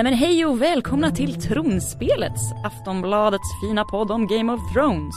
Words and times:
Nej 0.00 0.04
men 0.04 0.14
hej 0.14 0.46
och 0.46 0.62
välkomna 0.62 1.10
till 1.10 1.34
Tronspelets, 1.34 2.52
Aftonbladets 2.64 3.60
fina 3.62 3.84
podd 3.84 4.10
om 4.10 4.26
Game 4.26 4.52
of 4.52 4.72
Thrones. 4.72 5.14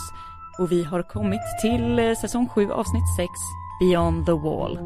Och 0.60 0.72
vi 0.72 0.84
har 0.84 1.02
kommit 1.04 1.42
till 1.62 2.00
eh, 2.00 2.14
säsong 2.22 2.50
7 2.50 2.72
avsnitt 2.72 3.04
6, 3.18 3.30
Beyond 3.80 4.26
the 4.26 4.32
Wall. 4.32 4.80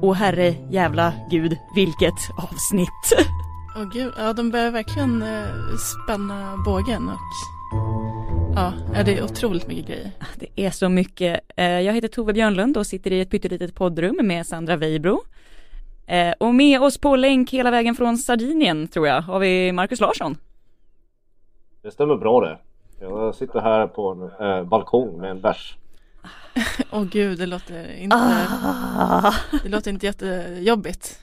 Och 0.00 0.16
herre 0.16 0.54
jävla 0.70 1.12
gud, 1.30 1.56
vilket 1.74 2.30
avsnitt! 2.38 3.28
Åh 3.76 3.84
gud, 3.92 4.12
ja 4.16 4.32
de 4.32 4.50
börjar 4.50 4.70
verkligen 4.70 5.22
eh, 5.22 5.44
spänna 5.76 6.56
bågen 6.64 7.08
och 7.08 7.18
ja, 8.54 8.72
ja, 8.94 9.02
det 9.02 9.18
är 9.18 9.24
otroligt 9.24 9.68
mycket 9.68 9.86
grejer. 9.86 10.10
Det 10.36 10.66
är 10.66 10.70
så 10.70 10.88
mycket. 10.88 11.40
Eh, 11.56 11.64
Jag 11.64 11.94
heter 11.94 12.08
Tove 12.08 12.32
Björnlund 12.32 12.76
och 12.76 12.86
sitter 12.86 13.12
i 13.12 13.20
ett 13.20 13.30
pyttelitet 13.30 13.74
poddrum 13.74 14.18
med 14.22 14.46
Sandra 14.46 14.76
Weibro. 14.76 15.22
Eh, 16.06 16.32
Och 16.38 16.54
med 16.54 16.82
oss 16.82 16.98
på 16.98 17.16
länk 17.16 17.50
hela 17.50 17.70
vägen 17.70 17.94
från 17.94 18.16
Sardinien 18.16 18.88
tror 18.88 19.06
jag 19.08 19.20
har 19.22 19.38
vi 19.38 19.72
Marcus 19.72 20.00
Larsson. 20.00 20.36
Det 21.82 21.90
stämmer 21.90 22.16
bra 22.16 22.40
det. 22.40 22.58
Jag 23.00 23.34
sitter 23.34 23.60
här 23.60 23.86
på 23.86 24.08
en 24.38 24.46
eh, 24.48 24.64
balkong 24.64 25.18
med 25.20 25.30
en 25.30 25.40
bärs. 25.40 25.76
Åh 26.92 27.04
gud, 27.04 27.38
det 27.38 27.46
låter 27.46 27.92
inte, 27.98 28.16
Ah. 28.16 29.32
det 29.62 29.68
låter 29.68 29.90
inte 29.90 30.06
jättejobbigt. 30.06 31.18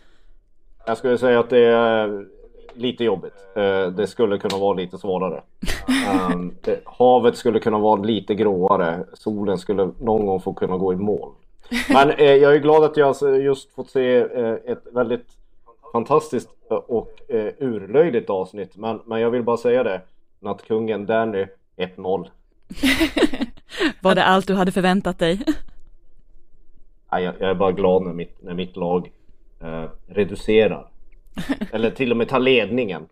Jag 0.85 0.97
skulle 0.97 1.17
säga 1.17 1.39
att 1.39 1.49
det 1.49 1.65
är 1.67 2.25
lite 2.73 3.03
jobbigt. 3.03 3.33
Eh, 3.55 3.87
det 3.87 4.07
skulle 4.07 4.37
kunna 4.37 4.57
vara 4.57 4.73
lite 4.73 4.97
svårare. 4.97 5.41
Um, 6.33 6.55
havet 6.85 7.37
skulle 7.37 7.59
kunna 7.59 7.77
vara 7.79 8.01
lite 8.01 8.35
gråare. 8.35 9.03
Solen 9.13 9.57
skulle 9.57 9.91
någon 9.99 10.25
gång 10.25 10.39
få 10.41 10.53
kunna 10.53 10.77
gå 10.77 10.93
i 10.93 10.95
mål. 10.95 11.31
Men 11.89 12.09
eh, 12.09 12.33
jag 12.33 12.55
är 12.55 12.59
glad 12.59 12.83
att 12.83 12.97
jag 12.97 13.07
alltså 13.07 13.35
just 13.35 13.73
fått 13.73 13.89
se 13.89 14.15
eh, 14.17 14.53
ett 14.65 14.83
väldigt 14.93 15.27
fantastiskt 15.91 16.49
och 16.69 17.31
eh, 17.31 17.53
urlöjligt 17.59 18.29
avsnitt. 18.29 18.75
Men, 18.77 19.01
men 19.05 19.21
jag 19.21 19.29
vill 19.31 19.43
bara 19.43 19.57
säga 19.57 19.83
det. 19.83 20.01
Nattkungen 20.39 21.05
Danny 21.05 21.45
1-0. 21.77 22.27
Var 24.01 24.15
det 24.15 24.23
allt 24.23 24.47
du 24.47 24.53
hade 24.53 24.71
förväntat 24.71 25.19
dig? 25.19 25.41
Nej, 27.11 27.23
jag, 27.23 27.35
jag 27.39 27.49
är 27.49 27.55
bara 27.55 27.71
glad 27.71 28.03
när 28.03 28.13
mitt, 28.13 28.41
när 28.43 28.53
mitt 28.53 28.75
lag 28.75 29.11
eh, 29.61 29.85
reducerar. 30.07 30.87
Eller 31.71 31.91
till 31.91 32.11
och 32.11 32.17
med 32.17 32.29
tar 32.29 32.39
ledningen. 32.39 33.05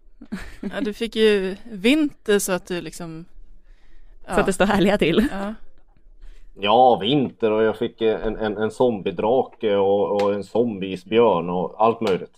Ja, 0.62 0.82
du 0.82 0.94
fick 0.94 1.16
ju 1.16 1.56
vinter 1.72 2.40
så 2.40 2.52
att 2.52 2.68
du 2.68 2.82
liksom 2.82 3.26
Så 4.28 4.40
att 4.40 4.46
det 4.46 4.54
står 4.54 4.66
härliga 4.66 4.98
till. 4.98 5.28
ja. 5.32 5.54
Ja, 6.54 6.96
vinter 7.02 7.52
och 7.52 7.64
jag 7.64 7.78
fick 7.78 8.02
eh, 8.02 8.26
en, 8.26 8.38
en, 8.38 8.58
en 8.58 8.72
zombiedrake 8.72 9.76
och, 9.76 10.22
och 10.22 10.34
en 10.34 10.44
zombiesbjörn 10.44 11.50
och 11.50 11.76
allt 11.78 12.02
möjligt. 12.02 12.34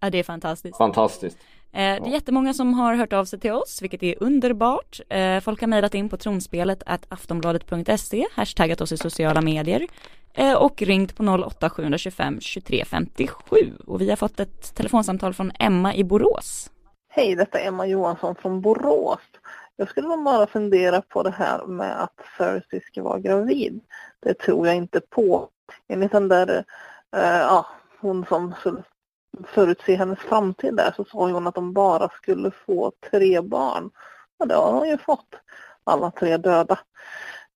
Ja, 0.00 0.10
det 0.10 0.18
är 0.18 0.22
fantastiskt. 0.22 0.76
Fantastiskt. 0.76 1.38
Eh, 1.72 1.78
Det 1.80 1.80
är 1.80 2.06
jättemånga 2.06 2.54
som 2.54 2.74
har 2.74 2.94
hört 2.94 3.12
av 3.12 3.24
sig 3.24 3.40
till 3.40 3.52
oss, 3.52 3.82
vilket 3.82 4.02
är 4.02 4.14
underbart. 4.22 5.00
Eh, 5.08 5.40
Folk 5.40 5.60
har 5.60 5.68
mejlat 5.68 5.94
in 5.94 6.08
på 6.08 6.16
tronspelet 6.16 6.82
at 6.86 7.06
aftonbladet.se, 7.08 8.26
hashtaggat 8.34 8.80
oss 8.80 8.92
i 8.92 8.96
sociala 8.96 9.40
medier 9.40 9.86
och 10.58 10.82
ringt 10.82 11.16
på 11.16 11.24
08 11.46 11.70
725 11.70 12.40
23 12.40 12.84
57. 12.84 13.56
Och 13.86 14.00
vi 14.00 14.08
har 14.10 14.16
fått 14.16 14.40
ett 14.40 14.74
telefonsamtal 14.74 15.34
från 15.34 15.52
Emma 15.58 15.94
i 15.94 16.04
Borås. 16.04 16.70
Hej, 17.08 17.34
detta 17.34 17.58
är 17.58 17.68
Emma 17.68 17.86
Johansson 17.86 18.34
från 18.34 18.60
Borås. 18.60 19.18
Jag 19.82 19.88
skulle 19.88 20.08
nog 20.08 20.24
bara 20.24 20.46
fundera 20.46 21.02
på 21.02 21.22
det 21.22 21.30
här 21.30 21.66
med 21.66 22.02
att 22.02 22.20
Cersei 22.38 22.80
ska 22.80 23.02
vara 23.02 23.18
gravid. 23.18 23.80
Det 24.20 24.34
tror 24.34 24.66
jag 24.66 24.76
inte 24.76 25.00
på. 25.00 25.48
Enligt 25.88 26.12
den 26.12 26.28
där, 26.28 26.64
eh, 27.16 27.38
ja, 27.38 27.66
hon 28.00 28.26
som 28.26 28.54
förutse 29.46 29.94
hennes 29.94 30.18
framtid 30.18 30.74
där 30.74 30.92
så 30.96 31.04
sa 31.04 31.18
hon 31.30 31.46
att 31.46 31.54
de 31.54 31.72
bara 31.72 32.08
skulle 32.08 32.50
få 32.50 32.92
tre 33.10 33.40
barn. 33.40 33.90
Och 34.38 34.48
det 34.48 34.54
har 34.54 34.72
hon 34.72 34.88
ju 34.88 34.98
fått. 34.98 35.34
Alla 35.84 36.10
tre 36.10 36.36
döda. 36.36 36.78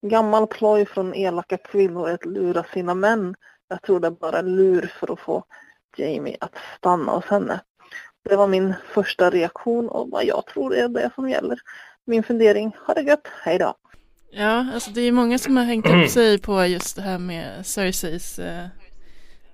Gammal 0.03 0.47
ploj 0.47 0.87
från 0.87 1.15
elaka 1.15 1.57
kvinnor 1.57 2.11
att 2.11 2.25
lura 2.25 2.65
sina 2.65 2.95
män. 2.95 3.35
Jag 3.69 3.83
tror 3.83 4.01
det 4.01 4.07
är 4.07 4.11
bara 4.11 4.43
lur 4.43 4.93
för 5.01 5.13
att 5.13 5.21
få 5.21 5.45
Jamie 5.97 6.37
att 6.41 6.55
stanna 6.79 7.13
hos 7.13 7.25
henne. 7.25 7.61
Det 8.29 8.37
var 8.37 8.47
min 8.47 8.75
första 8.95 9.31
reaktion 9.31 9.89
och 9.89 10.11
vad 10.11 10.25
jag 10.25 10.47
tror 10.47 10.75
är 10.75 10.89
det 10.89 11.11
som 11.15 11.31
gäller. 11.31 11.59
Min 12.09 12.23
fundering, 12.23 12.73
ha 12.87 12.95
det 12.95 13.03
gött, 13.03 13.27
hej 13.45 13.59
då! 13.59 13.75
ja, 14.33 14.67
alltså 14.75 14.91
det 14.91 15.01
är 15.01 15.13
många 15.13 15.39
som 15.39 15.57
har 15.57 15.65
hängt 15.65 15.87
upp 15.87 16.11
sig 16.11 16.39
på 16.39 16.67
just 16.67 16.97
det 16.97 17.03
här 17.03 17.19
med 17.19 17.67
Cerseis 17.67 18.39
eh, 18.39 18.65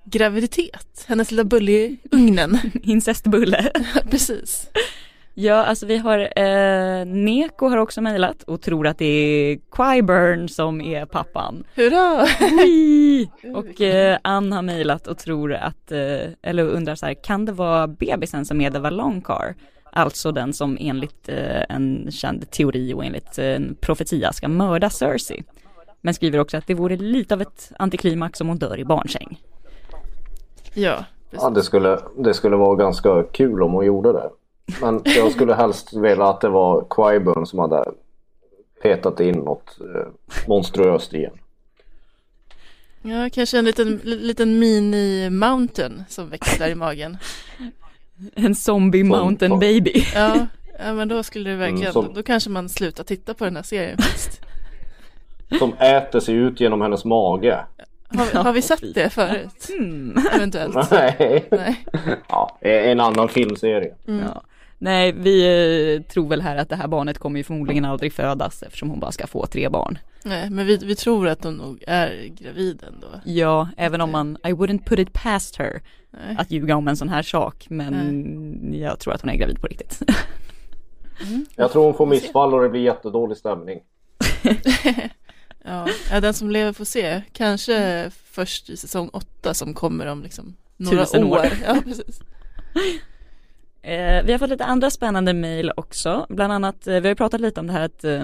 graviditet. 0.05 1.05
Hennes 1.07 1.31
lilla 1.31 1.43
bulle 1.43 1.71
i 1.71 1.99
ugnen. 2.11 2.59
Incestbulle. 2.83 3.71
Precis. 4.09 4.69
Ja, 5.35 5.55
alltså 5.55 5.85
vi 5.85 5.97
har, 5.97 6.19
eh, 6.19 7.05
Neko 7.05 7.69
har 7.69 7.77
också 7.77 8.01
mejlat 8.01 8.43
och 8.43 8.61
tror 8.61 8.87
att 8.87 8.97
det 8.97 9.05
är 9.05 9.55
Qyburn 9.55 10.49
som 10.49 10.81
är 10.81 11.05
pappan. 11.05 11.63
Hurra! 11.75 12.27
Och 13.59 13.81
eh, 13.81 14.17
Ann 14.21 14.51
har 14.51 14.61
mejlat 14.61 15.07
och 15.07 15.17
tror 15.17 15.53
att, 15.53 15.91
eh, 15.91 16.31
eller 16.41 16.63
undrar 16.63 16.95
så 16.95 17.05
här, 17.05 17.13
kan 17.23 17.45
det 17.45 17.51
vara 17.51 17.87
bebisen 17.87 18.45
som 18.45 18.61
är 18.61 18.71
The 18.71 18.79
Valonqar? 18.79 19.55
Alltså 19.95 20.31
den 20.31 20.53
som 20.53 20.77
enligt 20.79 21.29
eh, 21.29 21.61
en 21.69 22.11
känd 22.11 22.51
teori 22.51 22.93
och 22.93 23.05
enligt 23.05 23.39
eh, 23.39 23.45
en 23.45 23.75
profetia 23.81 24.33
ska 24.33 24.47
mörda 24.47 24.89
Cersei. 24.89 25.43
Men 26.01 26.13
skriver 26.13 26.39
också 26.39 26.57
att 26.57 26.67
det 26.67 26.73
vore 26.73 26.95
lite 26.95 27.33
av 27.33 27.41
ett 27.41 27.71
antiklimax 27.79 28.41
om 28.41 28.47
hon 28.47 28.57
dör 28.57 28.79
i 28.79 28.85
barnsäng. 28.85 29.41
Ja, 30.73 31.03
Ja, 31.35 31.49
det 31.49 31.63
skulle, 31.63 31.99
det 32.17 32.33
skulle 32.33 32.55
vara 32.55 32.75
ganska 32.75 33.23
kul 33.23 33.63
om 33.63 33.71
hon 33.71 33.85
gjorde 33.85 34.13
det. 34.13 34.29
Men 34.81 35.01
jag 35.05 35.31
skulle 35.31 35.53
helst 35.53 35.93
vilja 35.93 36.25
att 36.25 36.41
det 36.41 36.49
var 36.49 36.85
Qyburn 36.89 37.45
som 37.45 37.59
hade 37.59 37.83
petat 38.81 39.19
in 39.19 39.35
något 39.35 39.77
eh, 39.79 40.07
monstruöst 40.47 41.13
igen. 41.13 41.33
ja 43.01 43.29
kanske 43.33 43.59
en 43.59 43.65
liten, 43.65 44.01
liten 44.03 44.59
mini-mountain 44.59 46.03
som 46.09 46.29
växer 46.29 46.59
där 46.59 46.69
i 46.69 46.75
magen. 46.75 47.17
En 48.35 48.55
zombie 48.55 49.03
mountain 49.03 49.49
Som- 49.51 49.59
baby. 49.59 50.05
Ja, 50.15 50.47
ja 50.79 50.93
men 50.93 51.07
då 51.07 51.23
skulle 51.23 51.49
det 51.49 51.55
verkligen, 51.55 51.81
Mm, 51.81 51.93
som- 51.93 52.13
då 52.13 52.23
kanske 52.23 52.49
man 52.49 52.69
slutar 52.69 53.03
titta 53.03 53.33
på 53.33 53.45
den 53.45 53.55
här 53.55 53.63
serien 53.63 53.97
faktiskt. 53.97 54.41
Som 55.59 55.73
äter 55.73 56.19
sig 56.19 56.35
ut 56.35 56.59
genom 56.59 56.81
hennes 56.81 57.05
mage. 57.05 57.59
Har, 58.07 58.25
vi- 58.31 58.37
har 58.37 58.53
vi 58.53 58.61
sett 58.61 58.93
det 58.93 59.09
förut? 59.09 59.69
Mm. 59.79 60.17
Eventuellt. 60.35 60.75
Nej. 60.91 61.47
Nej. 61.51 61.85
Ja, 62.29 62.57
en 62.61 62.99
annan 62.99 63.29
filmserie. 63.29 63.93
Mm. 64.07 64.25
Ja. 64.25 64.43
Nej, 64.77 65.11
vi 65.11 65.43
eh, 65.95 66.01
tror 66.01 66.27
väl 66.29 66.41
här 66.41 66.57
att 66.57 66.69
det 66.69 66.75
här 66.75 66.87
barnet 66.87 67.17
kommer 67.17 67.37
ju 67.39 67.43
förmodligen 67.43 67.85
aldrig 67.85 68.13
födas 68.13 68.63
eftersom 68.63 68.89
hon 68.89 68.99
bara 68.99 69.11
ska 69.11 69.27
få 69.27 69.45
tre 69.45 69.69
barn. 69.69 69.97
Nej, 70.23 70.49
men 70.49 70.65
vi, 70.65 70.77
vi 70.77 70.95
tror 70.95 71.27
att 71.27 71.43
hon 71.43 71.53
nog 71.53 71.83
är 71.87 72.27
gravid 72.27 72.83
ändå. 72.87 73.07
Ja, 73.25 73.69
även 73.77 74.01
om 74.01 74.11
man, 74.11 74.37
I 74.43 74.51
wouldn't 74.51 74.85
put 74.85 74.99
it 74.99 75.13
past 75.13 75.55
her 75.55 75.81
Nej. 76.13 76.35
att 76.39 76.51
ljuga 76.51 76.75
om 76.75 76.87
en 76.87 76.97
sån 76.97 77.09
här 77.09 77.21
sak, 77.21 77.65
men 77.69 78.73
jag 78.73 78.99
tror 78.99 79.13
att 79.13 79.21
hon 79.21 79.29
är 79.29 79.35
gravid 79.35 79.61
på 79.61 79.67
riktigt. 79.67 80.01
Mm. 81.27 81.45
Jag 81.55 81.71
tror 81.71 81.85
hon 81.85 81.93
får 81.93 82.05
missfall 82.05 82.53
och 82.53 82.61
det 82.61 82.69
blir 82.69 82.81
jättedålig 82.81 83.37
stämning. 83.37 83.79
Ja, 85.65 85.87
den 86.21 86.33
som 86.33 86.51
lever 86.51 86.73
får 86.73 86.85
se. 86.85 87.21
Kanske 87.31 88.09
först 88.25 88.69
i 88.69 88.77
säsong 88.77 89.09
åtta 89.13 89.53
som 89.53 89.73
kommer 89.73 90.05
om 90.05 90.23
liksom 90.23 90.55
några 90.77 91.05
Tusen 91.05 91.23
år. 91.23 91.37
år. 91.37 91.45
Ja, 91.65 91.81
precis. 91.85 92.19
Eh, 93.85 94.23
vi 94.25 94.31
har 94.31 94.39
fått 94.39 94.49
lite 94.49 94.65
andra 94.65 94.89
spännande 94.89 95.33
mejl 95.33 95.71
också, 95.75 96.25
bland 96.29 96.53
annat, 96.53 96.87
eh, 96.87 96.99
vi 96.99 97.07
har 97.07 97.15
pratat 97.15 97.41
lite 97.41 97.59
om 97.59 97.67
det 97.67 97.73
här 97.73 97.81
att, 97.81 98.03
eh, 98.03 98.23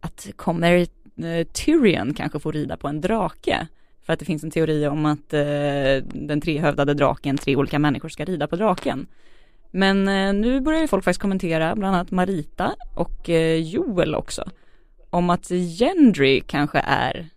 att 0.00 0.26
kommer 0.36 0.86
eh, 1.24 1.46
Tyrion 1.52 2.14
kanske 2.14 2.38
få 2.38 2.52
rida 2.52 2.76
på 2.76 2.88
en 2.88 3.00
drake? 3.00 3.66
För 4.06 4.12
att 4.12 4.18
det 4.18 4.24
finns 4.24 4.44
en 4.44 4.50
teori 4.50 4.86
om 4.86 5.06
att 5.06 5.32
eh, 5.32 6.04
den 6.14 6.40
trehövdade 6.40 6.94
draken, 6.94 7.38
tre 7.38 7.56
olika 7.56 7.78
människor 7.78 8.08
ska 8.08 8.24
rida 8.24 8.46
på 8.46 8.56
draken. 8.56 9.06
Men 9.70 10.08
eh, 10.08 10.32
nu 10.32 10.60
börjar 10.60 10.80
ju 10.80 10.88
folk 10.88 11.04
faktiskt 11.04 11.22
kommentera, 11.22 11.76
bland 11.76 11.96
annat 11.96 12.10
Marita 12.10 12.74
och 12.94 13.30
eh, 13.30 13.56
Joel 13.56 14.14
också, 14.14 14.50
om 15.10 15.30
att 15.30 15.48
Gendry 15.78 16.40
kanske 16.40 16.78
är 16.86 17.28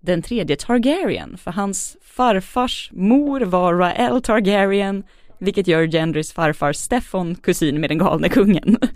den 0.00 0.22
tredje 0.22 0.56
Targaryen, 0.56 1.36
för 1.36 1.50
hans 1.50 1.96
farfars 2.02 2.90
mor 2.92 3.40
var 3.40 3.74
Rael 3.74 4.22
Targaryen, 4.22 5.04
vilket 5.40 5.66
gör 5.66 5.86
Gendrys 5.86 6.32
farfar 6.32 6.72
Steffon 6.72 7.34
kusin 7.34 7.80
med 7.80 7.90
den 7.90 7.98
galne 7.98 8.28
kungen. 8.28 8.76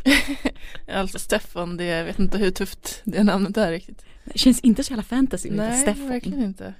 Alltså 0.94 1.18
Stefan, 1.18 1.76
det, 1.76 1.84
jag 1.84 2.04
vet 2.04 2.18
inte 2.18 2.38
hur 2.38 2.50
tufft 2.50 3.00
det 3.04 3.24
namnet 3.24 3.56
är 3.56 3.70
riktigt. 3.70 4.04
Det 4.24 4.38
känns 4.38 4.60
inte 4.60 4.84
så 4.84 4.92
jävla 4.92 5.02
fantasy 5.02 5.50
med 5.50 5.58
Nej, 5.58 5.82
Steffon. 5.82 6.08
verkligen 6.08 6.42
inte. 6.42 6.74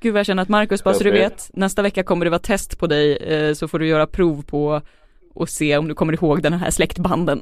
Gud 0.00 0.12
vad 0.12 0.18
jag 0.18 0.26
känner 0.26 0.42
att 0.42 0.48
Marcus, 0.48 0.84
bara 0.84 0.94
så 0.94 1.04
du 1.04 1.10
vet, 1.10 1.50
nästa 1.54 1.82
vecka 1.82 2.02
kommer 2.02 2.24
det 2.24 2.30
vara 2.30 2.38
test 2.38 2.78
på 2.78 2.86
dig, 2.86 3.16
eh, 3.16 3.54
så 3.54 3.68
får 3.68 3.78
du 3.78 3.86
göra 3.88 4.06
prov 4.06 4.42
på 4.42 4.80
och 5.34 5.48
se 5.48 5.76
om 5.78 5.88
du 5.88 5.94
kommer 5.94 6.12
ihåg 6.12 6.42
den 6.42 6.52
här 6.52 6.70
släktbanden. 6.70 7.40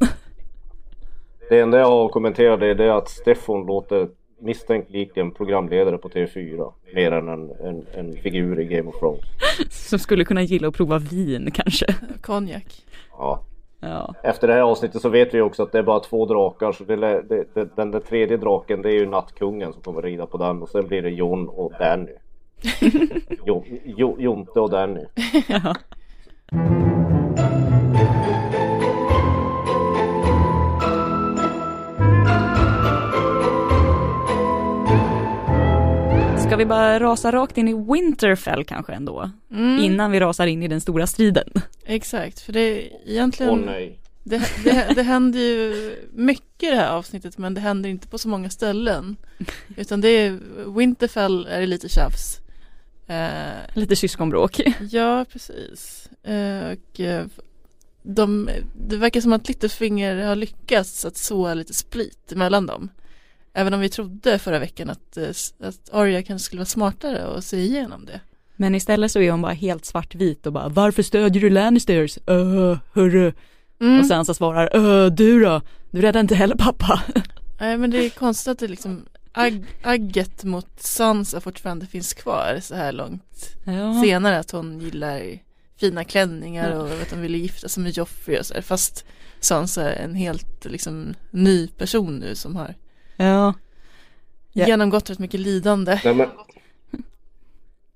Det 1.49 1.61
enda 1.61 1.79
jag 1.79 1.87
har 1.87 2.09
kommenterat 2.09 2.63
är 2.63 2.75
det 2.75 2.97
att 2.97 3.09
Steffon 3.09 3.67
låter 3.67 4.09
misstänkt 4.40 4.90
lik 4.90 5.17
en 5.17 5.31
programledare 5.31 5.99
på 5.99 6.08
TV4. 6.08 6.73
Mer 6.94 7.12
än 7.12 7.29
en, 7.29 7.50
en, 7.50 7.87
en 7.94 8.17
figur 8.17 8.61
i 8.61 8.64
Game 8.64 8.88
of 8.88 8.99
Thrones. 8.99 9.25
Som 9.88 9.99
skulle 9.99 10.25
kunna 10.25 10.43
gilla 10.43 10.69
att 10.69 10.75
prova 10.75 10.99
vin 10.99 11.50
kanske. 11.50 11.87
Konjak. 12.23 12.85
Ja, 13.19 13.44
Ja. 13.81 14.14
Efter 14.23 14.49
det 14.49 14.55
här 14.55 14.61
avsnittet 14.61 15.02
så 15.02 15.08
vet 15.08 15.35
vi 15.35 15.40
också 15.40 15.62
att 15.62 15.73
det 15.73 15.79
är 15.79 15.82
bara 15.82 16.00
två 16.00 16.26
drakar 16.26 16.73
så 16.73 16.85
det, 16.85 16.96
det, 16.96 17.44
det, 17.55 17.76
den 17.76 17.90
där 17.90 18.00
tredje 18.00 18.37
draken 18.37 18.82
det 18.82 18.88
är 18.88 18.99
ju 18.99 19.06
nattkungen 19.06 19.73
som 19.73 19.82
kommer 19.82 20.02
rida 20.02 20.26
på 20.26 20.38
den 20.38 20.62
och 20.62 20.69
sen 20.69 20.87
blir 20.87 21.02
det 21.02 21.11
Jon 21.11 21.49
och 21.49 21.73
Danny. 21.79 22.12
jo, 23.46 23.64
jo, 23.84 24.17
Jonte 24.19 24.61
och 24.61 24.70
Danny. 24.70 25.05
ja. 25.49 25.75
Ska 36.49 36.56
vi 36.56 36.67
bara 36.67 37.00
rasa 37.00 37.33
rakt 37.33 37.59
in 37.59 37.69
i 37.69 37.75
Winterfell 37.93 38.65
kanske 38.65 38.93
ändå? 38.93 39.31
Mm, 39.53 39.79
Innan 39.79 40.11
vi 40.11 40.21
rasar 40.21 40.47
in 40.47 40.62
i 40.62 40.69
den 40.69 40.81
stora 40.81 41.06
striden. 41.06 41.49
Exakt, 41.85 42.41
för 42.41 42.53
det 42.53 42.61
är 42.61 42.89
egentligen 43.11 43.53
Åh 43.53 43.59
nej. 43.67 43.99
det, 44.25 44.39
det, 44.65 44.93
det 44.95 45.03
händer 45.03 45.39
ju 45.41 45.97
mycket 46.12 46.62
i 46.62 46.71
det 46.71 46.77
här 46.77 46.91
avsnittet 46.93 47.39
men 47.39 47.55
det 47.55 47.61
händer 47.61 47.91
inte 47.91 48.09
på 48.09 48.19
så 48.19 48.29
många 48.29 48.50
ställen. 48.50 49.17
Utan 49.77 50.00
det 50.00 50.09
är 50.09 50.39
Winterfell 50.77 51.47
är 51.50 51.61
det 51.61 51.67
lite 51.67 51.89
tjafs. 51.89 52.41
Eh, 53.06 53.75
Lite 53.75 53.97
syskonbråk. 53.97 54.61
ja, 54.91 55.25
precis. 55.33 56.09
Eh, 56.23 56.71
och 56.71 57.01
de, 58.03 58.51
det 58.89 58.97
verkar 58.97 59.21
som 59.21 59.33
att 59.33 59.49
Littlefinger 59.49 60.17
har 60.17 60.37
lyckats 60.37 61.05
att 61.05 61.17
så 61.17 61.55
lite 61.55 61.75
split 61.75 62.33
mellan 62.35 62.67
dem. 62.67 62.89
Även 63.58 63.75
om 63.75 63.81
vi 63.81 63.88
trodde 63.88 64.38
förra 64.38 64.58
veckan 64.58 64.90
att, 64.90 65.16
eh, 65.16 65.28
att 65.60 65.90
Arya 65.93 66.22
kanske 66.22 66.44
skulle 66.44 66.60
vara 66.60 66.66
smartare 66.66 67.26
och 67.26 67.44
se 67.44 67.56
igenom 67.56 68.06
det. 68.06 68.20
Men 68.56 68.75
istället 68.75 69.12
så 69.12 69.20
är 69.20 69.31
hon 69.31 69.43
bara 69.43 69.52
helt 69.52 69.84
svartvit 69.84 70.46
och 70.46 70.52
bara 70.52 70.69
varför 70.69 71.02
stödjer 71.02 71.43
du 71.43 71.50
Lannisters? 71.50 72.19
Öh, 72.26 72.78
hörru. 72.93 73.32
Mm. 73.81 74.00
Och 74.00 74.06
sen 74.06 74.25
så 74.25 74.34
svarar 74.34 74.70
öh, 74.76 75.06
du 75.12 75.40
då? 75.40 75.60
Du 75.90 76.00
räddar 76.00 76.20
inte 76.20 76.34
heller 76.34 76.55
pappa. 76.55 77.02
Nej 77.60 77.76
men 77.76 77.90
det 77.90 78.06
är 78.06 78.10
konstigt 78.10 78.50
att 78.50 78.58
det 78.58 78.69
liksom 78.69 79.05
agg, 79.32 79.64
agget 79.82 80.44
mot 80.44 80.81
Sansa 80.82 81.40
fortfarande 81.40 81.87
finns 81.87 82.14
kvar 82.14 82.58
så 82.62 82.75
här 82.75 82.93
långt 82.93 83.56
Ja. 83.64 84.02
senare 84.05 84.38
att 84.38 84.50
hon 84.50 84.81
gillar 84.81 85.38
fina 85.81 86.05
klänningar 86.05 86.70
och 86.72 86.93
att 87.02 87.10
hon 87.10 87.22
ville 87.22 87.38
gifta 87.38 87.69
sig 87.69 87.82
med 87.82 87.96
Joffrey 87.96 88.38
och 88.38 88.46
så 88.46 88.55
här, 88.55 88.62
fast 88.62 89.05
Sansa 89.40 89.93
är 89.93 90.05
en 90.05 90.14
helt 90.14 90.64
liksom 90.64 91.14
ny 91.31 91.69
person 91.69 92.16
nu 92.19 92.34
som 92.34 92.56
har 92.56 92.75
Ja. 93.19 93.55
Ja. 94.53 94.67
genomgått 94.67 95.11
rätt 95.11 95.19
mycket 95.19 95.41
lidande. 95.41 96.00
nej 96.05 96.15
men, 96.15 96.29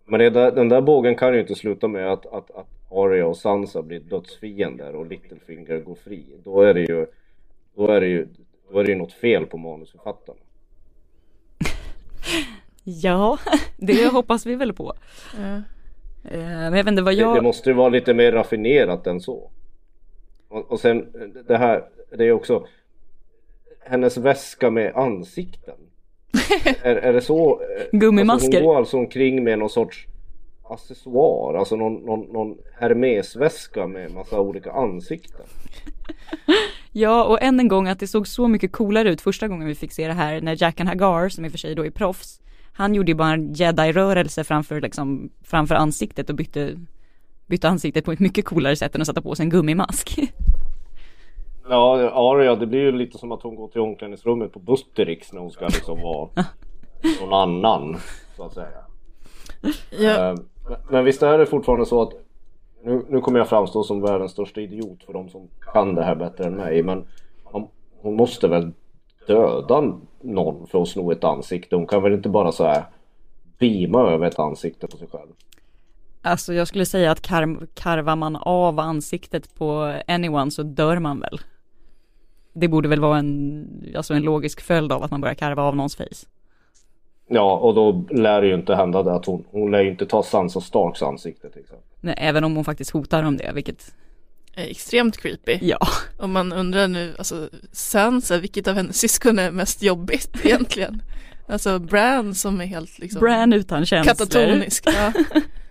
men 0.05 0.21
det 0.21 0.31
där, 0.31 0.53
den 0.53 0.69
där 0.69 0.81
bågen 0.81 1.17
kan 1.17 1.35
ju 1.35 1.41
inte 1.41 1.55
sluta 1.55 1.89
med 1.89 2.13
att, 2.13 2.27
att, 2.27 2.51
att 2.51 2.69
Arya 2.91 3.27
och 3.27 3.37
Sansa 3.37 3.83
blir 3.83 4.01
dödsfiender 4.01 4.95
och 4.95 5.07
Littlefinger 5.07 5.79
går 5.81 5.95
fri. 5.95 6.25
Då 6.45 6.61
är 6.61 6.75
det 6.75 6.81
ju, 6.81 7.07
då 7.77 7.87
är 7.87 8.01
det 8.01 8.07
ju, 8.07 8.29
då 8.73 8.79
är 8.79 8.85
det 8.85 8.91
ju 8.91 8.97
något 8.99 9.13
fel 9.13 9.47
på 9.47 9.57
manusförfattarna. 9.59 10.39
Ja, 12.85 13.39
det 13.77 14.13
hoppas 14.13 14.47
vi 14.47 14.55
väl 14.55 14.73
på. 14.73 14.95
Ja. 15.39 15.63
Eh, 16.31 16.39
Men 16.39 16.63
jag 16.63 16.71
vet 16.71 16.87
inte 16.87 17.03
vad 17.03 17.15
Det, 17.15 17.17
det 17.17 17.21
jag... 17.21 17.45
måste 17.45 17.71
ju 17.71 17.75
vara 17.77 17.89
lite 17.89 18.15
mer 18.15 18.33
raffinerat 18.33 19.07
än 19.07 19.21
så. 19.21 19.51
Och, 20.49 20.73
och 20.73 20.81
sen 20.81 21.07
det 21.49 21.57
här, 21.57 21.85
det 22.17 22.25
är 22.25 22.33
också 22.33 22.67
hennes 23.85 24.17
väska 24.17 24.71
med 24.71 24.97
ansikten. 24.97 25.75
är, 26.83 26.97
är 26.97 27.13
det 27.13 27.21
så? 27.21 27.61
eh, 27.61 27.99
Gummimasker. 27.99 28.47
Alltså 28.47 28.59
hon 28.59 28.67
går 28.67 28.77
alltså 28.77 28.97
omkring 28.97 29.45
med 29.45 29.59
någon 29.59 29.71
sorts 29.71 30.07
accessoar, 30.73 31.55
alltså 31.55 31.77
någon, 31.77 31.95
någon, 31.95 32.21
någon 32.21 32.59
Hermesväska 32.81 33.87
med 33.87 34.15
massa 34.15 34.41
olika 34.41 34.73
ansikten. 34.73 35.47
Ja, 36.95 37.25
och 37.25 37.43
än 37.43 37.61
en 37.61 37.69
gång 37.69 37.89
att 37.89 38.01
det 38.01 38.07
såg 38.07 38.29
så 38.29 38.49
mycket 38.49 38.73
coolare 38.73 39.11
ut 39.11 39.21
första 39.21 39.49
gången 39.49 39.69
vi 39.69 39.75
fick 39.75 39.93
se 39.93 40.07
det 40.07 40.13
här 40.13 40.41
när 40.41 40.63
Jaqen 40.63 40.87
Hagar, 40.87 41.29
som 41.29 41.45
i 41.45 41.49
och 41.49 41.53
för 41.53 41.59
sig 41.59 41.75
då 41.75 41.87
är 41.87 41.91
proffs, 41.91 42.41
han 42.73 42.95
gjorde 42.95 43.11
ju 43.11 43.15
bara 43.15 43.33
en 43.33 43.53
jedi-rörelse 43.53 44.45
framför, 44.45 44.81
liksom, 44.81 45.31
framför 45.43 45.75
ansiktet 45.75 46.31
och 46.31 46.37
bytte, 46.37 46.79
bytte 47.47 47.69
ansiktet 47.69 48.05
på 48.05 48.13
ett 48.13 48.21
mycket 48.21 48.45
coolare 48.45 48.77
sätt 48.77 48.95
än 48.95 49.01
att 49.01 49.07
sätta 49.07 49.23
på 49.23 49.35
sig 49.35 49.45
en 49.45 49.51
gummimask. 49.51 50.19
Ja, 51.69 52.11
Arya, 52.15 52.55
det 52.55 52.67
blir 52.67 52.81
ju 52.81 52.93
lite 52.93 53.19
som 53.19 53.33
att 53.33 53.43
hon 53.43 53.55
går 53.55 53.69
till 53.69 53.81
omklädningsrummet 53.81 54.53
på 54.53 54.59
Busterix 54.59 55.33
när 55.33 55.41
hon 55.41 55.51
ska 55.51 55.65
liksom 55.67 56.01
vara 56.03 56.29
någon 57.21 57.33
annan, 57.33 57.97
så 58.37 58.43
att 58.45 58.55
säga. 58.55 58.69
Ja, 60.01 60.31
Eh, 60.31 60.35
men- 60.91 61.05
visst 61.05 61.23
är 61.23 61.39
det 61.39 61.47
fortfarande 61.47 61.87
så 61.87 62.03
att 62.03 62.13
nu, 62.85 63.05
nu 63.09 63.21
kommer 63.21 63.39
jag 63.39 63.49
framstå 63.49 63.83
som 63.83 64.01
världens 64.01 64.33
största 64.33 64.61
idiot 64.61 65.05
för 65.05 65.13
de 65.13 65.29
som 65.29 65.49
kan 65.73 65.95
det 65.95 66.03
här 66.05 66.15
bättre 66.15 66.45
än 66.45 66.55
mig 66.57 66.83
men 66.83 67.05
hon, 67.45 67.69
hon 68.01 68.17
måste 68.17 68.49
väl 68.49 68.73
döda 69.27 69.83
någon 70.21 70.67
för 70.67 70.83
att 70.83 70.89
sno 70.89 71.11
ett 71.13 71.25
ansikte. 71.25 71.77
Hon 71.77 71.87
kan 71.87 72.03
väl 72.03 72.13
inte 72.13 72.29
bara 72.29 72.53
så 72.53 72.65
här 72.65 72.85
beama 73.59 74.11
över 74.11 74.27
ett 74.27 74.39
ansikte 74.39 74.87
på 74.87 74.97
sig 74.97 75.09
själv. 75.13 75.29
Alltså 76.23 76.55
jag 76.55 76.69
skulle 76.69 76.87
säga 76.87 77.11
att 77.11 77.21
kar 77.23 77.67
karvar 77.75 78.17
man 78.17 78.37
av 78.37 78.79
ansiktet 78.81 79.55
på 79.55 79.95
anyone 80.09 80.51
så 80.51 80.63
dör 80.63 80.99
man 80.99 81.21
väl. 81.21 81.41
Det 82.53 82.69
borde 82.69 82.89
väl 82.89 83.01
vara 83.01 83.19
en, 83.19 83.67
alltså 83.97 84.15
en 84.15 84.23
logisk 84.23 84.61
följd 84.61 84.93
av 84.93 85.03
att 85.03 85.11
man 85.11 85.21
börjar 85.21 85.35
karva 85.35 85.63
av 85.63 85.77
någons 85.77 85.97
face. 85.97 86.27
Ja 87.29 87.57
och 87.57 87.75
då 87.75 88.05
lär 88.11 88.41
det 88.43 88.49
ju 88.49 88.55
inte 88.55 88.75
hända 88.75 89.03
det 89.03 89.13
att 89.15 89.27
hon, 89.27 89.45
hon 89.51 89.71
lär 89.71 89.81
ju 89.83 89.91
inte 89.91 90.07
ta 90.07 90.23
Sansa 90.23 90.61
Starks 90.61 91.03
ansikte 91.03 91.51
till 91.51 91.61
exempel. 91.61 91.87
Nej, 92.01 92.15
även 92.19 92.45
om 92.45 92.55
hon 92.57 92.65
faktiskt 92.65 92.91
hotar 92.91 93.23
om 93.23 93.37
det, 93.37 93.53
vilket, 93.55 93.95
är 94.55 94.71
extremt 94.71 95.17
creepy. 95.17 95.59
ja. 95.61 95.79
Och 96.19 96.29
man 96.29 96.53
undrar 96.53 96.89
nu, 96.89 97.15
alltså 97.19 97.49
Sansa, 97.73 98.39
vilket 98.39 98.69
av 98.69 98.75
hennes 98.75 98.97
syskon 98.99 99.39
är 99.39 99.51
mest 99.51 99.83
jobbigt 99.83 100.31
egentligen? 100.45 101.03
Alltså 101.47 101.79
Bran 101.79 102.35
som 102.35 102.61
är 102.61 102.65
helt 102.67 102.99
liksom 102.99 103.21
Bran 103.21 103.53
utan 103.53 103.87
känslor. 103.87 104.15
katatonisk. 104.15 104.85
Ja. 104.87 105.13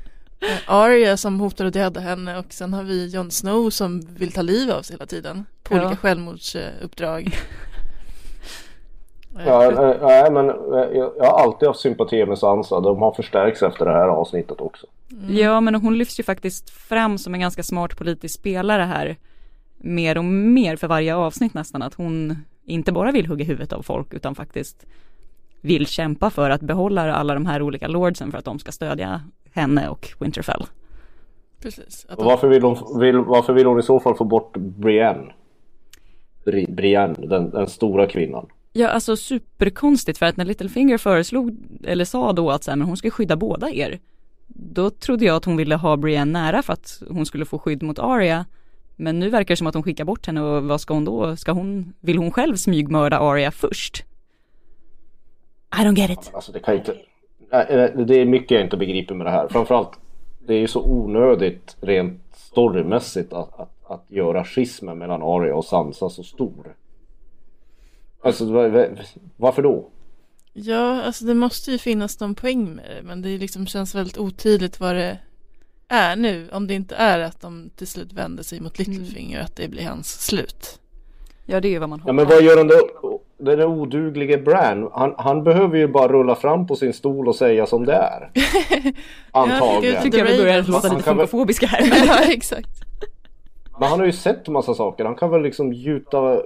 Arya 0.66 1.18
som 1.18 1.40
hotar 1.40 1.66
att 1.66 1.74
döda 1.74 2.00
henne 2.00 2.38
och 2.38 2.46
sen 2.50 2.74
har 2.74 2.84
vi 2.84 3.08
Jon 3.08 3.32
Snow 3.32 3.70
som 3.70 4.02
vill 4.02 4.32
ta 4.32 4.42
liv 4.42 4.72
av 4.72 4.82
sig 4.82 4.94
hela 4.96 5.06
tiden 5.06 5.46
på 5.64 5.76
Ja. 5.76 5.82
olika 5.82 5.96
självmordsuppdrag. 5.96 7.38
Ja, 9.46 9.72
eh, 9.72 9.96
nej 10.02 10.32
men 10.32 10.50
eh, 10.50 10.98
jag, 10.98 11.14
har 11.20 11.40
alltid 11.44 11.68
haft 11.68 11.80
sympati 11.80 12.26
med 12.26 12.38
Sansa. 12.40 12.80
De 12.80 13.02
har 13.02 13.12
förstärkts 13.12 13.64
efter 13.64 13.86
det 13.86 13.92
här 13.92 14.08
avsnittet 14.08 14.62
också. 14.62 14.88
Ja, 15.30 15.62
men 15.62 15.76
hon 15.76 15.98
lyfts 15.98 16.20
ju 16.20 16.24
faktiskt 16.24 16.70
fram 16.70 17.18
som 17.18 17.34
en 17.34 17.40
ganska 17.40 17.64
smart 17.64 17.98
politisk 17.98 18.40
spelare 18.40 18.82
här. 18.84 19.18
Mer 19.78 20.18
och 20.18 20.26
mer 20.26 20.76
för 20.76 20.88
varje 20.88 21.16
avsnitt 21.16 21.54
nästan, 21.54 21.82
att 21.82 21.94
hon 21.94 22.38
inte 22.66 22.92
bara 22.92 23.12
vill 23.12 23.26
hugga 23.28 23.46
huvudet 23.46 23.74
av 23.74 23.82
folk 23.82 24.14
utan 24.14 24.36
faktiskt 24.36 24.86
vill 25.62 25.88
kämpa 25.88 26.30
för 26.30 26.50
att 26.50 26.62
behålla 26.62 27.14
alla 27.14 27.34
de 27.34 27.46
här 27.46 27.62
olika 27.62 27.88
lordsen 27.88 28.32
för 28.32 28.38
att 28.38 28.46
de 28.46 28.60
ska 28.60 28.72
stödja 28.72 29.22
henne 29.52 29.90
och 29.90 30.10
Winterfell. 30.20 30.66
Precis. 31.62 32.06
De, 32.18 32.26
varför 32.26 32.48
vill 32.48 32.64
hon, 32.64 33.00
vill, 33.00 33.18
varför 33.18 33.54
vill 33.54 33.66
hon 33.66 33.80
i 33.80 33.84
så 33.84 34.00
fall 34.00 34.16
få 34.16 34.24
bort 34.24 34.58
Brienne? 34.58 35.34
Bri, 36.46 36.66
Brienne, 36.70 37.16
den, 37.28 37.50
den 37.50 37.68
stora 37.68 38.08
kvinnan. 38.08 38.46
Ja, 38.74 38.88
alltså 38.88 39.16
superkonstigt 39.16 40.18
för 40.18 40.26
att 40.26 40.38
när 40.38 40.46
Littlefinger 40.46 40.98
föreslog, 40.98 41.58
eller 41.84 42.06
sa 42.06 42.34
då 42.34 42.52
att 42.52 42.64
så 42.64 42.72
här, 42.72 42.76
men 42.76 42.88
hon 42.88 42.98
ska 42.98 43.10
skydda 43.10 43.36
båda 43.36 43.70
er. 43.70 44.00
Då 44.48 44.90
trodde 44.90 45.26
jag 45.26 45.36
att 45.36 45.46
hon 45.46 45.58
ville 45.58 45.76
ha 45.76 45.98
Brienne 45.98 46.40
nära 46.40 46.62
för 46.62 46.74
att 46.74 47.04
hon 47.10 47.26
skulle 47.26 47.46
få 47.46 47.60
skydd 47.60 47.84
mot 47.84 48.00
Arya. 48.00 48.46
Men 48.96 49.20
nu 49.20 49.30
verkar 49.30 49.54
det 49.54 49.58
som 49.58 49.68
att 49.68 49.74
hon 49.74 49.84
skickar 49.84 50.06
bort 50.06 50.28
henne 50.28 50.42
och 50.42 50.64
vad 50.64 50.82
ska 50.82 50.94
hon 50.94 51.06
då? 51.06 51.36
Ska 51.36 51.52
hon, 51.52 51.94
vill 52.00 52.18
hon 52.18 52.32
själv 52.32 52.56
smygmörda 52.56 53.20
Arya 53.20 53.52
först? 53.52 54.06
I 55.80 55.84
don't 55.84 55.96
get 55.96 56.10
it. 56.12 56.32
Alltså 56.34 56.52
det 56.52 56.60
kan 56.60 56.76
inte... 56.76 56.92
Eh, 57.52 57.90
Det 58.06 58.16
är 58.22 58.26
mycket 58.26 58.52
jag 58.52 58.62
inte 58.62 58.78
begriper 58.78 59.16
med 59.16 59.28
det 59.28 59.32
här. 59.32 59.48
Framförallt, 59.48 59.92
det 60.48 60.54
är 60.54 60.60
ju 60.60 60.68
så 60.68 60.82
onödigt 60.86 61.78
rent 61.82 62.22
storymässigt 62.36 63.34
att, 63.34 63.60
att, 63.60 63.72
att 63.92 64.06
göra 64.08 64.44
schismen 64.46 64.98
mellan 64.98 65.22
Arya 65.24 65.56
och 65.56 65.66
Sansa 65.66 66.10
så 66.10 66.24
stor. 66.24 66.76
Alltså 68.24 68.46
va- 68.52 68.68
va- 68.68 68.86
varför 69.38 69.62
då? 69.62 69.88
ja, 70.54 71.02
alltså 71.02 71.26
det 71.26 71.34
måste 71.34 71.72
ju 71.72 71.78
finnas 71.78 72.20
någon 72.20 72.36
poäng 72.36 72.76
med 72.76 72.86
det 72.90 73.04
men 73.04 73.22
det 73.22 73.38
liksom 73.38 73.68
känns 73.68 73.96
väldigt 73.96 74.18
otydligt 74.18 74.80
vad 74.80 74.96
det 74.96 75.18
är 75.88 76.16
nu. 76.16 76.50
Om 76.52 76.68
det 76.68 76.74
inte 76.74 76.96
är 76.96 77.20
att 77.20 77.42
de 77.42 77.70
till 77.76 77.88
slut 77.88 78.14
vänder 78.14 78.44
sig 78.44 78.60
mot 78.62 78.80
Littlefinger 78.80 79.40
och 79.40 79.46
att 79.46 79.56
det 79.56 79.68
blir 79.68 79.84
hans 79.86 80.26
slut. 80.26 80.80
Ja, 81.46 81.60
det 81.60 81.68
är 81.68 81.70
ju 81.70 81.80
vad 81.80 81.90
man 81.90 82.00
Ja 82.00 82.04
hoppas. 82.04 82.16
men 82.16 82.28
vad 82.36 82.44
gör 82.44 82.56
den 82.58 82.68
då? 82.68 83.11
Den 83.42 83.58
där 83.60 83.66
oduglige 83.66 84.38
Bran, 84.38 84.90
han, 84.94 85.16
han 85.18 85.44
behöver 85.44 85.78
ju 85.78 85.88
bara 85.88 86.08
rulla 86.08 86.36
fram 86.36 86.68
på 86.68 86.76
sin 86.76 86.94
stol 86.94 87.28
och 87.28 87.36
säga 87.36 87.66
som 87.66 87.86
det 87.86 87.94
är. 87.94 88.32
Antagligen. 89.32 89.96
Ja, 89.96 90.02
tycker 90.02 90.18
jag 90.18 90.26
vi 90.26 90.38
börjar 90.38 90.64
låta 90.64 90.88
Han 90.88 90.98
lite 90.98 91.04
kan 91.10 91.18
väl- 91.18 91.28
funkofobiska 91.28 91.68
här. 91.68 91.82
ja, 92.08 92.32
exakt. 92.32 92.70
Men 93.80 93.90
han 93.90 94.00
har 94.00 94.06
ju 94.06 94.12
sett 94.12 94.48
massa 94.48 94.74
saker. 94.74 95.06
Han 95.06 95.16
kan 95.16 95.30
väl 95.32 95.42
liksom 95.42 95.74
gjuta 95.74 96.42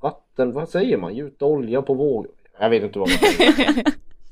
vatten, 0.00 0.52
vad 0.52 0.68
säger 0.68 0.96
man? 0.96 1.14
Gjuta 1.14 1.44
olja 1.44 1.82
på 1.82 1.94
våg. 1.94 2.26
Jag 2.60 2.70
vet 2.70 2.82
inte 2.82 2.98
vad 2.98 3.08
man 3.08 3.18
säger. 3.18 3.84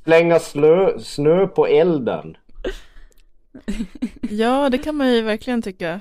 Slänga 0.05 0.39
slö, 0.39 0.99
snö 0.99 1.47
på 1.47 1.67
elden. 1.67 2.37
Ja, 4.31 4.69
det 4.71 4.79
kan 4.79 4.95
man 4.97 5.13
ju 5.15 5.23
verkligen 5.23 5.63
tycka. 5.63 6.01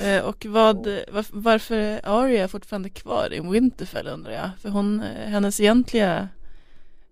Eh, 0.00 0.24
och 0.24 0.46
vad, 0.46 0.86
var, 0.86 1.26
varför 1.30 1.74
är 1.74 2.00
Arya 2.04 2.48
fortfarande 2.48 2.88
kvar 2.88 3.32
i 3.32 3.40
Winterfell 3.40 4.06
undrar 4.06 4.32
jag? 4.32 4.50
För 4.60 4.68
hon, 4.68 5.00
eh, 5.00 5.28
hennes 5.28 5.60
egentliga 5.60 6.28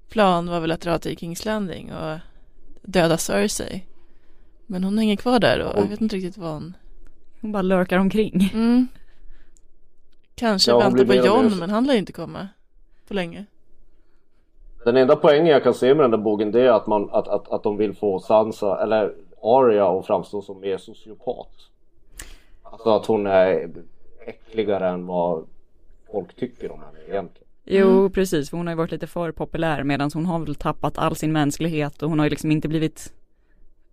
plan 0.09 0.47
var 0.51 0.61
väl 0.61 0.73
att 0.73 0.81
dra 0.81 0.99
till 0.99 1.17
Kings 1.17 1.45
Landing 1.45 1.93
och 1.93 2.19
döda 2.83 3.19
Cersei. 3.19 3.87
Men 4.67 4.85
hon 4.85 4.99
hänger 4.99 5.17
kvar 5.17 5.39
där 5.39 5.61
och 5.61 5.79
jag 5.79 5.87
vet 5.89 6.01
inte 6.01 6.17
riktigt 6.17 6.39
vad 6.39 6.53
hon... 6.53 6.77
Hon 7.41 7.53
bara 7.53 7.63
lurkar 7.63 7.99
omkring. 7.99 8.51
Mm. 8.55 8.89
Kanske 10.35 10.71
Ja, 10.71 10.79
väntar 10.79 11.05
på 11.05 11.15
John 11.15 11.59
men 11.59 11.71
han 11.71 11.87
lär 11.87 11.95
inte 11.95 12.13
komma 12.13 12.49
på 13.09 13.15
länge. 13.15 13.45
Den 14.85 14.97
enda 14.97 15.17
poängen 15.17 15.47
jag 15.47 15.63
kan 15.63 15.75
se 15.75 15.95
med 15.95 16.05
den 16.05 16.11
där 16.11 16.19
boken 16.19 16.53
det 16.53 16.61
är 16.61 16.71
att, 16.71 16.87
man, 16.87 17.11
att, 17.11 17.29
att, 17.29 17.49
att 17.49 17.63
de 17.63 17.77
vill 17.77 17.95
få 17.95 18.21
Sansa, 18.21 18.83
eller 18.83 19.15
Arya 19.43 19.99
att 19.99 20.07
framstå 20.07 20.43
som 20.43 20.61
mer 20.61 20.79
sociopat. 20.79 21.70
Alltså 22.71 22.91
att 22.91 23.07
hon 23.07 23.27
är 23.27 23.71
äckligare 24.27 24.89
än 24.89 25.07
vad 25.07 25.47
folk 26.13 26.37
tycker 26.37 26.73
om 26.73 26.81
henne 26.81 26.99
egentligen. 27.09 27.47
Jo 27.65 28.11
precis, 28.11 28.51
för 28.51 28.57
hon 28.57 28.67
har 28.67 28.73
ju 28.75 28.77
varit 28.77 28.91
lite 28.91 29.07
för 29.07 29.33
populär 29.33 29.83
medan 29.85 30.11
hon 30.15 30.27
har 30.27 30.39
väl 30.39 30.55
tappat 30.55 30.99
all 30.99 31.17
sin 31.17 31.33
mänsklighet 31.33 32.03
och 32.03 32.09
hon 32.11 32.19
har 32.19 32.27
ju 32.27 32.31
liksom 32.31 32.51
inte 32.51 32.69
blivit 32.69 33.13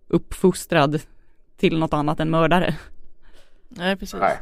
uppfostrad 0.08 1.00
till 1.56 1.78
något 1.78 1.92
annat 1.94 2.20
än 2.20 2.30
mördare. 2.30 2.74
Nej 3.68 3.96
precis. 3.96 4.20
Nej. 4.20 4.38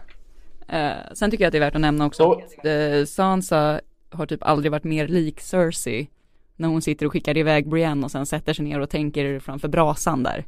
Eh, 0.80 0.96
sen 1.14 1.30
tycker 1.30 1.44
jag 1.44 1.48
att 1.48 1.52
det 1.52 1.58
är 1.58 1.60
värt 1.60 1.74
att 1.74 1.80
nämna 1.80 2.06
också 2.06 2.22
Så- 2.22 2.32
att 2.32 2.66
eh, 2.66 3.04
Sansa 3.06 3.80
har 4.10 4.26
typ 4.26 4.42
aldrig 4.42 4.72
varit 4.72 4.84
mer 4.84 5.08
lik 5.08 5.40
Cersei 5.40 6.10
när 6.56 6.68
hon 6.68 6.82
sitter 6.82 7.06
och 7.06 7.12
skickar 7.12 7.36
iväg 7.36 7.68
Brienne 7.68 8.04
och 8.04 8.10
sen 8.10 8.26
sätter 8.26 8.52
sig 8.52 8.64
ner 8.64 8.80
och 8.80 8.90
tänker 8.90 9.38
framför 9.40 9.68
brasan 9.68 10.22
där. 10.22 10.44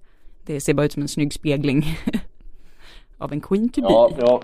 Det 0.47 0.61
ser 0.61 0.75
bara 0.75 0.87
ut 0.87 0.93
som 0.93 1.03
en 1.03 1.09
snygg 1.09 1.33
spegling 1.33 1.85
av 3.19 3.33
en 3.33 3.41
Queen 3.41 3.69
to 3.69 3.81
be. 3.81 3.87
Ja, 3.91 4.11
ja. 4.19 4.43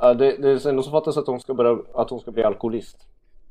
Ja, 0.00 0.14
Det, 0.14 0.36
det 0.36 0.50
är 0.50 0.68
ändå 0.68 0.82
så 0.82 0.90
fattas 0.90 1.16
att 1.16 1.26
hon 1.26 1.40
ska 1.40 1.54
börja, 1.54 1.78
att 1.94 2.10
hon 2.10 2.20
ska 2.20 2.30
bli 2.30 2.42
alkoholist. 2.42 2.96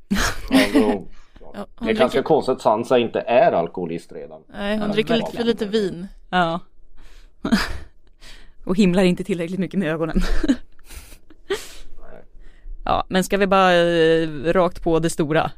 Ja, 0.50 0.58
då, 0.80 1.06
Ja, 1.54 1.58
det 1.60 1.66
hon 1.76 1.88
är 1.88 1.92
ganska 1.92 2.18
dricker, 2.18 2.22
konstigt 2.28 2.52
att 2.54 2.60
Sansa 2.60 2.98
inte 2.98 3.20
är 3.20 3.52
alkoholist 3.52 4.12
redan. 4.12 4.42
nej, 4.46 4.78
hon 4.78 4.86
Ja, 4.86 4.92
dricker 4.92 5.14
lite 5.16 5.36
för 5.36 5.44
lite 5.44 5.66
vin. 5.66 6.06
Ja. 6.30 6.60
och 8.64 8.76
himlar 8.76 9.02
inte 9.02 9.24
tillräckligt 9.24 9.60
mycket 9.60 9.78
med 9.80 9.92
ögonen. 9.92 10.20
ja, 12.84 13.04
men 13.08 13.24
ska 13.24 13.36
vi 13.36 13.46
bara 13.46 13.74
eh, 13.74 14.28
rakt 14.52 14.82
på 14.82 14.98
det 14.98 15.10
stora? 15.10 15.50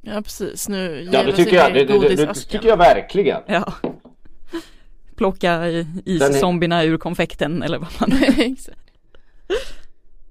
Ja 0.00 0.22
precis, 0.22 0.68
nu 0.68 1.08
Ja 1.12 1.22
det 1.22 1.32
tycker 1.32 1.56
jag, 1.56 1.74
det, 1.74 1.84
det, 1.84 1.98
det, 1.98 2.16
det 2.16 2.34
tycker 2.34 2.68
jag 2.68 2.76
verkligen. 2.76 3.40
Ja. 3.46 3.72
Plocka 5.16 5.66
iszombierna 6.04 6.84
ur 6.84 6.98
konfekten 6.98 7.62
eller 7.62 7.78
vad 7.78 7.88
man. 8.00 8.10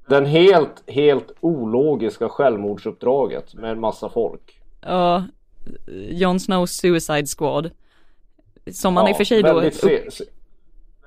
Den 0.07 0.25
helt, 0.25 0.83
helt 0.87 1.31
ologiska 1.39 2.29
självmordsuppdraget 2.29 3.53
med 3.53 3.71
en 3.71 3.79
massa 3.79 4.09
folk. 4.09 4.61
Ja, 4.81 5.23
Jon 6.09 6.39
Snows 6.39 6.71
Suicide 6.71 7.25
Squad. 7.37 7.71
Som 8.71 8.93
man 8.93 9.07
i 9.07 9.13
och 9.13 9.17
för 9.17 9.23
sig 9.23 9.43
då... 9.43 9.53
väldigt, 9.53 9.75
se, 9.75 10.11
se, 10.11 10.23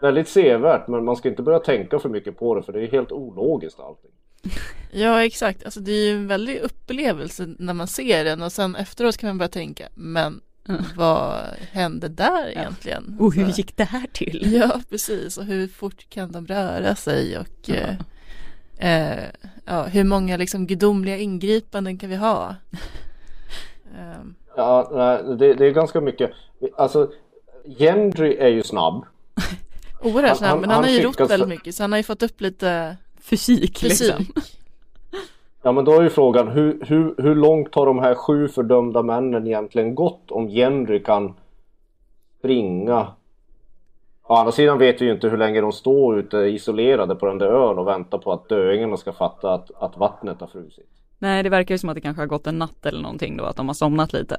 väldigt 0.01 0.29
sevärt 0.29 0.89
men 0.89 1.05
man 1.05 1.17
ska 1.17 1.29
inte 1.29 1.43
börja 1.43 1.59
tänka 1.59 1.99
för 1.99 2.09
mycket 2.09 2.39
på 2.39 2.55
det 2.55 2.63
för 2.63 2.73
det 2.73 2.83
är 2.83 2.91
helt 2.91 3.13
ologiskt 3.13 3.81
allting. 3.81 4.11
Ja 4.93 5.25
exakt, 5.25 5.65
alltså 5.65 5.81
det 5.81 5.93
är 5.93 6.11
ju 6.11 6.17
en 6.17 6.27
väldig 6.27 6.59
upplevelse 6.59 7.49
när 7.59 7.75
man 7.75 7.87
ser 7.87 8.25
den 8.25 8.43
och 8.43 8.53
sen 8.53 8.77
efteråt 8.77 9.17
kan 9.17 9.29
man 9.29 9.39
börja 9.39 9.49
tänka 9.49 9.89
men. 9.95 10.41
Vad 10.97 11.41
hände 11.73 12.09
där 12.09 12.49
egentligen? 12.49 13.17
Och 13.21 13.35
hur 13.35 13.47
gick 13.47 13.77
det 13.77 13.85
här 13.85 14.07
till? 14.13 14.53
Ja 14.53 14.81
precis 14.91 15.39
och 15.39 15.45
hur 15.45 15.69
fort 15.69 16.07
kan 16.11 16.33
de 16.33 16.47
röra 16.47 16.95
sig 16.95 17.39
och 17.39 17.71
eh, 17.71 17.95
eh, 18.79 19.25
ja, 19.65 19.83
hur 19.85 20.05
många 20.05 20.37
liksom 20.37 20.67
gudomliga 20.67 21.17
ingripanden 21.17 21.99
kan 21.99 22.11
vi 22.11 22.17
ha? 22.17 22.55
Ehm, 23.99 24.35
Ja, 24.57 24.91
nej, 24.95 25.37
det, 25.39 25.55
det 25.55 25.67
är 25.67 25.71
ganska 25.71 26.01
mycket. 26.01 26.31
Alltså, 26.77 27.11
Gendry 27.79 28.37
är 28.37 28.49
ju 28.49 28.63
snabb. 28.63 29.05
Oerhört 30.03 30.29
Han- 30.29 30.37
snabb 30.39 30.51
han- 30.51 30.61
men 30.61 30.71
han, 30.71 30.85
han 30.85 30.93
har 30.93 30.99
ju 31.01 31.03
rott 31.07 31.31
väldigt 31.31 31.49
mycket 31.49 31.75
så 31.75 31.83
han 31.83 31.93
har 31.93 31.97
ju 31.97 32.03
fått 32.03 32.23
upp 32.23 32.41
lite 32.41 32.97
Fysik, 33.21 33.79
fysik. 33.79 34.09
liksom. 34.19 34.43
Ja 35.69 35.73
men 35.73 35.85
då 35.85 35.99
är 35.99 36.03
ju 36.03 36.11
frågan 36.11 36.49
hur, 36.49 36.85
hur, 36.85 37.15
hur 37.19 37.35
långt 37.35 37.75
har 37.75 37.87
de 37.87 37.99
här 37.99 38.15
sju 38.15 38.49
fördömda 38.49 39.03
männen 39.03 39.47
egentligen 39.47 39.95
gått 39.95 40.31
om 40.31 40.49
Gendry 40.49 41.03
kan 41.03 41.35
springa? 42.39 43.07
Å 44.23 44.35
andra 44.35 44.53
sidan 44.53 44.79
vet 44.79 45.01
vi 45.01 45.05
ju 45.07 45.13
inte 45.13 45.29
hur 45.29 45.37
länge 45.39 45.61
de 45.61 45.73
står 45.73 46.19
ute 46.19 46.37
isolerade 46.37 47.15
på 47.15 47.27
den 47.27 47.39
där 47.39 47.47
ön 47.47 47.79
och 47.79 47.87
väntar 47.87 48.19
på 48.19 48.33
att 48.33 48.49
döingarna 48.49 48.97
ska 48.97 49.13
fatta 49.13 49.53
att, 49.55 49.71
att 49.83 49.97
vattnet 49.97 50.41
har 50.41 50.47
frusit. 50.49 50.89
Nej, 51.19 51.43
det 51.43 51.49
verkar 51.51 51.75
ju 51.75 51.79
som 51.79 51.89
att 51.89 51.95
det 51.95 52.01
kanske 52.01 52.23
har 52.23 52.27
gått 52.27 52.47
en 52.47 52.59
natt 52.59 52.87
eller 52.87 53.03
någonting 53.03 53.37
då, 53.37 53.45
att 53.45 53.57
de 53.57 53.67
har 53.67 53.75
somnat 53.75 54.13
lite. 54.13 54.39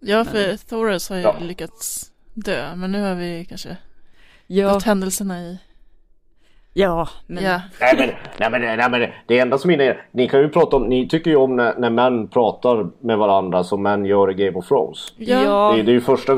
Ja 0.00 0.24
för 0.24 0.68
Thoros 0.68 1.08
har 1.10 1.16
ju 1.16 1.22
Ja. 1.22 1.34
lyckats 1.40 2.12
dö 2.34 2.74
men 2.76 2.92
nu 2.92 3.02
har 3.02 3.14
vi 3.14 3.44
kanske 3.48 3.76
Ja, 4.46 4.72
gått 4.72 4.82
händelserna 4.82 5.40
i 5.42 5.58
ja, 6.76 7.08
men 7.26 7.44
Ja, 7.44 7.60
Nej 7.80 7.94
men, 7.98 8.08
nej 8.38 8.50
men, 8.50 8.60
nej 8.78 8.90
men 8.90 9.10
det 9.26 9.38
enda 9.38 9.58
som 9.58 9.70
är 9.70 10.06
ni 10.12 10.28
kan 10.28 10.40
ju 10.40 10.48
prata 10.48 10.76
om, 10.76 10.82
ni 10.82 11.08
tycker 11.08 11.30
ju 11.30 11.36
om 11.36 11.56
när, 11.56 11.74
när 11.78 11.90
män 11.90 12.28
pratar 12.28 12.90
med 13.00 13.18
varandra 13.18 13.64
som 13.64 13.82
män 13.82 14.04
gör 14.04 14.30
i 14.30 14.34
Game 14.34 14.56
of 14.58 14.68
Thrones. 14.68 15.12
ja, 15.16 15.42
Ja. 15.42 15.72
Det, 15.74 15.80
är- 15.80 15.84
det 15.84 15.90
är 15.90 15.94
ju 15.94 16.00
första, 16.00 16.36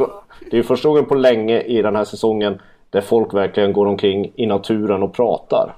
det 0.50 0.58
är 0.58 0.62
första 0.62 0.88
gången 0.88 1.04
på 1.04 1.14
länge 1.14 1.60
i 1.60 1.82
den 1.82 1.96
här 1.96 2.04
säsongen 2.04 2.58
där 2.90 3.00
folk 3.00 3.34
verkligen 3.34 3.72
går 3.72 3.86
omkring 3.86 4.32
i 4.36 4.46
naturen 4.46 5.02
och 5.02 5.14
pratar. 5.14 5.76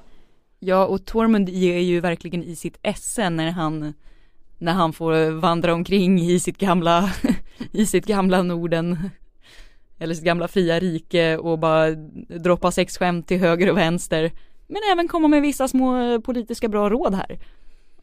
Ja, 0.59 0.87
och 0.87 1.05
Tormund 1.07 1.49
ger 1.49 1.79
ju 1.79 2.01
verkligen 2.01 2.43
i 2.43 2.57
sitt 2.57 2.79
esse 2.83 3.31
när 3.31 3.51
han 3.51 3.95
när 4.59 4.73
han 4.73 4.93
får 4.93 5.31
vandra 5.41 5.75
omkring 5.75 6.19
i 6.21 6.41
sitt 6.41 6.59
gamla 6.59 7.11
i 7.73 7.87
sitt 7.87 8.07
gamla 8.07 8.43
Norden 8.43 8.99
eller 9.99 10.15
sitt 10.15 10.25
gamla 10.25 10.49
fria 10.49 10.79
rike 10.79 11.37
och 11.37 11.59
bara 11.59 11.91
droppa 12.45 12.71
sexskämt 12.71 13.29
till 13.29 13.39
höger 13.41 13.71
och 13.71 13.77
vänster 13.77 14.31
men 14.71 14.83
även 14.93 15.09
komma 15.09 15.29
med 15.29 15.43
vissa 15.43 15.69
små 15.69 16.21
politiska 16.21 16.69
bra 16.69 16.91
råd 16.91 17.15
här 17.15 17.39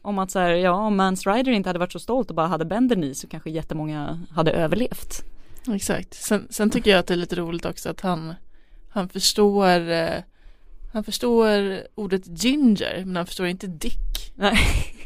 om 0.02 0.18
att 0.18 0.30
så 0.30 0.38
här, 0.38 0.50
ja 0.50 0.72
om 0.72 0.96
Mans 0.96 1.26
Rider 1.26 1.52
inte 1.52 1.68
hade 1.68 1.78
varit 1.78 1.92
så 1.92 1.98
stolt 1.98 2.30
och 2.30 2.36
bara 2.36 2.46
hade 2.46 2.64
Bender 2.64 3.04
i 3.04 3.14
så 3.14 3.28
kanske 3.28 3.50
jättemånga 3.50 4.20
hade 4.30 4.50
överlevt. 4.50 5.24
exakt. 5.74 6.14
Sen, 6.14 6.46
sen 6.50 6.70
tycker 6.70 6.90
jag 6.90 6.98
att 6.98 7.06
det 7.06 7.14
är 7.14 7.18
lite 7.18 7.36
roligt 7.36 7.64
också 7.64 7.90
att 7.90 8.00
han, 8.00 8.34
han 8.90 9.08
förstår 9.08 9.90
eh, 9.90 10.22
han 10.92 11.04
förstår 11.04 11.78
ordet 11.94 12.42
ginger 12.44 13.02
men 13.06 13.16
han 13.16 13.26
förstår 13.26 13.46
inte 13.46 13.66
dick. 13.66 14.32
Nej. 14.34 14.58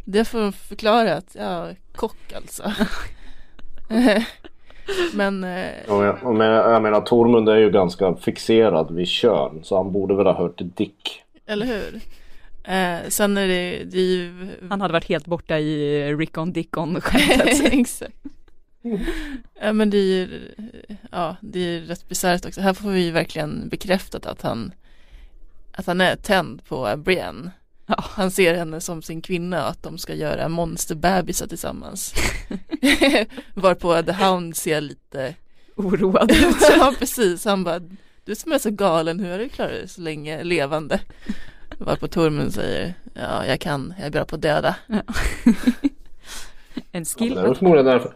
Det 0.04 0.24
får 0.24 0.52
förklarat, 0.52 1.36
ja, 1.38 1.68
kock 1.94 2.32
alltså. 2.36 2.72
men 5.14 5.44
eh, 5.44 5.70
Och 5.88 6.04
jag, 6.04 6.18
och 6.22 6.34
men, 6.34 6.50
jag 6.50 6.82
menar 6.82 7.00
Tormund 7.00 7.48
är 7.48 7.56
ju 7.56 7.70
ganska 7.70 8.14
fixerad 8.14 8.94
vid 8.94 9.08
kön 9.08 9.60
så 9.62 9.76
han 9.76 9.92
borde 9.92 10.14
väl 10.14 10.26
ha 10.26 10.34
hört 10.34 10.60
Dick. 10.76 11.21
Eller 11.46 11.66
hur? 11.66 12.00
Eh, 12.64 13.08
sen 13.08 13.36
är 13.36 13.48
det, 13.48 13.84
det 13.84 13.98
är 13.98 14.06
ju 14.06 14.48
Han 14.70 14.80
hade 14.80 14.92
varit 14.92 15.08
helt 15.08 15.26
borta 15.26 15.58
i 15.58 16.04
Rickon 16.14 16.52
Dickon 16.52 17.00
skämtet. 17.00 17.60
Exakt. 17.72 18.14
Ja 19.60 19.72
men 19.72 19.90
det 19.90 19.96
är 19.96 20.02
ju, 20.02 20.48
ja 21.10 21.36
det 21.40 21.60
är 21.60 21.80
rätt 21.80 22.08
bisarrt 22.08 22.46
också. 22.46 22.60
Här 22.60 22.74
får 22.74 22.90
vi 22.90 23.04
ju 23.04 23.10
verkligen 23.10 23.68
bekräftat 23.68 24.26
att 24.26 24.42
han 24.42 24.72
att 25.72 25.86
han 25.86 26.00
är 26.00 26.16
tänd 26.16 26.64
på 26.64 26.96
Brienne. 26.96 27.50
Ja. 27.86 28.04
Han 28.10 28.30
ser 28.30 28.54
henne 28.54 28.80
som 28.80 29.02
sin 29.02 29.22
kvinna 29.22 29.64
och 29.64 29.70
att 29.70 29.82
de 29.82 29.98
ska 29.98 30.14
göra 30.14 30.48
monsterbebisar 30.48 31.46
tillsammans. 31.46 32.14
Varpå 33.54 34.02
The 34.02 34.12
Hound 34.12 34.56
ser 34.56 34.80
lite 34.80 35.34
Oroad 35.76 36.32
Ja 36.78 36.94
precis, 36.98 37.44
han 37.44 37.64
bara 37.64 37.80
Du 38.24 38.34
som 38.34 38.52
är 38.52 38.58
så 38.58 38.70
galen, 38.70 39.20
hur 39.20 39.30
har 39.30 39.38
du 39.38 39.48
klarat 39.48 39.72
dig 39.72 39.88
så 39.88 40.00
länge 40.00 40.44
levande? 40.44 41.00
Varpå 41.78 42.08
Tormund 42.08 42.54
säger 42.54 42.94
Ja 43.14 43.46
jag 43.46 43.60
kan, 43.60 43.94
jag 43.98 44.06
är 44.06 44.10
bra 44.10 44.24
på 44.24 44.34
att 44.36 44.42
döda. 44.42 44.76
En 46.92 47.02
Det 47.02 47.08
skill. 47.18 47.34
väl 47.34 47.54
förmodligen 47.54 47.86
därför. 47.86 48.12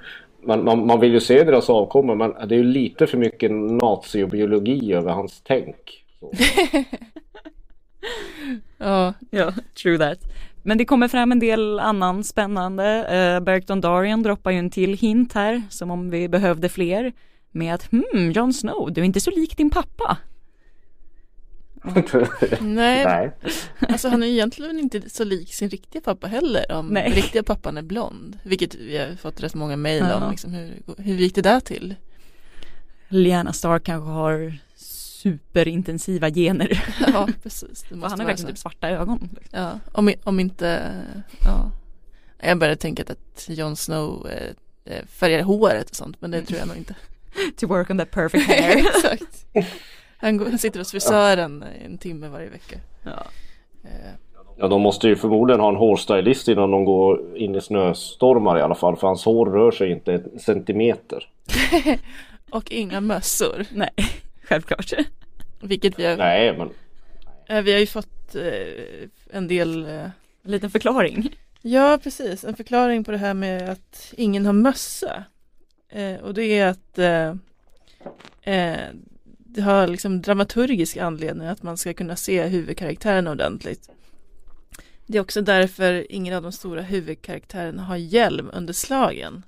Man, 0.47 0.65
man, 0.65 0.87
man 0.87 1.01
vill 1.01 1.13
ju 1.13 1.21
se 1.21 1.45
deras 1.45 1.71
avkomma 1.71 2.15
men 2.15 2.49
det 2.49 2.55
är 2.55 2.59
ju 2.59 2.65
lite 2.65 3.07
för 3.07 3.19
mycket 3.19 3.51
nazi 3.53 4.23
och 4.23 4.29
biologi 4.29 4.93
över 4.93 5.11
hans 5.13 5.41
tänk. 5.45 6.05
Så. 6.21 6.33
Ja, 8.79 9.15
Ja, 9.31 9.53
true 9.83 9.99
that. 9.99 10.19
Men 10.63 10.79
det 10.79 10.85
kommer 10.85 11.09
fram 11.09 11.33
en 11.33 11.39
del 11.39 11.81
annan 11.81 12.25
spännande. 12.25 12.99
Uh, 13.01 13.45
Bergton 13.45 13.81
Darian 13.81 14.23
droppar 14.23 14.51
ju 14.51 14.59
en 14.59 14.71
till 14.71 14.95
hint 14.99 15.33
här, 15.33 15.63
som 15.71 15.91
om 15.91 16.11
vi 16.11 16.29
behövde 16.29 16.69
fler. 16.69 17.13
Med 17.57 17.75
att, 17.75 17.91
hmm, 17.91 18.33
Jon 18.33 18.53
Snow, 18.53 18.93
du 18.93 19.01
är 19.01 19.05
inte 19.05 19.21
så 19.21 19.31
lik 19.31 19.57
din 19.57 19.71
pappa. 19.71 20.19
nej, 22.61 23.05
Nej. 23.05 23.33
Alltså 23.89 24.09
han 24.09 24.23
är 24.23 24.27
egentligen 24.27 24.79
inte 24.79 25.11
så 25.11 25.25
lik 25.25 25.55
sin 25.55 25.69
riktiga 25.69 26.03
pappa 26.03 26.27
heller 26.27 26.73
om 26.73 26.87
Nej. 26.87 27.13
riktiga 27.15 27.43
pappan 27.43 27.77
är 27.79 27.83
blond. 27.83 28.39
Vilket 28.43 28.75
vi 28.75 28.99
har 28.99 29.17
fått 29.17 29.43
rätt 29.43 29.55
många 29.55 29.77
mejl 29.77 30.05
Ja. 30.09 30.25
om 30.25 30.31
liksom, 30.31 30.53
hur, 30.55 30.83
hur 30.99 31.15
gick 31.17 31.35
det 31.35 31.43
där 31.43 31.61
till? 31.61 31.95
Lyanna 33.09 33.53
Stark 33.53 33.85
kanske 33.85 34.11
har 34.11 34.59
superintensiva 34.77 36.31
gener. 36.31 36.85
Ja 37.13 37.29
precis. 37.43 37.83
Det 37.83 37.89
För 37.89 37.97
måste 37.97 38.11
han 38.13 38.21
har 38.21 38.27
verkligen 38.27 38.51
typ 38.51 38.59
svarta 38.59 38.89
ögon. 38.91 39.29
liksom. 39.41 39.61
Ja, 39.61 39.81
om, 39.93 40.13
om 40.25 40.41
inte, 40.41 40.93
ja. 41.45 41.71
Jag 42.41 42.59
började 42.59 42.81
tänka 42.81 43.03
att 43.03 43.47
Jon 43.49 43.77
Snow 43.77 44.29
eh, 44.31 44.51
eh, 44.95 45.07
färgar 45.07 45.43
håret 45.43 45.91
och 45.91 45.97
sånt 45.97 46.21
men 46.21 46.31
det 46.31 46.43
tror 46.43 46.59
jag 46.59 46.69
nog 46.69 46.77
inte. 46.77 46.95
To 47.57 47.67
work 47.67 47.91
on 47.91 47.99
that 47.99 48.11
perfect 48.11 48.47
hair. 48.47 48.77
Exakt. 48.87 49.47
Han, 50.17 50.37
går, 50.37 50.47
han 50.47 50.59
sitter 50.59 50.81
hos 50.81 50.91
frisören 50.91 51.65
en 51.85 51.99
timme 51.99 52.29
varje 52.29 52.49
vecka. 52.49 52.77
ja. 53.03 53.27
Eh, 53.85 54.11
Ja, 54.59 54.69
de 54.69 54.83
måste 54.83 55.09
ju 55.09 55.17
förmodligen 55.17 55.61
ha 55.61 55.69
en 55.69 55.77
hårstylist 55.77 56.49
innan 56.49 56.71
de 56.71 56.85
går 56.85 57.37
in 57.37 57.55
i 57.55 57.61
snöstormar 57.61 58.59
i 58.59 58.63
alla 58.63 58.75
fall. 58.75 58.97
För 58.97 59.07
hans 59.07 59.25
hår 59.25 59.47
rör 59.47 59.71
sig 59.71 59.91
inte 59.91 60.13
en 60.13 60.39
centimeter. 60.39 61.29
och 62.51 62.73
inga 62.73 63.01
mössor. 63.01 63.65
Nej, 63.73 63.91
självklart. 64.43 64.93
Vilket 65.61 65.99
vi 65.99 66.07
har, 66.07 66.17
Nej, 66.17 66.57
men 66.59 66.71
eh, 67.49 67.63
vi 67.63 67.73
har 67.73 67.79
ju 67.79 67.87
fått 67.87 68.35
eh, 68.35 69.09
en 69.31 69.49
del 69.49 69.87
eh, 69.87 70.05
En 70.45 70.51
liten 70.51 70.71
förklaring. 70.71 71.37
Ja, 71.63 71.99
precis. 72.03 72.45
En 72.45 72.57
förklaring 72.57 73.05
på 73.05 73.11
det 73.11 73.19
här 73.19 73.35
med 73.35 73.69
att 73.71 74.15
ingen 74.17 74.47
har 74.47 74.53
mössa. 74.53 75.25
Eh, 75.89 76.21
och 76.21 76.35
det 76.35 76.59
är 76.59 76.67
att 76.67 76.99
eh, 76.99 77.29
eh, 78.55 78.89
det 79.39 79.61
har 79.61 79.87
liksom 79.87 80.23
dramaturgisk 80.23 80.97
anledning 80.97 81.49
att 81.49 81.63
man 81.63 81.77
ska 81.77 81.95
kunna 81.95 82.17
se 82.17 82.47
huvudkaraktären 82.47 83.29
ordentligt. 83.29 83.91
Det 85.07 85.19
är 85.19 85.23
också 85.23 85.41
därför 85.41 86.13
ingen 86.13 86.35
av 86.35 86.43
de 86.43 86.53
stora 86.53 86.83
huvudkaraktärerna 86.83 87.83
har 87.83 87.97
hjälm 87.97 88.51
under 88.53 88.73
slagen. 88.73 89.43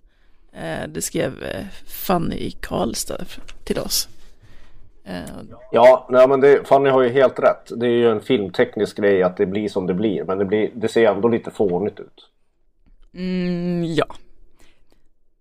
Eh, 0.53 0.89
det 0.89 1.03
skrev 1.03 1.43
eh, 1.43 1.65
Fanny 1.87 2.37
i 2.37 2.51
Karlstad 2.51 3.25
till 3.65 3.79
oss. 3.79 4.09
Eh, 5.05 5.21
Ja, 5.73 6.07
nej, 6.11 6.29
men 6.29 6.41
det, 6.41 6.69
Fanny 6.69 6.91
har 6.91 7.03
ju 7.03 7.09
helt 7.09 7.39
rätt. 7.39 7.73
Det 7.77 7.87
är 7.87 7.91
ju 7.91 8.11
en 8.11 8.21
filmteknisk 8.21 8.97
grej 8.97 9.23
att 9.23 9.37
det 9.37 9.47
blir 9.47 9.69
som 9.69 9.87
det 9.87 9.95
blir. 9.95 10.25
Men 10.25 10.39
det, 10.39 10.45
blir, 10.45 10.71
det 10.75 10.89
ser 10.89 11.13
ändå 11.13 11.29
lite 11.29 11.51
fånigt 11.51 12.01
ut. 12.01 12.29
Mm, 13.15 13.85
ja. 13.85 14.07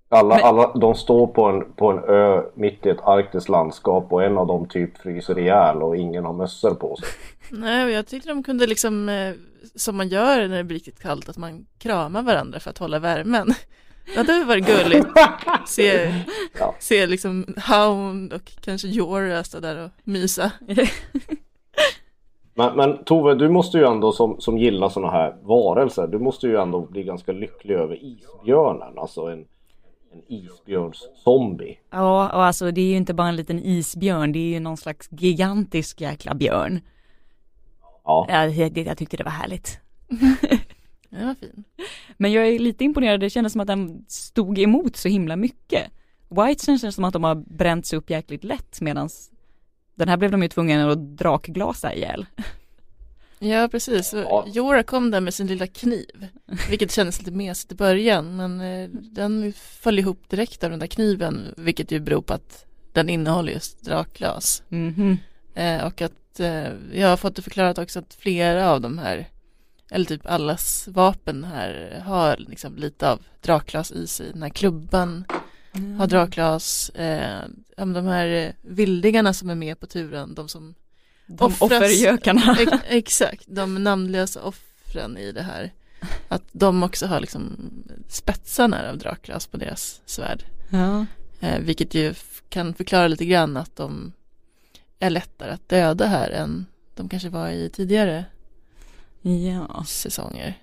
Alla, 0.10 0.36
Men- 0.36 0.44
alla, 0.46 0.74
de 0.74 0.96
står 0.96 1.28
på 1.28 1.44
en, 1.46 1.74
på 1.74 1.92
en 1.92 2.04
ö 2.04 2.42
mitt 2.56 2.86
i 2.86 2.90
ett 2.90 3.02
arktiskt 3.04 3.50
landskap 3.50 4.14
och 4.14 4.24
en 4.24 4.38
av 4.38 4.48
dem 4.48 4.68
typ 4.68 4.98
fryser 4.98 5.40
ihjäl 5.40 5.82
och 5.82 5.98
ingen 5.98 6.26
har 6.26 6.34
mössor 6.34 6.76
på 6.76 6.96
sig. 6.96 7.08
Nej, 7.60 7.86
och 7.86 7.92
jag 7.92 8.08
tyckte 8.08 8.30
de 8.30 8.44
kunde 8.44 8.68
liksom, 8.68 9.10
eh, 9.10 9.34
som 9.76 9.98
man 9.98 10.08
gör 10.08 10.48
när 10.48 10.58
det 10.58 10.64
blir 10.64 10.76
riktigt 10.78 11.02
kallt, 11.02 11.30
att 11.30 11.38
man 11.38 11.66
kramar 11.80 12.22
varandra 12.22 12.60
för 12.60 12.70
att 12.70 12.78
hålla 12.78 13.00
värmen. 13.00 13.48
Det 14.16 14.32
hade 14.32 14.44
varit 14.46 14.66
gulligt. 14.68 15.08
Se, 15.68 16.14
Ja. 16.60 16.76
se 16.80 17.08
liksom 17.08 17.46
Hound 17.70 18.34
och 18.34 18.52
kanske 18.62 18.88
Jorah 18.88 19.44
stå 19.44 19.60
där 19.60 19.84
och 19.86 19.90
mysa. 20.04 20.52
Men, 22.54 22.76
men 22.76 23.04
Tove, 23.04 23.36
du 23.36 23.50
måste 23.50 23.78
ju 23.78 23.84
ändå 23.86 24.12
som, 24.12 24.42
som 24.42 24.58
gillar 24.58 24.90
sådana 24.90 25.12
här 25.12 25.36
varelser, 25.42 26.08
du 26.08 26.20
måste 26.20 26.48
ju 26.48 26.56
ändå 26.58 26.82
bli 26.82 27.04
ganska 27.04 27.32
lycklig 27.32 27.76
över 27.76 28.04
isbjörnen. 28.04 28.98
Alltså 29.00 29.22
en, 29.22 29.46
en 30.18 30.24
isbjörnszombie. 30.28 31.78
Ja, 31.90 32.30
och 32.30 32.44
alltså 32.44 32.72
det 32.72 32.82
är 32.82 32.86
ju 32.86 32.96
inte 32.96 33.14
bara 33.14 33.28
en 33.28 33.36
liten 33.36 33.60
isbjörn, 33.60 34.32
det 34.32 34.40
är 34.40 34.50
ju 34.50 34.60
någon 34.60 34.78
slags 34.78 35.08
gigantisk 35.12 36.02
jäkla 36.02 36.34
björn. 36.34 36.82
Ja. 38.04 38.26
Ja, 38.30 38.48
det, 38.48 38.70
det, 38.70 38.82
jag 38.82 38.98
tyckte 38.98 39.18
det 39.18 39.24
var 39.24 39.32
härligt. 39.32 39.80
Det 41.10 41.26
var 41.26 41.36
fin. 41.36 41.64
Men 42.18 42.32
jag 42.32 42.48
är 42.48 42.60
lite 42.60 42.84
imponerad, 42.84 43.20
det 43.20 43.30
kändes 43.30 43.54
som 43.54 43.62
att 43.62 43.68
den 43.68 44.06
stod 44.08 44.60
emot 44.60 44.96
så 44.96 45.08
himla 45.08 45.36
mycket. 45.36 45.92
White 46.30 46.66
känns 46.66 46.96
som 46.96 47.04
att 47.04 47.14
de 47.14 47.24
har 47.24 47.36
bränts 47.36 47.94
upp 47.94 48.10
jäkligt 48.10 48.44
lätt 48.44 48.82
medan 48.82 49.10
den 49.96 50.10
här 50.10 50.18
blev 50.18 50.32
de 50.32 50.44
ju 50.44 50.50
tvungna 50.50 50.92
att 50.92 51.18
drakglasa 51.18 51.94
ihjäl. 51.94 52.26
Ja, 53.40 53.68
precis. 53.68 54.14
Ja. 54.14 54.46
Jorah 54.48 54.84
kom 54.84 55.12
där 55.12 55.22
med 55.22 55.34
sin 55.34 55.48
lilla 55.48 55.68
kniv, 55.68 56.28
vilket 56.70 56.92
kändes 56.92 57.20
lite 57.20 57.32
mesigt 57.32 57.72
i 57.72 57.76
början, 57.76 58.36
men 58.36 58.62
eh, 58.62 58.90
den 58.90 59.54
föll 59.54 60.00
ihop 60.00 60.30
direkt 60.30 60.64
av 60.64 60.70
den 60.70 60.80
där 60.80 60.88
kniven, 60.88 61.54
vilket 61.58 61.92
ju 61.92 62.00
beror 62.00 62.22
på 62.22 62.34
att 62.34 62.66
den 62.94 63.10
innehåller 63.10 63.54
just 63.54 63.86
drakglas. 63.86 64.64
Mhm. 64.70 65.18
Eh, 65.54 65.86
och 65.86 66.02
att 66.02 66.40
eh, 66.40 66.72
jag 66.94 67.10
har 67.10 67.18
fått 67.18 67.36
det 67.36 67.42
förklarat 67.42 67.78
också 67.78 68.00
att 68.00 68.14
flera 68.14 68.72
av 68.72 68.82
de 68.82 68.98
här, 68.98 69.28
eller 69.92 70.06
typ 70.06 70.26
allas 70.26 70.88
vapen 70.92 71.44
här 71.44 72.04
har 72.06 72.38
liksom 72.38 72.76
lite 72.76 73.12
av 73.12 73.22
drakglas 73.42 73.92
i 73.92 74.08
sig. 74.08 74.32
Den 74.34 74.42
här 74.42 74.50
klubban 74.50 75.26
har 75.98 76.08
drakglas. 76.08 76.92
De 77.76 78.06
här 78.06 78.54
vildingarna 78.62 79.34
som 79.34 79.50
är 79.50 79.56
med 79.56 79.80
på 79.80 79.88
turen, 79.88 80.36
de 80.36 80.50
som 80.50 80.76
De 81.28 81.52
offras- 81.52 81.62
offergökarna. 81.62 82.58
Ex- 82.60 82.84
Exakt, 82.88 83.44
de 83.48 83.84
namnlösa 83.84 84.42
offren 84.44 85.18
i 85.18 85.32
det 85.32 85.42
här. 85.42 85.72
Att 86.28 86.44
de 86.52 86.84
också 86.84 87.06
har 87.06 87.20
liksom 87.20 87.58
spetsarna 88.08 88.90
av 88.90 88.98
drakglas 88.98 89.48
på 89.48 89.58
deras 89.58 90.02
svärd. 90.06 90.44
Ja. 90.70 91.06
Eh, 91.40 91.60
vilket 91.60 91.94
ju 91.94 92.14
kan 92.50 92.74
förklara 92.74 93.08
lite 93.08 93.26
grann 93.26 93.58
att 93.58 93.76
de 93.76 94.14
är 95.00 95.10
lättare 95.10 95.52
att 95.52 95.70
döda 95.70 96.06
här 96.06 96.30
än 96.30 96.66
de 96.96 97.10
kanske 97.10 97.30
var 97.30 97.50
i 97.50 97.70
tidigare 97.70 98.26
ja. 99.22 99.84
säsonger. 99.88 100.54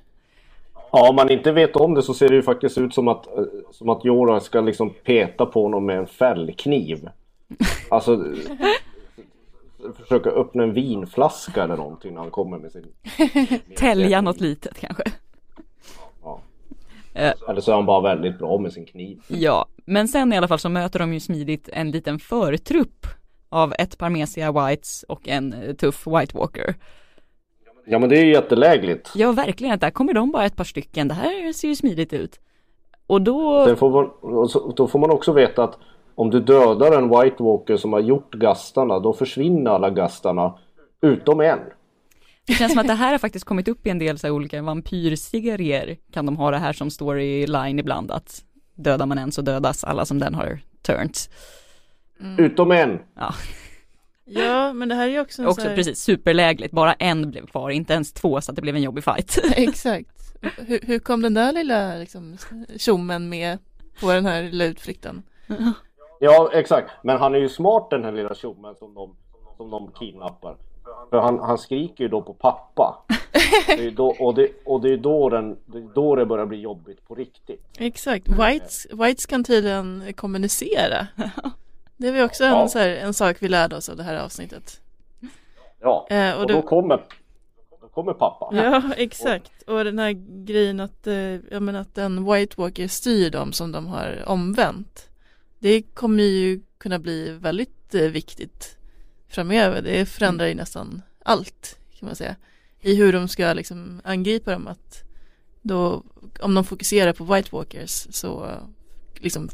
Ja, 0.93 1.09
om 1.09 1.17
man 1.17 1.31
inte 1.31 1.53
vet 1.53 1.77
om 1.77 1.95
det 1.95 2.03
så 2.03 2.15
ser 2.15 2.29
det 2.29 2.35
ju 2.35 2.43
faktiskt 2.43 2.79
ut 2.79 2.95
som 2.95 3.09
att, 3.09 3.27
eh, 3.27 3.45
som 3.73 3.89
att 3.89 4.05
Jorah 4.05 4.41
ska 4.41 4.61
liksom 4.61 4.91
peta 4.91 5.47
på 5.47 5.63
honom 5.63 5.87
med 5.87 5.99
en 5.99 6.07
fällkniv. 6.07 7.09
Alltså 7.91 8.25
försöka 9.93 10.31
öppna 10.31 10.63
en 10.63 10.73
vinflaska 10.73 11.65
eller 11.65 11.77
någonting 11.77 12.15
när 12.15 12.21
han 12.21 12.31
kommer 12.31 12.59
med 12.59 12.73
sin... 12.73 12.87
Tälja 13.77 14.21
något 14.21 14.41
litet 14.41 14.81
kanske. 14.81 15.03
Ja. 16.23 16.41
Eh. 17.15 17.33
Eller 17.49 17.61
så 17.61 17.71
är 17.71 17.75
han 17.75 17.87
bara 17.87 18.01
väldigt 18.15 18.39
bra 18.39 18.59
med 18.59 18.73
sin 18.73 18.87
kniv. 18.87 19.23
Ja, 19.29 19.67
men 19.85 20.09
sen 20.09 20.33
i 20.33 20.37
alla 20.37 20.49
fall 20.49 20.59
så 20.59 20.69
möter 20.69 20.99
de 20.99 21.15
ju 21.15 21.21
smidigt 21.21 21.69
en 21.73 21.91
liten 21.91 22.19
förtrupp 22.19 23.07
av 23.49 23.75
ett 23.79 23.99
par 23.99 24.11
mesiga 24.11 24.53
whites 24.53 25.03
och 25.03 25.29
en 25.29 25.53
eh, 25.53 25.75
tuff 25.75 26.07
white 26.07 26.37
walker. 26.37 26.75
Ja 27.87 27.99
men 27.99 28.09
det 28.09 28.19
är 28.19 28.25
ju 28.25 28.33
jättelägligt. 28.33 29.11
Ja, 29.15 29.33
verkligen, 29.33 29.79
där 29.79 29.91
kommer 29.91 30.13
de 30.13 30.33
bara 30.33 30.45
ett 30.45 30.57
par 30.57 30.65
stycken. 30.65 31.09
Det 31.09 31.15
här 31.15 31.53
ser 31.53 31.69
ju 31.69 31.77
smidigt 31.77 32.13
ut. 32.13 32.41
Och 33.07 33.23
då, 33.23 33.77
får 33.77 33.91
man, 33.91 34.11
då 34.77 34.87
får 34.87 34.99
man 34.99 35.11
också 35.11 35.33
veta 35.33 35.65
att 35.65 35.79
om 36.15 36.31
du 36.31 36.41
dödar 36.41 36.99
en 36.99 37.09
White 37.09 37.43
Walker 37.43 37.77
som 37.77 37.93
har 37.93 38.01
gjort 38.01 38.35
gastarna 38.35 38.99
då 38.99 39.13
försvinner 39.13 39.71
alla 39.71 39.91
gastarna 39.91 40.55
utom 41.03 41.41
en. 41.41 41.59
det 42.47 42.53
känns 42.53 42.73
som 42.73 42.79
att 42.79 42.87
det 42.87 42.95
här 42.95 43.11
har 43.11 43.19
faktiskt 43.19 43.45
kommit 43.45 43.69
upp 43.69 43.87
i 43.87 43.91
en 43.91 43.99
del 43.99 44.19
så 44.19 44.27
här 44.27 44.35
olika 44.35 44.63
vampyrserier. 44.63 45.97
Kan 46.13 46.27
de 46.27 46.37
ha 46.37 46.51
det 46.51 46.59
här 46.59 46.73
som 46.73 46.91
storyline 46.91 47.79
ibland 47.79 48.11
att 48.11 48.45
dödar 48.75 49.07
man 49.07 49.19
en 49.19 49.33
så 49.33 49.43
dödas 49.43 49.85
alla 49.85 50.05
som 50.05 50.19
den 50.19 50.35
har 50.35 50.61
turned. 50.83 51.17
Utom 52.39 52.71
en! 52.71 52.99
Ja, 54.25 54.73
men 54.73 54.89
det 54.89 54.95
här 54.95 55.09
är 55.09 55.13
ju 55.13 55.21
också 55.21 55.43
en 55.43 55.49
Också 55.49 55.61
så 55.61 55.69
här, 55.69 55.77
precis 55.77 55.99
superlägligt, 55.99 56.73
bara 56.73 56.93
en 56.93 57.31
blev 57.31 57.47
kvar, 57.47 57.71
inte 57.71 57.93
ens 57.93 58.13
två 58.13 58.41
så 58.41 58.53
att 58.53 58.57
det 58.57 58.63
blev 58.63 58.77
en 58.77 58.83
jobbig 58.83 59.05
fight. 59.05 59.39
Exakt. 59.57 60.11
Hur, 60.57 60.81
hur 60.83 60.99
kom 60.99 61.23
den 61.23 61.35
där 61.35 61.53
lilla 61.53 61.95
liksom, 61.95 62.37
tjommen 62.77 63.29
med 63.29 63.59
på 64.01 64.13
den 64.13 64.27
här 64.27 64.43
lilla 64.43 64.65
utflykten? 64.65 65.23
Ja 66.25 66.51
exakt, 66.53 66.91
men 67.03 67.17
han 67.19 67.35
är 67.35 67.39
ju 67.39 67.49
smart 67.49 67.91
den 67.91 68.05
här 68.05 68.13
lilla 68.13 68.35
tjommen 68.35 68.75
som 68.75 68.95
de, 68.95 69.17
som 69.57 69.71
de 69.71 69.91
kidnappar. 69.99 70.57
För 71.11 71.19
han, 71.21 71.39
han 71.39 71.59
skriker 71.59 72.05
ju 72.05 72.09
då 72.09 72.23
på 72.23 72.35
pappa. 72.35 73.05
Det 73.67 73.87
är 73.87 73.91
då, 73.91 74.15
och, 74.19 74.35
det, 74.35 74.49
och 74.65 74.81
det 74.81 74.93
är 74.93 74.97
då 74.97 75.29
den, 75.29 75.57
det 75.67 75.79
är 75.79 75.95
då 75.95 76.15
det 76.17 76.27
börjar 76.27 76.47
bli 76.47 76.61
jobbigt 76.61 77.09
på 77.09 77.15
riktigt. 77.15 77.63
Exakt, 77.79 78.29
Whites, 78.29 78.87
Whites 78.93 79.27
kan 79.27 79.45
tydligen 79.45 80.13
kommunicera. 80.17 81.07
Det 81.97 82.11
var 82.11 82.25
också 82.25 82.45
en, 82.45 82.51
Ja. 82.53 82.69
här, 82.75 82.89
en 82.89 83.15
sak 83.15 83.37
vi 83.41 83.49
lärde 83.49 83.77
oss 83.77 83.89
av 83.89 83.97
det 83.97 84.03
här 84.03 84.25
avsnittet. 84.25 84.81
Ja, 85.81 86.07
Eh, 86.11 86.35
och 86.35 86.41
och 86.41 86.47
det- 86.47 86.53
då 86.53 86.63
kommer, 86.63 87.05
då 87.81 87.89
kommer 87.89 88.13
pappa. 88.13 88.49
Ja, 88.53 88.83
exakt. 88.97 89.63
Och 89.67 89.85
den 89.85 89.99
här 89.99 90.13
grejen 90.45 90.81
att, 90.81 91.07
eh, 91.07 91.61
menar 91.61 91.81
att 91.81 91.99
en 91.99 92.33
White 92.33 92.55
Walker 92.61 92.89
styr 92.89 93.31
dem 93.31 93.53
som 93.53 93.73
de 93.73 93.87
har 93.87 94.23
omvänt. 94.27 95.09
Det 95.65 95.83
kommer 95.83 96.23
ju 96.23 96.61
kunna 96.79 96.99
bli 96.99 97.31
väldigt 97.31 97.95
eh, 97.95 98.03
viktigt 98.03 98.77
framöver. 99.29 99.83
Det 99.83 100.07
förändrar 100.07 100.47
ju 100.47 100.55
nästan 100.55 101.03
allt 101.25 101.79
kan 101.99 102.07
man 102.07 102.17
säga. 102.17 102.37
I 102.81 102.95
hur 102.95 103.13
de 103.13 103.29
ska 103.29 103.53
liksom 103.53 104.01
angripa 104.05 104.51
dem. 104.51 104.67
Att 104.67 105.03
då, 105.63 106.03
om 106.41 106.55
de 106.55 106.65
fokuserar 106.65 107.13
på 107.13 107.25
White 107.25 107.49
Walkers 107.53 108.07
så 108.11 108.51
liksom 109.15 109.49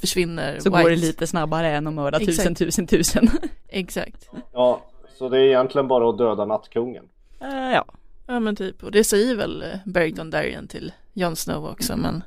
försvinner 0.00 0.58
Så 0.60 0.70
White. 0.70 0.82
går 0.82 0.90
det 0.90 0.96
lite 0.96 1.26
snabbare 1.26 1.76
än 1.76 1.86
att 1.86 1.94
mörda 1.94 2.18
Exakt. 2.18 2.36
tusen, 2.36 2.54
tusen, 2.54 2.86
tusen. 2.86 3.30
Exakt. 3.68 4.30
Ja, 4.52 4.84
så 5.18 5.28
det 5.28 5.38
är 5.38 5.44
egentligen 5.44 5.88
bara 5.88 6.10
att 6.10 6.18
döda 6.18 6.44
nattkungen. 6.44 7.08
Eh, 7.40 7.70
ja, 7.72 7.84
Ja 8.26 8.40
men 8.40 8.56
typ, 8.56 8.82
och 8.82 8.90
det 8.92 9.04
säger 9.04 9.36
väl 9.36 9.62
eh, 9.62 9.78
Berg 9.84 10.12
Dondarrion 10.12 10.68
till 10.68 10.92
Jon 11.12 11.36
Snow 11.36 11.66
också 11.66 11.96
men 11.96 12.24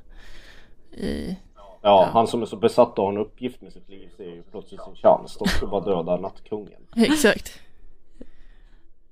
i, 0.91 1.37
Ja, 1.81 2.09
han 2.13 2.27
som 2.27 2.41
är 2.41 2.45
så 2.45 2.55
besatt 2.55 2.99
av 2.99 3.09
en 3.09 3.17
uppgift 3.17 3.61
med 3.61 3.73
sitt 3.73 3.89
liv 3.89 4.09
ser 4.17 4.23
ju 4.23 4.43
plötsligt 4.51 4.81
sin 4.83 4.95
chans. 4.95 5.37
De 5.37 5.47
ska 5.47 5.67
bara 5.67 5.81
döda 5.81 6.17
nattkungen. 6.17 6.81
Exakt. 6.95 7.59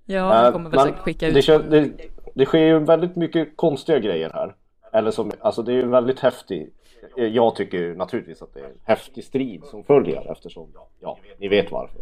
Ja, 0.06 0.21
han 0.34 0.45
Eh, 0.45 0.51
kommer 0.51 0.69
väl 0.69 0.80
säkert 0.80 0.99
skicka 0.99 1.25
det, 1.30 1.39
ut 1.39 1.45
kän- 1.47 1.69
det, 1.69 1.91
det 2.34 2.45
sker 2.45 2.60
ju 2.65 2.80
väldigt 2.80 3.15
mycket 3.15 3.58
konstiga 3.58 3.99
grejer 3.99 4.30
här. 4.34 4.56
Eller 4.93 5.12
som, 5.12 5.32
alltså 5.39 5.62
det 5.62 5.71
är 5.71 5.75
ju 5.75 5.82
en 5.82 5.89
väldigt 5.91 6.19
häftig 6.19 6.69
eh, 7.17 7.25
Jag 7.25 7.56
tycker 7.56 7.77
ju 7.77 7.95
naturligtvis 7.95 8.41
att 8.41 8.53
det 8.53 8.60
är 8.60 8.65
en 8.65 8.80
häftig 8.84 9.23
strid 9.23 9.63
som 9.65 9.84
följer 9.84 10.32
eftersom, 10.32 10.67
ja, 10.99 11.17
ni 11.38 11.47
vet 11.47 11.71
varför. 11.71 12.01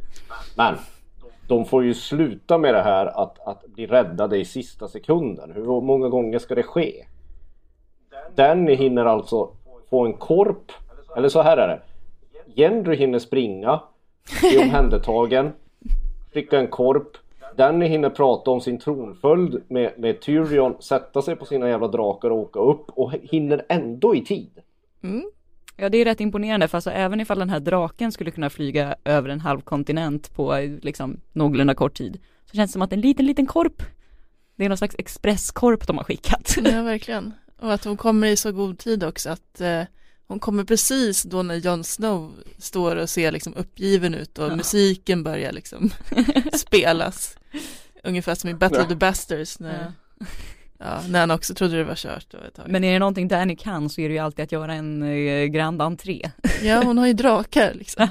Men 0.58 0.76
de 1.48 1.66
får 1.66 1.84
ju 1.84 1.94
sluta 1.94 2.58
med 2.58 2.74
det 2.74 2.82
här 2.84 3.06
att, 3.06 3.48
att 3.48 3.66
bli 3.68 3.88
räddade 3.88 4.38
i 4.38 4.46
sista 4.46 4.88
sekunden. 4.88 5.52
Hur 5.56 5.82
många 5.82 6.10
gånger 6.10 6.40
ska 6.40 6.56
det 6.56 6.64
ske? 6.64 7.06
Danny 8.36 8.76
hinner 8.76 9.06
alltså 9.06 9.50
få 9.96 10.06
en 10.06 10.14
korp, 10.14 10.72
eller 11.18 11.30
så 11.30 11.42
här 11.42 11.58
är 11.58 11.68
det. 11.68 11.82
Gendry 12.56 12.96
hinner 12.96 13.20
springa, 13.20 13.80
bli 14.42 14.58
omhändertagen, 14.58 15.52
skicka 16.34 16.60
en 16.60 16.68
korp. 16.68 17.18
Danny 17.58 17.88
hinner 17.88 18.10
prata 18.10 18.52
om 18.52 18.62
sin 18.62 18.80
tronföljd 18.80 19.62
med, 19.68 19.92
med 19.98 20.22
Tyrion, 20.22 20.76
sätta 20.80 21.22
sig 21.22 21.36
på 21.36 21.46
sina 21.46 21.70
jävla 21.70 21.88
drakar 21.88 22.30
och 22.30 22.38
åka 22.38 22.60
upp 22.60 22.90
och 22.90 23.12
hinner 23.12 23.66
ändå 23.70 24.16
i 24.16 24.22
tid. 24.22 24.52
Ja 25.78 25.90
det 25.90 25.98
är 25.98 26.06
rätt 26.06 26.22
imponerande 26.22 26.68
för 26.68 26.78
alltså 26.78 26.92
även 26.92 27.22
ifall 27.22 27.40
den 27.40 27.50
här 27.50 27.60
draken 27.60 28.12
skulle 28.12 28.32
kunna 28.32 28.50
flyga 28.50 28.96
över 29.06 29.30
en 29.30 29.40
halv 29.40 29.62
kontinent 29.62 30.36
på 30.36 30.56
liksom 30.82 31.20
någorlunda 31.34 31.74
kort 31.74 31.98
tid 31.98 32.20
så 32.46 32.56
känns 32.56 32.72
det 32.72 32.74
som 32.74 32.82
att 32.82 32.94
en 32.94 33.02
liten 33.02 33.26
liten 33.26 33.46
korp 33.46 33.84
det 34.56 34.66
är 34.66 34.70
någon 34.70 34.78
slags 34.78 34.96
expresskorp 34.98 35.88
de 35.88 35.98
har 35.98 36.04
skickat. 36.04 36.58
Ja, 36.64 36.82
verkligen. 36.84 37.34
Och 37.62 37.74
att 37.74 37.86
hon 37.86 37.98
kommer 37.98 38.28
i 38.28 38.38
så 38.38 38.52
god 38.52 38.78
tid 38.80 39.04
också 39.04 39.30
att 39.30 39.62
eh, 39.62 39.82
hon 40.28 40.40
kommer 40.40 40.64
precis 40.64 41.24
då 41.24 41.44
när 41.44 41.56
Jon 41.56 41.84
Snow 41.84 42.32
står 42.58 42.96
och 42.96 43.10
ser 43.10 43.32
liksom 43.32 43.54
uppgiven 43.54 44.14
ut 44.16 44.38
och 44.40 44.52
Ja. 44.52 44.56
musiken 44.56 45.24
börjar 45.24 45.52
liksom 45.52 45.90
spelas. 46.54 47.38
Ungefär 48.04 48.36
som 48.36 48.50
i 48.50 48.54
Battle 48.54 48.82
of 48.82 48.88
the 48.88 48.96
Bastards 48.96 49.60
när, 49.60 49.92
ja, 50.78 51.02
när 51.10 51.20
han 51.20 51.32
också 51.32 51.54
trodde 51.54 51.78
det 51.78 51.84
var 51.84 51.96
kört 51.96 52.26
då 52.32 52.38
ett 52.38 52.54
tag. 52.56 52.66
Men 52.70 52.84
är 52.84 52.94
det 52.94 53.00
någonting 53.00 53.28
Danny 53.28 53.56
kan 53.56 53.90
så 53.90 54.02
är 54.02 54.08
det 54.10 54.14
ju 54.14 54.20
alltid 54.20 54.44
att 54.44 54.52
göra 54.52 54.74
en 54.74 55.04
eh, 55.04 55.46
grand 55.46 55.82
entré. 55.82 56.32
Ja, 56.64 56.82
hon 56.84 56.98
har 56.98 57.08
ju 57.08 57.14
drakar 57.14 57.74
liksom. 57.74 58.08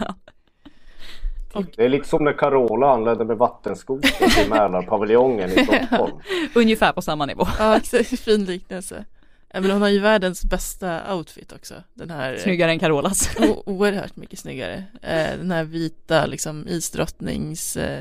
Det 1.76 1.84
är 1.84 1.88
lite 1.88 2.08
som 2.08 2.24
när 2.24 2.32
Carola 2.32 2.90
anlände 2.90 3.24
med 3.24 3.36
vattenskoter 3.36 4.30
till 4.30 4.50
Mälarpaviljongen 4.50 5.50
i 5.50 5.64
Stockholm. 5.64 6.16
Ungefär 6.54 6.92
på 6.92 7.02
samma 7.02 7.26
nivå. 7.26 7.46
Ja. 7.58 7.80
Fin 8.04 8.44
liknelse. 8.44 9.04
Men 9.62 9.70
hon 9.70 9.82
har 9.82 9.88
ju 9.88 9.98
världens 9.98 10.44
bästa 10.44 11.14
outfit 11.14 11.52
också. 11.52 11.74
Den 11.94 12.10
här 12.10 12.32
eh, 12.34 12.38
Snyggare 12.38 12.70
än 12.70 12.78
Carolas. 12.78 13.30
o- 13.40 13.62
oerhört 13.66 14.16
mycket 14.16 14.38
snyggare. 14.38 14.84
Eh, 15.02 15.38
den 15.38 15.50
här 15.50 15.64
vita 15.64 16.26
liksom 16.26 16.68
isdrottnings 16.68 17.76
eh, 17.76 18.00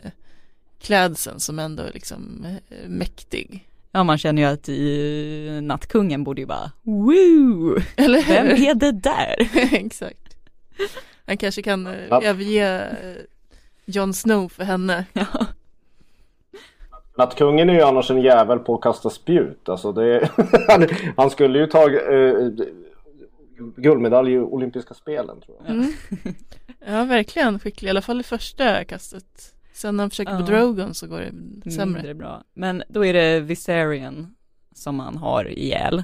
som 1.38 1.60
ändå 1.60 1.84
är 1.84 1.92
liksom 1.94 2.48
mäktig. 2.88 3.68
Ja 3.92 4.04
man 4.04 4.18
känner 4.18 4.42
ju 4.42 4.48
att 4.48 4.70
i 4.70 5.60
Nattkungen 5.64 6.24
borde 6.24 6.42
ju 6.42 6.48
bara 6.48 6.72
Woo! 6.82 7.80
Eller 7.96 8.24
Vem 8.28 8.48
hur? 8.48 8.68
är 8.70 8.74
det 8.76 8.92
där? 8.92 9.36
Exakt. 9.74 10.36
Han 11.26 11.38
kanske 11.38 11.62
kan 11.62 11.86
Ja. 12.10 12.22
överge 12.24 12.96
Jon 13.86 14.14
Snow 14.14 14.50
för 14.50 14.64
henne. 14.64 15.06
Ja. 15.14 15.26
Nattkungen 17.18 17.70
är 17.70 17.74
ju 17.74 17.82
annars 17.82 18.12
en 18.12 18.22
jävel 18.22 18.60
på 18.60 18.76
att 18.76 18.82
kasta 18.82 19.10
spjut. 19.10 19.70
Alltså 19.70 19.92
det, 19.92 20.30
han, 20.68 20.88
han 21.18 21.30
skulle 21.30 21.60
ju 21.60 21.68
ta 21.68 21.90
eh, 21.90 22.50
guldmedalj 23.76 24.34
i 24.34 24.40
olympiska 24.40 24.94
spelen 24.94 25.42
tror 25.42 25.58
jag. 25.66 25.76
Mm. 25.76 25.94
Ja, 26.88 27.04
verkligen 27.06 27.60
skicklig. 27.60 27.88
I 27.88 27.90
alla 27.90 28.02
fall 28.02 28.20
i 28.20 28.24
första 28.24 28.84
kastet. 28.84 29.54
Sen 29.74 29.98
när 29.98 30.04
han 30.04 30.10
försöker 30.10 30.32
på 30.36 30.42
Ja. 30.42 30.46
Drogon 30.46 30.94
så 30.94 31.08
går 31.08 31.24
det 31.66 31.72
sämre. 31.72 31.94
Mindre 32.02 32.14
bra. 32.14 32.44
Men 32.54 32.84
då 32.88 33.06
är 33.06 33.14
det 33.14 33.40
Viserion 33.40 34.36
som 34.76 34.96
man 34.96 35.18
har 35.18 35.48
ihjäl. 35.50 36.04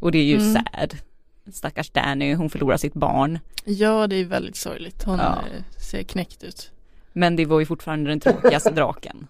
Och 0.00 0.12
det 0.12 0.18
är 0.18 0.24
ju 0.24 0.36
Mm. 0.36 0.52
sad. 0.54 0.94
Stackars 1.52 1.90
Danny, 1.90 2.34
hon 2.34 2.50
förlorar 2.50 2.76
sitt 2.76 2.94
barn. 2.94 3.38
Ja, 3.64 4.06
det 4.06 4.16
är 4.16 4.24
väldigt 4.24 4.56
sorgligt. 4.56 5.02
Hon 5.04 5.18
Ja. 5.18 5.24
eh, 5.38 5.62
ser 5.90 6.02
knäckt 6.02 6.44
ut. 6.44 6.70
Men 7.18 7.36
det 7.36 7.46
var 7.46 7.60
ju 7.60 7.66
fortfarande 7.66 8.10
den 8.10 8.20
tråkigaste 8.20 8.70
draken. 8.74 9.26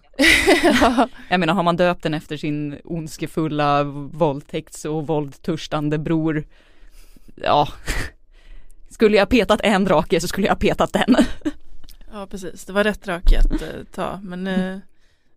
Jag 1.29 1.39
menar, 1.39 1.53
har 1.53 1.63
man 1.63 1.77
döpt 1.77 2.03
den 2.03 2.13
efter 2.13 2.37
sin 2.37 2.77
ondskefulla 2.83 3.83
våldtäkts 4.13 4.85
och 4.85 5.07
våldtörstande 5.07 5.97
bror, 5.97 6.47
ja, 7.35 7.67
skulle 8.89 9.17
jag 9.17 9.29
petat 9.29 9.61
en 9.63 9.85
drake 9.85 10.21
så 10.21 10.27
skulle 10.27 10.47
jag 10.47 10.59
petat 10.59 10.93
den. 10.93 11.15
Ja, 12.11 12.27
precis. 12.31 12.65
Det 12.65 12.73
var 12.73 12.83
rätt 12.83 13.03
drake 13.03 13.39
att 13.39 13.61
eh, 13.61 13.83
ta. 13.91 14.19
Men 14.23 14.47
eh, 14.47 14.77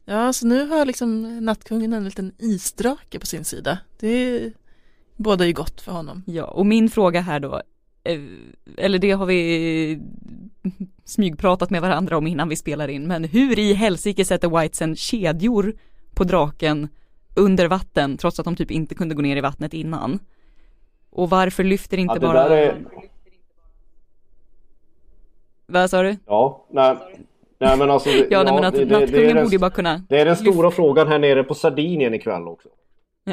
ja, 0.04 0.32
så 0.32 0.46
nu 0.46 0.66
har 0.66 0.86
liksom 0.86 1.38
nattkungen 1.44 1.92
en 1.92 2.04
liten 2.04 2.32
isdrake 2.38 3.18
på 3.18 3.26
sin 3.26 3.44
sida. 3.44 3.78
Det 4.00 4.52
båda 5.16 5.46
ju 5.46 5.52
gott 5.52 5.80
för 5.80 5.92
honom. 5.92 6.22
Ja, 6.26 6.44
och 6.44 6.66
min 6.66 6.90
fråga 6.90 7.20
här 7.20 7.40
då, 7.40 7.62
eller 8.76 8.98
det 8.98 9.10
har 9.10 9.26
vi 9.26 10.00
smygpratat 11.04 11.70
med 11.70 11.82
varandra 11.82 12.16
om 12.18 12.26
innan 12.26 12.48
vi 12.48 12.56
spelar 12.56 12.88
in, 12.88 13.06
men 13.06 13.24
hur 13.24 13.58
i 13.58 13.72
helsike 13.74 14.24
sätter 14.24 14.60
Whitesen 14.60 14.96
kedjor 14.96 15.74
på 16.14 16.24
draken 16.24 16.88
under 17.34 17.68
vatten 17.68 18.16
trots 18.16 18.38
att 18.38 18.44
de 18.44 18.56
typ 18.56 18.70
inte 18.70 18.94
kunde 18.94 19.14
gå 19.14 19.22
ner 19.22 19.36
i 19.36 19.40
vattnet 19.40 19.74
innan? 19.74 20.18
Och 21.10 21.30
varför 21.30 21.64
lyfter 21.64 21.98
inte 21.98 22.12
Ja, 22.14 22.18
det 22.20 22.26
bara... 22.26 22.58
är, 22.58 22.84
Vad 25.66 25.90
sa 25.90 26.02
du? 26.02 26.16
ja, 26.26 26.66
nej, 26.70 26.96
nej 27.60 27.78
men 27.78 27.90
alltså. 27.90 28.10
det- 28.10 28.26
Ja, 28.30 28.42
nej, 28.42 28.54
men 28.54 28.64
att 28.64 28.74
det, 28.74 28.84
det, 28.84 28.88
det, 28.88 28.94
är 28.96 29.00
nattkungen 29.00 29.34
den, 29.36 29.44
borde 29.44 29.54
ju 29.54 29.58
bara 29.58 29.70
kunna... 29.70 30.02
det 30.08 30.20
är 30.20 30.24
den 30.24 30.36
stora 30.36 30.70
frågan 30.70 31.08
här 31.08 31.18
nere 31.18 31.44
på 31.44 31.54
Sardinien 31.54 32.14
ikväll 32.14 32.48
också. 32.48 32.68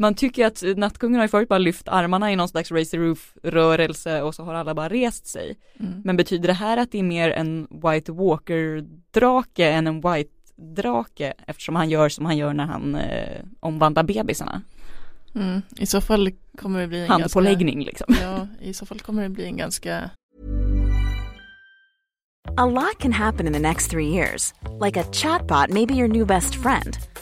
Man 0.00 0.14
tycker 0.14 0.46
att 0.46 0.62
nattkungen 0.76 1.16
har 1.16 1.24
ju 1.24 1.28
förut 1.28 1.48
bara 1.48 1.58
lyft 1.58 1.88
armarna 1.88 2.32
i 2.32 2.36
någon 2.36 2.48
slags 2.48 2.72
raise 2.72 2.90
the 2.90 2.96
roof 2.96 3.36
rörelse 3.42 4.22
och 4.22 4.34
så 4.34 4.44
har 4.44 4.54
alla 4.54 4.74
bara 4.74 4.88
rest 4.88 5.26
sig. 5.26 5.56
Mm. 5.80 6.02
Men 6.04 6.16
betyder 6.16 6.46
det 6.46 6.54
här 6.54 6.76
att 6.76 6.92
det 6.92 6.98
är 6.98 7.02
mer 7.02 7.30
en 7.30 7.66
White 7.70 8.12
Walker 8.12 8.84
drake 9.10 9.70
än 9.70 9.86
en 9.86 10.00
White 10.00 10.30
drake 10.56 11.32
eftersom 11.46 11.76
han 11.76 11.90
gör 11.90 12.08
som 12.08 12.24
han 12.24 12.36
gör 12.36 12.52
när 12.52 12.66
han 12.66 12.94
eh, 12.94 13.44
omvandlar 13.60 14.02
bebisarna? 14.02 14.62
Mm. 15.34 15.62
I 15.76 15.86
så 15.86 16.00
fall 16.00 16.30
kommer 16.56 16.80
det 16.80 16.86
bli 16.86 17.00
en 17.00 17.08
Handpåläggning 17.08 17.84
liksom. 17.84 18.06
ganska... 18.08 18.24
Ja, 18.26 18.48
i 18.60 18.74
så 18.74 18.86
fall 18.86 19.00
kommer 19.00 19.22
det 19.22 19.28
bli 19.28 19.44
en 19.44 19.56
ganska... 19.56 20.10
A 22.56 22.66
lot 22.66 22.98
can 22.98 23.12
happen 23.12 23.46
in 23.46 23.52
the 23.52 23.58
next 23.58 23.90
three 23.90 24.08
years. 24.08 24.54
Like 24.84 25.00
a 25.00 25.04
chatbot 25.12 25.70
may 25.70 25.86
be 25.86 25.94
your 25.94 26.08
new 26.08 26.26
best 26.26 26.54
friend. 26.54 27.09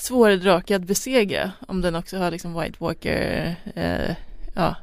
svår 0.00 0.30
drake 0.30 0.76
att 0.76 0.82
besegra 0.82 1.52
om 1.68 1.80
den 1.80 1.94
också 1.94 2.16
har 2.16 2.30
liksom 2.30 2.60
White 2.60 2.76
Walker 2.78 3.56
eh, 3.74 4.14
ja, 4.54 4.76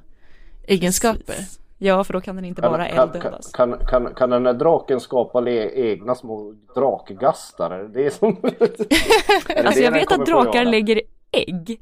egenskaper. 0.68 1.36
Ja, 1.78 2.04
för 2.04 2.14
då 2.14 2.22
kan 2.22 2.36
den 2.36 2.46
inte 2.46 2.62
bara 2.62 2.88
kan, 2.88 3.12
kan, 3.22 3.42
kan, 3.54 3.86
kan, 3.86 4.14
kan 4.14 4.30
den 4.30 4.46
här 4.46 4.54
draken 4.54 5.00
skapa 5.00 5.40
le, 5.40 5.92
egna 5.92 6.16
små 6.16 6.54
drakgastar? 6.76 7.72
Är 7.72 7.84
det 7.84 8.04
det 8.04 8.12
som... 8.12 8.28
är 8.44 9.56
det 9.56 9.68
Alltså 9.68 9.80
det 9.80 9.86
jag 9.86 9.92
vet 9.92 10.12
att 10.12 10.26
drakar 10.26 10.66
lägger 10.66 11.02
ägg, 11.32 11.82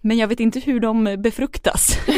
men 0.00 0.16
jag 0.16 0.28
vet 0.28 0.40
inte 0.40 0.60
hur 0.60 0.80
de 0.80 1.16
befruktas. 1.18 1.98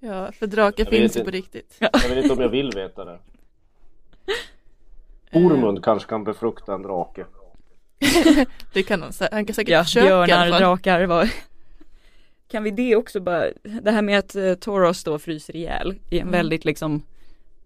Ja, 0.00 0.32
för 0.32 0.46
drakar 0.46 0.84
finns 0.84 1.16
ju 1.16 1.20
inte. 1.20 1.24
på 1.24 1.30
riktigt. 1.30 1.76
Jag 1.78 2.08
vet 2.08 2.22
inte 2.22 2.32
om 2.32 2.40
jag 2.40 2.48
vill 2.48 2.70
veta 2.74 3.04
det. 3.04 3.18
Ormund 5.38 5.84
kanske 5.84 6.08
kan 6.08 6.24
befrukta 6.24 6.74
en 6.74 6.82
drake. 6.82 7.24
Det 8.72 8.82
kan 8.82 9.02
han, 9.02 9.12
han 9.32 9.46
kan 9.46 9.54
säkert 9.54 9.72
Ja, 9.72 9.84
försöka 9.84 10.06
i 10.06 10.12
alla 10.12 10.26
björnar, 10.26 10.50
fall. 10.50 10.60
drakar, 10.60 11.06
vad... 11.06 11.28
Kan 12.50 12.62
vi 12.62 12.70
det 12.70 12.96
också 12.96 13.20
bara, 13.20 13.44
det 13.82 13.90
här 13.90 14.02
med 14.02 14.18
att 14.18 14.36
uh, 14.36 14.54
Toros 14.54 15.04
då 15.04 15.18
fryser 15.18 15.56
ihjäl 15.56 15.94
är 16.10 16.16
en 16.16 16.20
Mm. 16.22 16.32
väldigt 16.32 16.64
liksom 16.64 17.02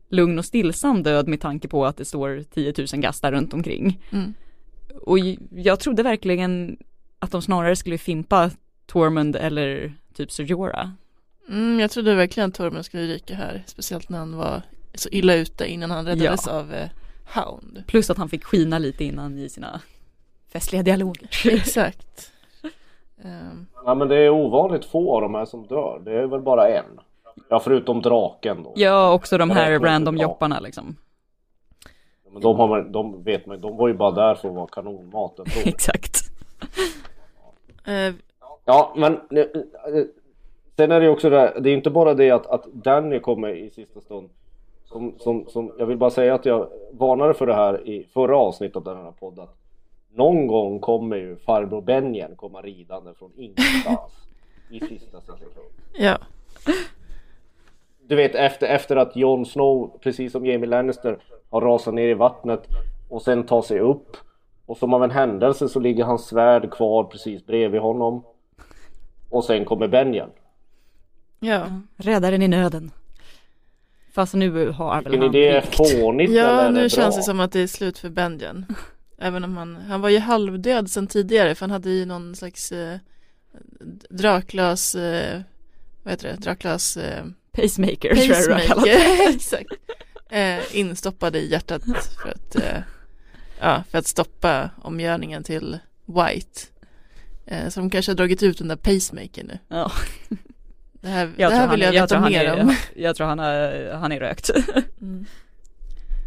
lugn 0.09 0.39
och 0.39 0.45
stillsam 0.45 1.03
död 1.03 1.29
med 1.29 1.41
tanke 1.41 1.69
på 1.69 1.87
att 1.87 1.97
det 1.97 2.05
står 2.05 2.45
10 2.55 2.75
000 2.79 2.87
gastar 3.03 3.33
runt 3.33 3.55
omkring. 3.55 4.01
Mm. 4.11 4.35
Och 5.03 5.19
jag 5.51 5.81
trodde 5.81 6.03
verkligen 6.03 6.77
att 7.19 7.31
de 7.31 7.43
snarare 7.43 7.77
skulle 7.77 7.99
fimpa 7.99 8.51
Tormund 8.87 9.37
eller 9.37 9.95
typ 10.15 10.33
Ser 10.33 10.45
Jorah. 10.45 10.91
Mm, 11.49 11.81
jag 11.81 11.91
trodde 11.91 12.15
verkligen 12.15 12.49
att 12.49 12.55
Tormund 12.55 12.85
skulle 12.85 13.03
ryka 13.03 13.35
här, 13.35 13.63
speciellt 13.67 14.09
när 14.09 14.19
han 14.19 14.37
var 14.37 14.63
så 14.95 15.09
illa 15.09 15.35
ute 15.35 15.67
innan 15.67 15.91
han 15.91 16.07
räddades 16.07 16.41
Ja. 16.47 16.53
av 16.53 16.75
eh, 16.75 16.89
Hound. 17.35 17.83
Plus 17.87 18.11
att 18.11 18.19
han 18.19 18.29
fick 18.29 18.45
skina 18.45 18.79
lite 18.79 19.05
innan 19.05 19.39
i 19.39 19.49
sina 19.49 19.81
festliga 20.53 20.83
dialoger. 20.83 21.29
Exakt. 21.55 22.33
Ehm, 23.25 23.67
Ja, 23.85 23.95
men 23.95 24.09
det 24.09 24.17
är 24.17 24.31
ovanligt 24.31 24.85
få 24.85 25.15
av 25.15 25.21
de 25.23 25.35
här 25.35 25.45
som 25.45 25.67
dör. 25.67 26.01
Det 26.05 26.13
är 26.13 26.27
väl 26.27 26.41
bara 26.41 26.69
en. 26.69 27.01
Ja, 27.49 27.59
förutom 27.61 28.03
draken 28.03 28.63
då. 28.63 28.73
Ja, 28.77 29.13
också 29.13 29.39
de 29.39 29.51
här 29.51 29.79
random 29.79 30.17
jopparna 30.17 30.61
liksom. 30.61 30.97
Men 32.33 32.43
de, 32.43 32.57
har 32.57 32.69
man, 32.69 32.93
de 32.93 33.23
vet 33.23 33.47
man, 33.47 33.61
de 33.61 33.77
var 33.77 33.89
ju 33.89 33.95
bara 33.95 34.11
där 34.11 34.35
för 34.35 34.49
att 34.49 34.55
vara 34.55 34.67
kanonmat. 34.67 35.41
Exakt. 35.65 36.17
eh, 37.87 38.15
Ja, 38.65 38.93
men 38.97 39.13
eh, 39.13 39.39
eh, 39.39 40.05
sen 40.77 40.93
är 40.93 41.01
det 41.01 41.09
också 41.09 41.31
det 41.31 41.39
här, 41.39 41.61
det 41.61 41.71
är 41.71 41.75
inte 41.75 41.91
bara 41.91 42.15
det 42.15 42.31
att, 42.31 42.47
att 42.47 42.65
Danny 42.73 43.21
kommer 43.21 43.49
i 43.49 43.71
sista 43.71 44.01
stund. 44.01 44.29
Som, 44.85 45.15
som, 45.19 45.47
som, 45.49 45.73
jag 45.79 45.87
vill 45.87 45.97
bara 45.97 46.11
säga 46.11 46.35
att 46.35 46.45
jag 46.47 46.69
varnade 46.93 47.35
för 47.35 47.47
det 47.47 47.55
här 47.55 47.89
i 47.89 48.05
förra 48.15 48.37
avsnittet 48.37 48.77
av 48.77 48.85
den 48.85 48.97
här 48.97 49.13
podden. 49.21 49.47
Någon 50.15 50.47
gång 50.47 50.81
kommer 50.81 51.17
ju 51.17 51.37
farbror 51.37 51.83
Benjen 51.83 52.37
komma 52.37 52.63
ridande 52.63 53.15
från 53.19 53.31
ingenstans 53.37 54.13
i 54.71 54.81
sista 54.81 55.21
sekund. 55.21 55.51
ja, 55.93 56.19
Du 58.07 58.17
vet 58.17 58.35
efter, 58.35 58.67
efter 58.67 58.97
att 58.97 59.17
Jon 59.17 59.47
Snow, 59.47 59.99
precis 60.03 60.33
som 60.33 60.47
Jamie 60.47 60.69
Lannister, 60.71 61.19
har 61.51 61.61
rasat 61.61 61.95
ner 61.95 62.09
i 62.09 62.15
vattnet 62.15 62.63
och 63.09 63.23
sen 63.23 63.47
tar 63.47 63.63
sig 63.63 63.81
upp. 63.81 64.17
Och 64.67 64.77
som 64.77 64.95
av 64.95 65.05
en 65.05 65.11
händelse 65.11 65.69
så 65.69 65.81
ligger 65.81 66.05
hans 66.05 66.27
svärd 66.27 66.71
kvar 66.71 67.05
precis 67.05 67.47
bredvid 67.47 67.81
honom. 67.81 68.25
Och 69.31 69.45
sen 69.45 69.65
kommer 69.65 69.89
Benjen. 69.89 70.31
ja. 71.41 71.67
Räddaren 71.97 72.43
i 72.43 72.49
nöden. 72.49 72.91
Fast 74.13 74.35
nu 74.35 74.51
har 74.51 75.03
väl 75.03 75.21
han 75.23 75.31
det 75.33 75.49
är 75.49 75.61
rykt. 75.61 75.77
fånigt 75.77 76.31
eller 76.31 76.41
Ja, 76.41 76.61
är 76.61 76.71
nu 76.71 76.83
det 76.83 76.89
känns 76.91 77.17
det 77.17 77.23
som 77.23 77.41
att 77.41 77.53
det 77.53 77.61
är 77.61 77.67
slut 77.67 77.99
för 77.99 78.09
Benjen. 78.11 78.67
Även 79.23 79.45
om 79.45 79.57
han, 79.57 79.77
han 79.77 80.01
var 80.01 80.09
ju 80.09 80.19
halvdöd 80.19 80.91
sedan 80.91 81.07
tidigare 81.07 81.55
för 81.55 81.61
han 81.67 81.71
hade 81.71 81.91
ju 81.91 82.05
någon 82.07 82.37
slags 82.37 82.73
eh, 82.73 82.99
Draklas, 84.11 84.95
eh, 84.95 85.41
vad 86.03 86.13
heter 86.13 86.29
det, 86.29 86.37
Draklas 86.37 86.97
eh, 86.97 87.25
Pacemaker, 87.53 88.15
tror 88.15 88.37
jag 88.37 88.59
det. 88.61 88.69
pacemaker, 88.69 89.29
exakt, 89.35 89.73
eh, 90.31 90.77
instoppad 90.79 91.37
i 91.37 91.51
hjärtat 91.51 91.83
för 92.23 92.29
att, 92.31 92.55
eh, 92.55 92.83
ja, 93.61 93.85
för 93.91 93.99
att 93.99 94.07
stoppa 94.07 94.71
omgörningen 94.83 95.43
till 95.45 95.79
White. 96.07 96.61
Eh, 97.47 97.69
så 97.69 97.81
de 97.81 97.91
kanske 97.91 98.11
har 98.13 98.17
dragit 98.17 98.43
ut 98.43 98.59
den 98.59 98.69
där 98.69 98.77
pacemaker 98.77 99.45
nu. 99.45 99.59
Ja, 99.69 99.93
Det 100.93 101.09
här, 101.09 101.31
jag 101.37 101.53
det 101.53 101.57
här 101.57 101.71
vill 101.71 101.81
jag 101.81 101.89
är- 101.91 101.95
jag 101.95 102.03
veta 102.03 102.21
mer 102.21 102.45
är, 102.45 102.61
om. 102.63 102.77
jag 102.97 103.17
tror 103.17 103.27
han 103.27 103.39
är, 103.41 103.93
han 103.95 104.13
är 104.13 104.21
rökt. 104.21 104.51
Mm. 105.01 105.27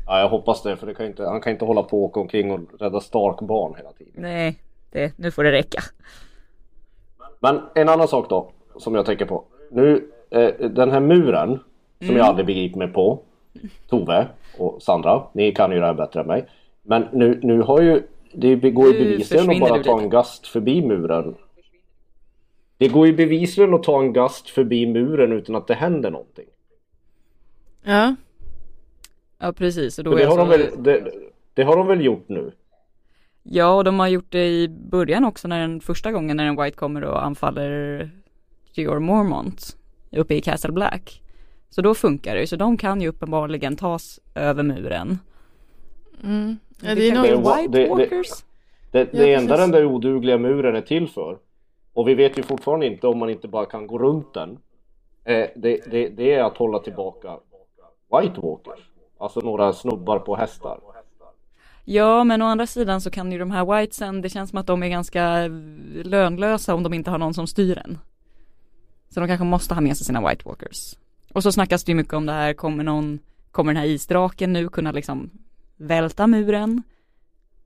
Ja, 0.07 0.19
jag 0.19 0.29
hoppas 0.29 0.63
det 0.63 0.77
för 0.77 0.87
det 0.87 0.93
kan 0.93 1.05
inte, 1.05 1.23
han 1.25 1.41
kan 1.41 1.53
inte 1.53 1.65
hålla 1.65 1.83
på 1.83 1.97
och 1.97 2.03
åka 2.09 2.19
omkring 2.19 2.51
och 2.51 2.59
rädda 2.79 2.99
Stark-barn 2.99 3.73
hela 3.77 3.91
tiden. 3.91 4.13
Nej, 4.15 4.59
det, 4.91 5.17
nu 5.17 5.31
får 5.31 5.43
det 5.43 5.51
räcka. 5.51 5.79
Men 7.39 7.61
en 7.75 7.89
annan 7.89 8.07
sak 8.07 8.29
då 8.29 8.51
som 8.77 8.95
jag 8.95 9.05
tänker 9.05 9.25
på. 9.25 9.43
Nu, 9.71 10.11
eh, 10.29 10.49
den 10.69 10.91
här 10.91 10.99
muren 10.99 11.59
som 11.99 12.07
Mm. 12.07 12.17
jag 12.17 12.25
aldrig 12.27 12.45
begriper 12.45 12.77
mig 12.77 12.87
på. 12.87 13.19
Tove 13.89 14.27
och 14.57 14.81
Sandra, 14.81 15.23
ni 15.33 15.51
kan 15.51 15.71
ju 15.71 15.79
det 15.79 15.85
här 15.85 15.93
bättre 15.93 16.19
än 16.21 16.27
mig. 16.27 16.45
Men 16.83 17.07
nu, 17.11 17.39
nu 17.43 17.61
har 17.61 17.81
ju, 17.81 18.01
det 18.33 18.55
går 18.55 18.87
ju 18.87 18.93
bevisligen 19.03 19.49
att 19.49 19.59
bara 19.69 19.83
ta 19.83 20.01
en 20.01 20.09
gast 20.09 20.47
förbi 20.47 20.81
muren. 20.81 21.35
Det 22.77 22.87
går 22.87 23.07
ju 23.07 23.13
bevisligen 23.13 23.73
att 23.73 23.83
ta 23.83 23.99
en 23.99 24.13
gast 24.13 24.49
förbi 24.49 24.85
muren 24.87 25.31
utan 25.31 25.55
att 25.55 25.67
det 25.67 25.73
händer 25.73 26.11
någonting. 26.11 26.45
Ja, 27.83 28.15
Ja, 29.45 29.53
precis. 29.53 29.97
Och 29.97 30.03
då 30.03 30.15
det, 30.15 30.23
har 30.25 30.37
de 30.37 30.49
alltså- 30.49 30.57
väl, 30.81 30.83
det, 30.83 31.11
det 31.53 31.63
har 31.63 31.77
de 31.77 31.87
väl 31.87 32.05
gjort 32.05 32.29
nu? 32.29 32.51
Ja, 33.43 33.75
och 33.75 33.83
de 33.83 33.99
har 33.99 34.07
gjort 34.07 34.31
det 34.31 34.47
i 34.47 34.67
början 34.69 35.25
också 35.25 35.47
när 35.47 35.59
den 35.61 35.81
första 35.81 36.11
gången 36.11 36.37
när 36.37 36.45
en 36.45 36.55
White 36.63 36.77
kommer 36.77 37.03
och 37.03 37.25
anfaller 37.25 38.09
Georg 38.73 38.99
Mormont 38.99 39.77
uppe 40.11 40.35
i 40.35 40.41
Castle 40.41 40.71
Black. 40.71 41.21
Så 41.69 41.81
då 41.81 41.93
funkar 41.95 42.35
det 42.35 42.41
ju, 42.41 42.47
så 42.47 42.55
de 42.55 42.77
kan 42.77 43.01
ju 43.01 43.07
uppenbarligen 43.07 43.75
tas 43.75 44.19
över 44.35 44.63
muren. 44.63 45.19
mm. 46.23 46.57
ja 46.81 46.89
det, 46.89 46.95
det 46.95 47.09
är 47.09 47.15
nog, 47.37 47.55
White 47.57 47.71
det- 47.71 47.83
det- 47.83 47.89
Walkers? 47.89 48.27
Det, 48.91 48.99
Ja, 48.99 49.05
det 49.11 49.33
enda 49.33 49.55
precis. 49.55 49.63
den 49.63 49.71
där 49.71 49.85
odugliga 49.85 50.37
muren 50.37 50.75
är 50.75 50.81
till 50.81 51.07
för. 51.07 51.37
Och 51.93 52.07
vi 52.07 52.15
vet 52.15 52.37
ju 52.37 52.43
fortfarande 52.43 52.85
inte 52.85 53.07
om 53.07 53.17
man 53.17 53.29
inte 53.29 53.47
bara 53.47 53.65
kan 53.65 53.87
gå 53.87 53.97
runt 53.99 54.33
den. 54.33 54.49
Eh, 55.23 55.47
det, 55.55 55.81
det, 55.91 56.09
det 56.09 56.33
är 56.33 56.43
att 56.43 56.57
hålla 56.57 56.79
tillbaka 56.79 57.29
White 58.21 58.41
Walkers. 58.41 58.79
Alltså 59.17 59.39
några 59.39 59.73
snubbar 59.73 60.19
på 60.19 60.35
hästar. 60.35 60.79
Ja, 61.87 62.23
men 62.23 62.41
å 62.41 62.45
andra 62.45 62.67
sidan 62.67 63.01
så 63.01 63.11
kan 63.11 63.31
ju 63.31 63.39
de 63.39 63.51
här 63.51 63.65
Whitesen, 63.65 64.21
det 64.21 64.29
känns 64.29 64.49
som 64.49 64.59
att 64.59 64.67
de 64.67 64.83
är 64.83 64.87
ganska 64.87 65.47
lönlösa 66.03 66.73
om 66.73 66.83
de 66.83 66.93
inte 66.93 67.11
har 67.11 67.17
någon 67.17 67.33
som 67.33 67.47
styr 67.47 67.77
en. 67.77 67.97
Så 69.09 69.19
de 69.19 69.27
kanske 69.27 69.45
måste 69.45 69.73
ha 69.73 69.81
med 69.81 69.97
sig 69.97 70.05
sina 70.05 70.29
White 70.29 70.41
Walkers. 70.45 70.95
Och 71.33 71.43
så 71.43 71.51
snackas 71.51 71.83
det 71.83 71.91
ju 71.91 71.95
mycket 71.95 72.13
om 72.13 72.25
det 72.25 72.31
här, 72.31 72.53
kommer 72.53 72.83
någon, 72.83 73.19
kommer 73.51 73.73
den 73.73 73.81
här 73.81 73.89
isdraken 73.89 74.53
nu 74.53 74.69
kunna 74.69 74.91
liksom 74.91 75.29
välta 75.77 76.27
muren? 76.27 76.83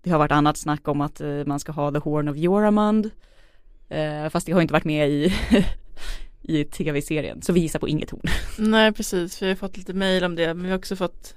Det 0.01 0.09
har 0.09 0.19
varit 0.19 0.31
annat 0.31 0.57
snack 0.57 0.87
om 0.87 1.01
att 1.01 1.21
eh, 1.21 1.45
man 1.45 1.59
ska 1.59 1.71
ha 1.71 1.91
The 1.91 1.97
Horn 1.97 2.27
of 2.27 2.37
Joramund. 2.37 3.09
Eh, 3.89 4.29
fast 4.29 4.45
det 4.45 4.51
har 4.51 4.61
inte 4.61 4.73
varit 4.73 4.85
med 4.85 5.09
i, 5.09 5.33
i 6.41 6.63
tv-serien, 6.63 7.41
så 7.41 7.53
vi 7.53 7.59
gissar 7.59 7.79
på 7.79 7.87
inget 7.87 8.09
horn. 8.09 8.23
nej 8.57 8.91
precis, 8.93 9.41
jag 9.41 9.49
har 9.49 9.55
fått 9.55 9.77
lite 9.77 9.93
mail 9.93 10.23
om 10.23 10.35
det, 10.35 10.53
men 10.53 10.63
vi 10.63 10.69
har 10.69 10.77
också 10.77 10.95
fått 10.95 11.35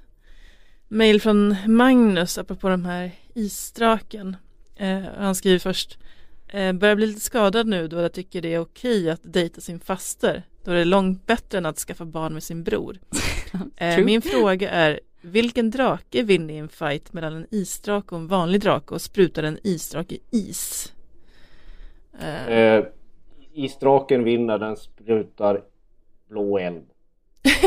mail 0.93 1.21
från 1.21 1.55
Magnus 1.67 2.37
apropå 2.37 2.69
de 2.69 2.85
här 2.85 3.11
isdraken. 3.33 4.35
Eh, 4.75 5.01
han 5.17 5.35
skriver 5.35 5.59
först, 5.59 5.97
eh, 6.47 6.73
börjar 6.73 6.95
bli 6.95 7.07
lite 7.07 7.19
skadad 7.19 7.67
nu 7.67 7.87
då 7.87 8.01
jag 8.01 8.13
tycker 8.13 8.41
det 8.41 8.53
är 8.53 8.59
okej 8.59 9.09
att 9.09 9.21
dejta 9.23 9.61
sin 9.61 9.79
faster, 9.79 10.43
då 10.63 10.71
det 10.71 10.79
är 10.79 10.85
långt 10.85 11.25
bättre 11.25 11.57
än 11.57 11.65
att 11.65 11.77
skaffa 11.77 12.05
barn 12.05 12.33
med 12.33 12.43
sin 12.43 12.63
bror. 12.63 12.99
Eh, 13.77 14.05
min 14.05 14.21
fråga 14.21 14.69
är, 14.69 14.99
vilken 15.21 15.71
drake 15.71 16.23
vinner 16.23 16.53
i 16.53 16.57
en 16.57 16.69
fight 16.69 17.13
mellan 17.13 17.33
en 17.33 17.47
isdrake 17.51 18.15
och 18.15 18.21
en 18.21 18.27
vanlig 18.27 18.61
drake 18.61 18.93
och 18.93 19.01
sprutar 19.01 19.43
en 19.43 19.57
isdrake 19.63 20.17
is? 20.31 20.93
Eh, 22.19 22.47
Eh, 22.47 22.85
isdraken 23.53 24.23
vinner, 24.23 24.59
den 24.59 24.77
sprutar 24.77 25.61
blå 26.29 26.57
eld. 26.57 26.85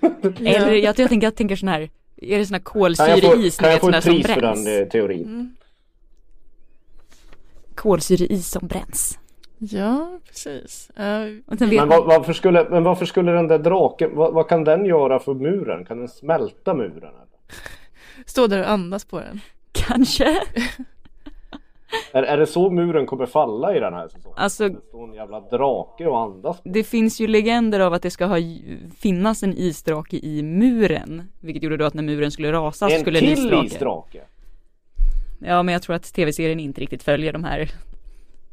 Eller 0.40 0.72
jag, 0.72 0.98
jag, 0.98 1.08
tänker, 1.08 1.26
jag 1.26 1.36
tänker 1.36 1.56
sån 1.56 1.68
här, 1.68 1.90
är 2.32 2.38
det 2.38 2.46
sån 2.46 2.54
här 2.54 2.60
Kan 2.60 3.10
jag 3.10 3.20
få, 3.20 3.28
kolsyreis 3.28 3.56
kan 3.56 3.70
jag 3.70 3.80
få 3.80 3.90
ett 3.90 4.04
som 4.04 4.12
pris 4.12 4.26
för 4.26 4.40
bränns? 4.40 4.64
den 4.64 4.82
eh, 4.82 4.88
teorin? 4.88 5.24
Mm. 5.24 5.56
Kolsyreis 7.74 8.50
som 8.50 8.66
bränns. 8.66 9.18
Ja, 9.58 10.18
precis. 10.26 10.90
Vet 10.96 11.60
Men, 11.60 11.88
var, 11.88 12.06
varför 12.06 12.32
skulle, 12.32 12.66
men 12.70 12.84
varför 12.84 13.06
skulle 13.06 13.32
den 13.32 13.48
där 13.48 13.58
draken, 13.58 14.10
vad, 14.14 14.34
vad 14.34 14.48
kan 14.48 14.64
den 14.64 14.84
göra 14.84 15.18
för 15.18 15.34
muren? 15.34 15.84
Kan 15.84 15.98
den 15.98 16.08
smälta 16.08 16.74
muren? 16.74 16.96
Eller? 16.96 17.24
stå 18.26 18.46
där 18.46 18.60
och 18.60 18.70
andas 18.70 19.04
på 19.04 19.20
den. 19.20 19.40
Kanske. 19.72 20.42
Är, 22.12 22.22
är 22.22 22.36
det 22.38 22.46
så 22.46 22.70
muren 22.70 23.06
kommer 23.06 23.26
falla 23.26 23.76
i 23.76 23.80
den 23.80 23.94
här 23.94 24.08
säsongen? 24.08 24.38
Alltså- 24.38 24.68
Det 24.68 24.80
står 24.88 25.08
en 25.08 25.14
jävla 25.14 25.40
drake 25.40 26.06
och 26.06 26.20
andas 26.20 26.60
på. 26.60 26.68
Det 26.68 26.84
finns 26.84 27.20
ju 27.20 27.26
legender 27.26 27.80
av 27.80 27.92
att 27.94 28.02
det 28.02 28.10
ska 28.10 28.26
ha 28.26 28.36
finnas 28.98 29.42
en 29.42 29.52
isdrake 29.56 30.16
i 30.16 30.42
muren. 30.42 31.22
Vilket 31.40 31.62
gjorde 31.62 31.76
då 31.76 31.84
att 31.84 31.94
när 31.94 32.02
muren 32.02 32.30
skulle 32.30 32.52
rasa 32.52 32.88
En 32.90 33.00
skulle 33.00 33.18
en 33.18 33.24
till 33.24 33.32
isdrake. 33.44 33.66
isdrake? 33.66 34.20
Ja 35.38 35.62
men 35.62 35.72
jag 35.72 35.82
tror 35.82 35.96
att 35.96 36.12
tv-serien 36.14 36.60
inte 36.60 36.80
riktigt 36.80 37.02
följer 37.02 37.32
de 37.32 37.44
här 37.44 37.70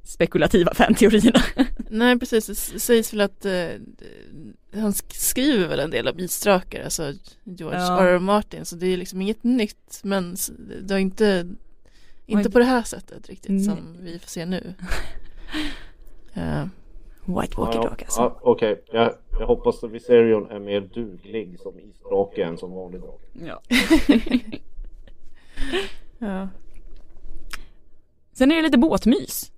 spekulativa 0.03 0.73
fanteorierna. 0.73 1.39
Nej, 1.89 2.19
precis. 2.19 2.45
Det 2.73 2.79
sägs 2.79 3.13
väl 3.13 3.21
att 3.21 3.45
eh, 3.45 3.51
han 4.73 4.91
sk- 4.91 5.13
skriver 5.13 5.67
väl 5.67 5.79
en 5.79 5.89
del 5.91 6.07
om 6.07 6.19
isdrakar, 6.19 6.83
alltså 6.83 7.13
George 7.43 7.79
Ja. 7.79 8.01
R. 8.01 8.07
R. 8.07 8.19
Martin, 8.19 8.65
så 8.65 8.75
det 8.75 8.87
är 8.87 8.97
liksom 8.97 9.21
inget 9.21 9.43
nytt, 9.43 9.99
men 10.03 10.35
det 10.83 10.93
har 10.93 10.99
inte, 10.99 11.47
inte 12.31 12.51
på 12.51 12.59
det 12.59 12.65
här 12.65 12.83
sättet 12.83 13.29
riktigt 13.29 13.51
Nej. 13.51 13.63
som 13.63 13.97
vi 13.99 14.19
får 14.19 14.27
se 14.27 14.45
nu. 14.45 14.73
Eh, 16.33 16.65
White 17.25 17.57
Walker 17.57 17.79
ja, 17.79 17.89
Dog 17.89 18.03
alltså. 18.03 18.21
ja, 18.21 18.39
Okej, 18.41 18.83
jag, 18.91 19.13
jag 19.39 19.47
hoppas 19.47 19.83
att 19.83 19.91
Viserion 19.91 20.51
är 20.51 20.59
mer 20.59 20.81
duglig 20.81 21.59
som 21.59 21.79
isdrake 21.79 22.43
än 22.43 22.57
som 22.57 22.71
vanlig 22.71 23.01
drake. 23.01 23.25
Ja. 23.33 23.61
ja. 26.27 26.47
Sen 28.33 28.51
är 28.51 28.55
det 28.55 28.61
lite 28.61 28.77
båtmys. 28.77 29.51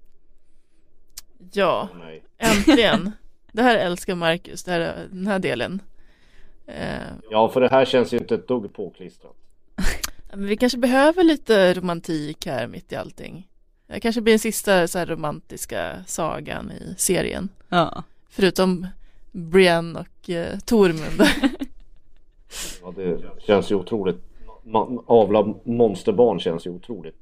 ja, 1.53 1.89
nej. 1.99 2.23
äntligen. 2.37 3.11
det 3.51 3.61
här 3.61 3.77
älskar 3.77 4.15
Marcus, 4.15 4.63
det 4.63 4.71
här, 4.71 5.07
den 5.11 5.27
här 5.27 5.39
delen. 5.39 5.81
Eh, 6.65 6.97
Ja, 7.29 7.49
för 7.49 7.61
det 7.61 7.69
här 7.69 7.85
känns 7.85 8.13
ju 8.13 8.17
inte 8.17 8.35
ett 8.35 8.47
dugg 8.47 8.73
påklistrat. 8.73 9.35
Men 10.35 10.47
vi 10.47 10.57
kanske 10.57 10.77
behöver 10.77 11.23
lite 11.23 11.73
romantik 11.73 12.45
här 12.45 12.67
mitt 12.67 12.91
i 12.91 12.95
allting. 12.95 13.47
Det 13.87 13.99
kanske 13.99 14.21
blir 14.21 14.33
den 14.33 14.39
sista 14.39 14.87
så 14.87 14.99
här 14.99 15.05
romantiska 15.05 15.95
sagan 16.07 16.71
i 16.71 16.95
serien. 16.97 17.49
Ja. 17.69 18.03
Förutom 18.29 18.87
Brienne 19.31 19.99
och 19.99 20.29
eh, 20.29 20.59
Tormund. 20.65 21.21
Ja, 22.81 22.93
det 22.95 23.19
känns 23.39 23.71
ju 23.71 23.75
otroligt. 23.75 24.17
Avla 25.05 25.53
monsterbarn 25.63 26.39
känns 26.39 26.67
ju 26.67 26.69
otroligt 26.69 27.15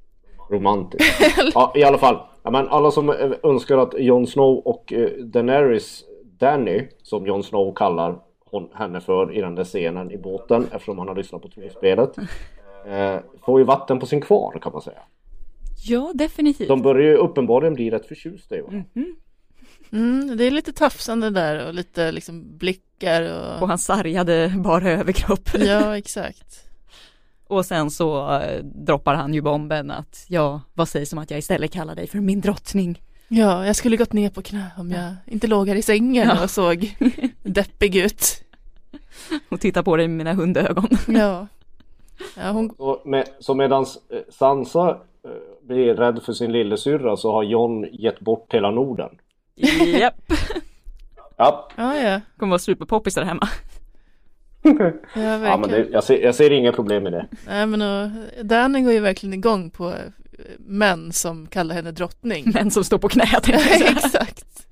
romantiskt. 0.50 1.22
Ja, 1.54 1.74
i 1.76 1.84
alla 1.84 1.98
fall. 1.98 2.18
Ja, 2.44 2.52
men 2.52 2.68
alla 2.68 2.92
som 2.92 3.10
eh, 3.10 3.32
önskar 3.44 3.78
att 3.78 3.94
Jon 3.98 4.28
Snow 4.28 4.58
och 4.58 4.94
eh, 4.94 5.10
Daenerys 5.10 6.04
Danny, 6.24 6.88
som 7.04 7.28
Jon 7.28 7.44
Snow 7.44 7.74
kallar 7.74 8.20
hon, 8.46 8.70
henne 8.74 9.02
för 9.02 9.34
i 9.34 9.42
den 9.42 9.56
där 9.56 9.64
scenen 9.64 10.12
i 10.12 10.18
båten 10.18 10.68
eftersom 10.72 11.00
han 11.00 11.08
har 11.08 11.16
lyssnat 11.16 11.42
på 11.42 11.48
tronspelet. 11.48 12.16
Eh, 12.88 13.20
får 13.46 13.60
ju 13.60 13.66
vatten 13.66 14.00
på 14.00 14.06
sin 14.06 14.22
kvarn 14.22 14.60
kan 14.60 14.72
man 14.72 14.82
säga. 14.82 15.00
Ja, 15.84 16.12
definitivt. 16.16 16.68
De 16.68 16.82
börjar 16.82 17.08
ju 17.12 17.16
uppenbarligen 17.16 17.74
bli 17.74 17.90
rätt 17.90 18.06
förtjusta 18.06 18.56
i 18.58 18.62
varandra. 18.62 18.86
Mm, 19.92 20.38
det 20.38 20.44
är 20.44 20.52
lite 20.52 20.74
tafsande 20.74 21.30
där 21.30 21.68
och 21.68 21.74
lite 21.74 22.12
liksom 22.12 22.58
blickar 22.58 23.22
och... 23.22 23.60
På 23.60 23.66
hans 23.68 23.86
sargade 23.86 24.54
bara 24.58 24.90
överkropp. 24.92 25.50
Ja, 25.60 25.98
exakt. 25.98 26.68
Och 27.48 27.66
sen 27.66 27.92
så 27.92 28.36
eh, 28.40 28.64
droppar 28.64 29.16
han 29.16 29.34
ju 29.34 29.42
bomben 29.42 29.92
att 29.92 30.26
ja, 30.28 30.62
vad 30.74 30.88
sägs 30.90 31.14
om 31.14 31.20
att 31.20 31.32
jag 31.32 31.38
istället 31.40 31.72
kallar 31.72 31.96
dig 31.96 32.08
för 32.08 32.20
min 32.20 32.42
drottning. 32.42 33.02
Ja, 33.28 33.66
jag 33.66 33.76
skulle 33.76 33.98
gått 33.98 34.14
ner 34.14 34.30
på 34.30 34.42
knä 34.42 34.66
om 34.78 34.92
jag 34.92 35.16
inte 35.26 35.48
låg 35.48 35.68
här 35.68 35.76
i 35.76 35.82
sängen 35.82 36.28
Ja. 36.28 36.44
och 36.44 36.50
såg 36.50 36.96
deppig 37.44 37.96
ut. 37.96 38.44
Och 39.50 39.60
tittar 39.60 39.84
på 39.84 39.98
dig 39.98 40.08
med 40.08 40.18
mina 40.18 40.34
hundögon. 40.34 40.88
Ja. 41.08 41.48
Ja, 42.38 42.52
hon, 42.52 42.70
Så, 42.78 43.02
med, 43.06 43.28
så 43.40 43.54
medan 43.54 43.86
Sansa 44.30 44.90
eh, 44.90 45.32
blir 45.62 45.96
rädd 45.96 46.24
för 46.24 46.34
sin 46.34 46.52
lillasyrra 46.52 47.18
så 47.18 47.32
har 47.32 47.44
Jon 47.44 47.88
gett 47.92 48.20
bort 48.20 48.54
hela 48.54 48.72
Norden. 48.72 49.10
Japp. 50.00 50.34
Ja, 51.38 51.68
ja, 51.76 51.98
ja. 51.98 52.22
Kommer 52.38 52.52
vara 52.52 52.60
superpoppis 52.60 53.16
där 53.16 53.24
hemma. 53.24 53.48
Ja, 55.16 55.38
ja 55.48 55.58
men 55.58 55.70
det, 55.70 55.88
jag, 55.92 56.04
ser, 56.04 56.24
jag 56.24 56.36
ser 56.36 56.52
inga 56.52 56.72
problem 56.72 57.04
med 57.04 57.12
det. 57.14 57.28
Nej, 57.48 57.66
men 57.66 57.82
och, 57.82 58.10
Danny 58.46 58.82
går 58.82 58.94
ju 58.94 59.00
verkligen 59.00 59.34
igång 59.34 59.70
på 59.70 59.90
eh, 59.90 59.96
män 60.58 61.12
som 61.12 61.48
kallar 61.48 61.76
henne 61.76 61.92
drottning. 61.92 62.52
Män 62.54 62.72
som 62.72 62.84
står 62.84 62.98
på 62.98 63.10
knä 63.10 63.26
tänkte 63.26 63.52
jag. 63.52 63.92
Exakt. 63.98 64.68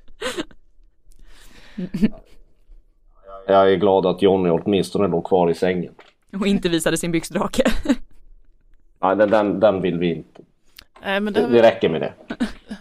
Jag 3.47 3.71
är 3.71 3.75
glad 3.75 4.05
att 4.05 4.21
Johnny 4.21 4.49
åtminstone 4.49 5.07
låg 5.07 5.25
kvar 5.25 5.49
i 5.49 5.53
sängen. 5.53 5.93
Och 6.33 6.47
inte 6.47 6.69
visade 6.69 6.97
sin 6.97 7.11
byxdrake. 7.11 7.63
Nej, 9.01 9.15
den, 9.15 9.29
den, 9.29 9.59
den 9.59 9.81
vill 9.81 9.97
vi 9.99 10.13
inte. 10.15 10.41
Nej, 11.03 11.19
men 11.19 11.33
det 11.33 11.39
Det, 11.39 11.45
har, 11.45 11.53
det 11.53 11.61
räcker 11.61 11.89
med 11.89 12.01
det. 12.01 12.13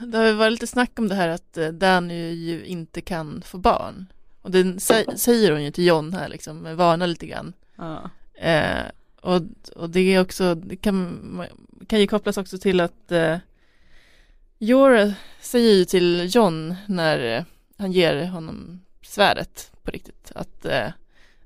det 0.06 0.18
har 0.18 0.26
ju 0.26 0.32
varit 0.32 0.52
lite 0.52 0.66
snack 0.66 0.90
om 0.98 1.08
det 1.08 1.14
här 1.14 1.28
att 1.28 1.56
eh, 1.58 1.68
Danny 1.68 2.30
ju 2.30 2.64
inte 2.64 3.00
kan 3.00 3.42
få 3.46 3.58
barn. 3.58 4.06
Och 4.42 4.50
det 4.50 4.62
sä- 4.62 5.16
säger 5.16 5.52
hon 5.52 5.64
ju 5.64 5.70
till 5.70 5.86
John 5.86 6.12
här 6.12 6.28
liksom, 6.28 6.76
varnar 6.76 7.06
lite 7.06 7.26
grann. 7.26 7.52
Ja. 7.76 8.10
Eh, 8.34 8.82
och, 9.20 9.40
och 9.76 9.90
det 9.90 10.14
är 10.14 10.20
också, 10.20 10.54
det 10.54 10.76
kan, 10.76 11.42
kan 11.86 12.00
ju 12.00 12.06
kopplas 12.06 12.36
också 12.38 12.58
till 12.58 12.80
att 12.80 13.12
eh, 13.12 13.36
Jorah 14.58 15.12
säger 15.40 15.72
ju 15.74 15.84
till 15.84 16.30
John 16.34 16.74
när 16.86 17.36
eh, 17.38 17.44
han 17.78 17.92
ger 17.92 18.24
honom 18.26 18.80
svärdet 19.02 19.72
på 19.82 19.90
riktigt 19.90 20.32
att 20.34 20.64
eh, 20.64 20.86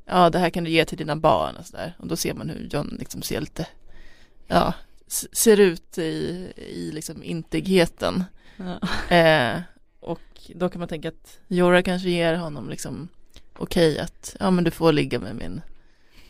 ja 0.07 0.31
det 0.31 0.39
här 0.39 0.51
kan 0.51 0.65
du 0.65 0.71
ge 0.71 0.85
till 0.85 0.99
dina 0.99 1.17
barn 1.17 1.57
och 1.57 1.67
sådär 1.67 1.95
och 1.99 2.07
då 2.07 2.17
ser 2.17 2.35
man 2.35 2.49
hur 2.51 2.69
John 2.71 2.97
liksom 2.99 3.23
ser 3.23 3.41
lite 3.41 3.67
ja 4.47 4.75
ser 5.33 5.61
ut 5.61 5.99
i, 5.99 6.53
i 6.57 6.91
liksom 6.93 7.23
intigheten 7.23 8.25
Ja. 8.57 9.17
eh, 9.17 9.61
och 10.01 10.21
då 10.55 10.69
kan 10.69 10.79
man 10.79 10.89
tänka 10.89 11.09
att 11.09 11.39
Jorah 11.49 11.83
kanske 11.83 12.11
ger 12.11 12.35
honom 12.35 12.69
liksom 12.71 13.09
okej 13.59 13.99
att 13.99 14.37
ja 14.41 14.51
men 14.51 14.65
du 14.65 14.71
får 14.71 14.93
ligga 14.93 15.19
med 15.19 15.37
min 15.37 15.61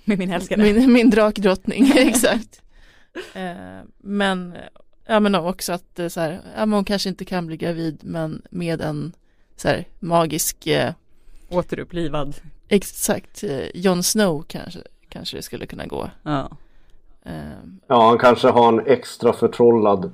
Med 0.05 0.19
min 0.19 0.33
älskade. 0.33 0.63
min, 0.73 0.93
min 0.93 1.11
drakdrottning, 1.11 1.93
exakt. 1.97 2.63
Eh, 3.35 3.81
men, 3.99 4.57
ja 5.07 5.21
men 5.21 5.35
också 5.35 5.73
att 5.73 5.99
eh, 5.99 6.09
så 6.09 6.21
här, 6.21 6.33
ja 6.57 6.67
men 6.67 6.73
hon 6.73 6.85
kanske 6.85 7.09
inte 7.09 7.25
kan 7.25 7.47
bli 7.47 7.57
gravid 7.57 7.99
men 8.03 8.43
med 8.51 8.81
en 8.81 9.13
så 9.57 9.69
här 9.69 9.89
magisk, 10.01 10.67
eh, 10.67 10.93
Återupplivad. 11.53 12.35
exakt, 12.69 13.45
eh, 13.45 13.67
Jon 13.75 14.03
Snow 14.03 14.45
kanske, 14.49 14.81
kanske 15.09 15.37
det 15.37 15.43
skulle 15.43 15.67
kunna 15.67 15.87
gå. 15.87 16.11
Ja. 16.23 16.51
Eh, 17.27 17.33
Ja, 17.89 18.09
han 18.09 18.19
kanske 18.19 18.49
har 18.49 18.69
en 18.69 18.87
extra 18.87 19.33
förtrollad 19.33 20.13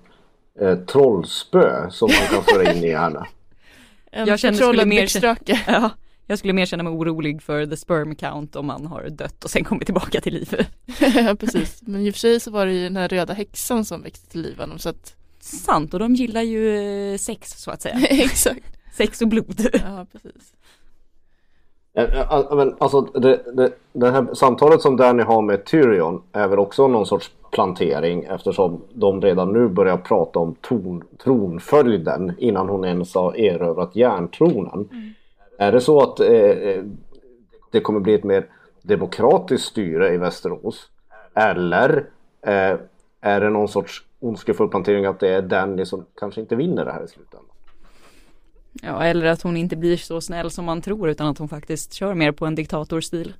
eh, 0.60 0.76
trollspö 0.78 1.90
som 1.90 2.08
man 2.20 2.28
kan 2.38 2.44
föra 2.54 2.72
in 2.72 2.84
i 2.84 2.92
henne. 2.94 3.26
en 4.12 4.26
Jag 4.28 4.38
känner 4.38 4.58
skulle 4.58 4.84
mer- 4.86 5.36
ja. 5.66 5.90
Jag 6.30 6.38
skulle 6.38 6.52
mer 6.52 6.66
känna 6.66 6.82
mig 6.82 6.92
orolig 6.92 7.42
för 7.42 7.66
the 7.66 7.76
sperm 7.76 8.14
count 8.14 8.56
om 8.56 8.66
man 8.66 8.86
har 8.86 9.08
dött 9.10 9.44
och 9.44 9.50
sen 9.50 9.64
kommit 9.64 9.84
tillbaka 9.86 10.20
till 10.20 10.34
liv. 10.34 10.66
ja 11.14 11.34
precis, 11.40 11.82
men 11.82 12.00
i 12.00 12.10
och 12.10 12.14
för 12.14 12.18
sig 12.18 12.40
så 12.40 12.50
var 12.50 12.66
det 12.66 12.72
ju 12.72 12.82
den 12.84 12.96
här 12.96 13.08
röda 13.08 13.32
häxan 13.34 13.84
som 13.84 14.02
växte 14.02 14.28
till 14.30 14.42
liv 14.42 14.58
honom 14.58 14.78
så 14.78 14.88
att, 14.88 15.14
Sant, 15.40 15.94
och 15.94 16.00
de 16.00 16.14
gillar 16.14 16.42
ju 16.42 16.76
eh, 17.12 17.18
sex 17.18 17.50
så 17.62 17.70
att 17.70 17.82
säga. 17.82 17.98
exakt, 18.08 18.64
Sex 18.96 19.22
och 19.22 19.28
blod. 19.28 19.68
ja 19.72 20.06
precis. 20.12 20.52
Eh, 21.98 22.20
eh, 22.20 22.68
alltså 22.78 23.00
det, 23.00 23.40
det, 23.52 23.72
det 23.92 24.10
här 24.10 24.34
samtalet 24.34 24.80
som 24.80 24.96
Danny 24.96 25.22
har 25.22 25.42
med 25.42 25.64
Tyrion 25.64 26.22
är 26.32 26.48
väl 26.48 26.58
också 26.58 26.88
någon 26.88 27.06
sorts 27.06 27.30
plantering 27.50 28.24
eftersom 28.24 28.82
de 28.92 29.20
redan 29.22 29.52
nu 29.52 29.68
börjar 29.68 29.96
prata 29.96 30.38
om 30.38 30.54
ton, 30.60 31.04
tronföljden 31.24 32.32
innan 32.38 32.68
hon 32.68 32.84
ens 32.84 33.14
har 33.14 33.36
erövrat 33.36 33.96
järntronen. 33.96 34.88
Är 35.58 35.72
det 35.72 35.80
så 35.80 36.00
att 36.00 36.20
eh, 36.20 36.28
eh, 36.30 36.84
det 37.70 37.80
kommer 37.80 38.00
bli 38.00 38.14
ett 38.14 38.24
mer 38.24 38.46
demokratiskt 38.82 39.66
styre 39.66 40.14
i 40.14 40.16
Västerås? 40.16 40.88
Eller 41.34 42.04
eh, 42.42 42.76
är 43.20 43.40
det 43.40 43.50
någon 43.50 43.68
sorts 43.68 44.04
ondskefull 44.20 44.68
plantering 44.68 45.04
att 45.04 45.20
det 45.20 45.28
är 45.28 45.42
Danny 45.42 45.84
som 45.84 46.04
kanske 46.14 46.40
inte 46.40 46.56
vinner 46.56 46.84
det 46.84 46.92
här 46.92 47.04
i 47.04 47.08
slutändan? 47.08 47.47
Ja, 48.82 49.04
eller 49.04 49.26
att 49.26 49.42
hon 49.42 49.56
inte 49.56 49.76
blir 49.76 49.96
så 49.96 50.20
snäll 50.20 50.50
som 50.50 50.64
man 50.64 50.82
tror 50.82 51.08
utan 51.08 51.26
att 51.26 51.38
hon 51.38 51.48
faktiskt 51.48 51.92
kör 51.92 52.14
mer 52.14 52.32
på 52.32 52.46
en 52.46 52.54
diktatorstil. 52.54 53.32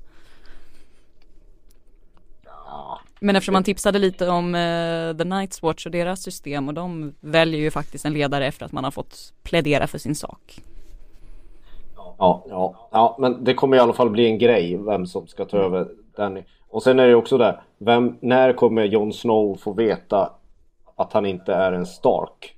Men 3.20 3.37
eftersom 3.37 3.53
man 3.53 3.64
tipsade 3.64 3.98
lite 3.98 4.29
om 4.29 4.55
uh, 4.55 5.16
The 5.16 5.24
Night's 5.24 5.62
Watch 5.62 5.87
och 5.87 5.92
deras 5.92 6.22
system 6.22 6.68
och 6.68 6.74
de 6.74 7.14
väljer 7.20 7.61
ju 7.61 7.70
faktiskt 7.70 8.05
en 8.05 8.12
ledare 8.12 8.46
efter 8.46 8.66
att 8.66 8.72
man 8.72 8.85
har 8.85 8.90
fått 8.90 9.33
plädera 9.42 9.87
för 9.87 9.98
sin 9.98 10.14
sak. 10.14 10.62
Ja, 11.96 12.44
ja, 12.48 12.88
ja, 12.92 13.16
men 13.18 13.44
det 13.44 13.55
kommer 13.55 13.77
i 13.77 13.81
alla 13.81 13.92
fall 13.92 14.11
bli 14.11 14.27
en 14.27 14.38
grej 14.38 14.77
vem 14.77 15.07
som 15.07 15.27
ska 15.27 15.44
ta 15.44 15.57
över 15.57 15.88
Danny. 16.16 16.42
Och 16.68 16.83
sen 16.83 16.98
är 16.98 17.07
det 17.07 17.14
också 17.14 17.38
där, 17.38 17.61
vem, 17.79 18.16
när 18.20 18.53
kommer 18.53 18.85
Jon 18.85 19.12
Snow 19.12 19.57
få 19.57 19.72
veta 19.72 20.33
att 20.96 21.12
han 21.12 21.27
inte 21.27 21.55
är 21.55 21.72
en 21.72 21.87
Stark? 21.87 22.55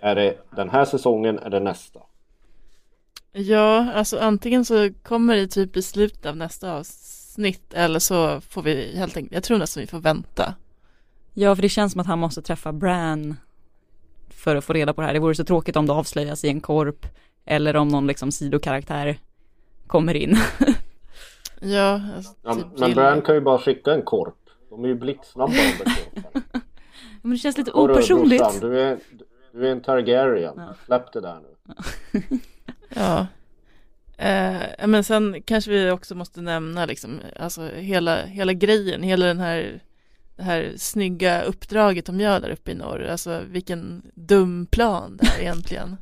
Är 0.00 0.14
det 0.14 0.34
den 0.56 0.70
här 0.70 0.84
säsongen 0.84 1.38
eller 1.38 1.60
nästa? 1.60 2.00
Ja, 3.32 3.92
alltså 3.92 4.18
antingen 4.18 4.64
så 4.64 4.90
kommer 5.02 5.36
det 5.36 5.46
typ 5.46 5.76
i 5.76 5.82
slutet 5.82 6.26
av 6.26 6.36
nästa 6.36 6.72
avsnitt 6.72 7.74
eller 7.74 7.98
så 7.98 8.40
får 8.40 8.62
vi 8.62 8.96
helt 8.96 9.16
enkelt, 9.16 9.32
jag 9.34 9.42
tror 9.42 9.58
nästan 9.58 9.80
vi 9.80 9.86
får 9.86 9.98
vänta. 10.00 10.54
Ja, 11.34 11.54
för 11.54 11.62
det 11.62 11.68
känns 11.68 11.92
som 11.92 12.00
att 12.00 12.06
han 12.06 12.18
måste 12.18 12.42
träffa 12.42 12.72
Bran 12.72 13.36
för 14.30 14.56
att 14.56 14.64
få 14.64 14.72
reda 14.72 14.94
på 14.94 15.00
det 15.00 15.06
här. 15.06 15.14
Det 15.14 15.20
vore 15.20 15.34
så 15.34 15.44
tråkigt 15.44 15.76
om 15.76 15.86
det 15.86 15.92
avslöjas 15.92 16.44
i 16.44 16.48
en 16.48 16.60
korp 16.60 17.06
eller 17.44 17.76
om 17.76 17.88
någon 17.88 18.06
liksom 18.06 18.32
sidokaraktär 18.32 19.18
kommer 19.86 20.14
in. 20.14 20.36
Ja, 21.64 22.00
alltså, 22.16 22.32
Ja, 22.42 22.54
typ 22.54 22.66
men 22.78 22.88
Jill- 22.90 22.94
Bran 22.94 23.22
kan 23.22 23.34
ju 23.34 23.40
bara 23.40 23.58
skicka 23.58 23.92
en 23.94 24.02
korp. 24.02 24.34
De 24.70 24.84
är 24.84 24.88
ju 24.88 24.94
blixtsnabba 24.94 25.52
de 25.52 25.84
där. 25.84 26.42
Men 27.22 27.32
det 27.32 27.38
känns 27.38 27.58
lite 27.58 27.70
brorsan, 27.70 27.90
opersonligt. 27.90 28.60
Du 28.60 28.80
är, 28.80 28.98
du 29.52 29.66
är 29.66 29.72
en 29.72 29.80
Targaryen. 29.80 30.54
Ja. 30.56 30.74
Släpp 30.86 31.12
det 31.12 31.20
där 31.20 31.40
nu. 31.40 32.20
Ja. 32.94 33.26
Eh, 34.18 34.86
men 34.86 35.04
sen 35.04 35.42
kanske 35.44 35.70
vi 35.70 35.90
också 35.90 36.14
måste 36.14 36.40
nämna 36.40 36.86
liksom, 36.86 37.20
alltså 37.36 37.68
hela, 37.68 38.24
hela 38.24 38.52
grejen, 38.52 39.02
hela 39.02 39.26
den 39.26 39.40
här, 39.40 39.80
det 40.36 40.42
här 40.42 40.72
snygga 40.76 41.42
uppdraget 41.42 42.06
de 42.06 42.20
gör 42.20 42.40
där 42.40 42.50
uppe 42.50 42.70
i 42.70 42.74
norr, 42.74 43.06
alltså 43.06 43.40
vilken 43.48 44.02
dum 44.14 44.66
plan 44.66 45.18
det 45.20 45.26
är 45.26 45.40
egentligen. 45.40 45.96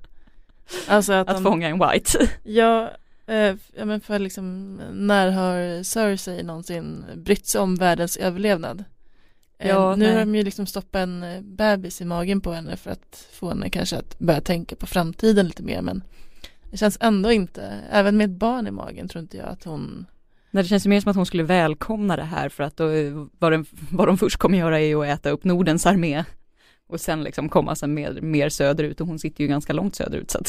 Alltså 0.88 1.12
att, 1.12 1.28
Att 1.28 1.36
de, 1.36 1.44
fånga 1.44 1.68
en 1.68 1.78
white. 1.90 2.30
ja, 2.42 2.90
eh, 3.26 3.54
ja 3.76 3.84
men 3.84 4.00
för 4.00 4.18
liksom, 4.18 4.74
när 4.92 5.30
har 5.30 5.82
Cersei 5.82 6.42
någonsin 6.42 7.04
brytt 7.16 7.46
sig 7.46 7.60
om 7.60 7.76
världens 7.76 8.16
överlevnad? 8.16 8.84
Eh, 9.58 9.68
Ja, 9.68 9.96
nu 9.96 10.04
nej. 10.04 10.12
har 10.12 10.20
de 10.20 10.34
ju 10.34 10.42
liksom 10.42 10.66
stoppat 10.66 11.02
en 11.02 11.22
eh, 11.22 11.40
bebis 11.40 12.00
i 12.00 12.04
magen 12.04 12.40
på 12.40 12.52
henne 12.52 12.76
för 12.76 12.90
att 12.90 13.26
få 13.32 13.48
henne 13.48 13.70
kanske 13.70 13.96
att 13.96 14.18
börja 14.18 14.40
tänka 14.40 14.76
på 14.76 14.86
framtiden 14.86 15.46
lite 15.46 15.62
mer 15.62 15.82
men 15.82 16.02
det 16.70 16.76
känns 16.76 16.98
ändå 17.00 17.32
inte, 17.32 17.62
även 17.90 18.16
med 18.16 18.24
ett 18.24 18.38
barn 18.38 18.66
i 18.66 18.70
magen 18.70 19.08
tror 19.08 19.22
inte 19.22 19.36
jag 19.36 19.48
att 19.48 19.64
hon 19.64 20.06
Nej, 20.50 20.62
det 20.62 20.68
känns 20.68 20.86
ju 20.86 20.90
mer 20.90 21.00
som 21.00 21.10
att 21.10 21.16
hon 21.16 21.26
skulle 21.26 21.42
välkomna 21.42 22.16
det 22.16 22.22
här 22.22 22.48
för 22.48 22.64
att 22.64 22.76
då, 22.76 22.84
vad, 23.38 23.52
den, 23.52 23.66
vad 23.92 24.08
de 24.08 24.18
först 24.18 24.36
kommer 24.36 24.58
göra 24.58 24.80
är 24.80 24.86
ju 24.86 25.02
att 25.02 25.08
äta 25.08 25.30
upp 25.30 25.44
Nordens 25.44 25.86
armé 25.86 26.24
och 26.88 27.00
sen 27.00 27.22
liksom 27.22 27.48
komma 27.48 27.74
sen 27.74 27.94
mer, 27.94 28.20
mer 28.20 28.48
söderut 28.48 29.00
och 29.00 29.06
hon 29.06 29.18
sitter 29.18 29.44
ju 29.44 29.48
ganska 29.48 29.72
långt 29.72 29.96
söderut 29.96 30.30
så 30.30 30.38
att 30.38 30.48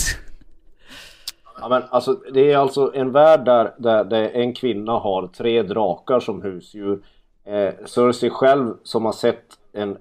Ja, 1.62 1.70
men 1.70 1.84
alltså, 1.90 2.14
det 2.34 2.52
är 2.52 2.58
alltså 2.58 2.92
en 2.96 3.12
värld 3.12 3.46
där, 3.46 3.74
där, 3.78 4.04
där 4.04 4.30
en 4.30 4.54
kvinna 4.54 4.92
har 4.92 5.28
tre 5.28 5.64
drakar 5.64 6.20
som 6.20 6.42
husdjur. 6.42 7.04
Eh, 7.46 7.86
Cersei 7.86 8.30
själv 8.30 8.74
som 8.84 9.06
har 9.06 9.12
sett 9.12 9.44
en, 9.74 9.98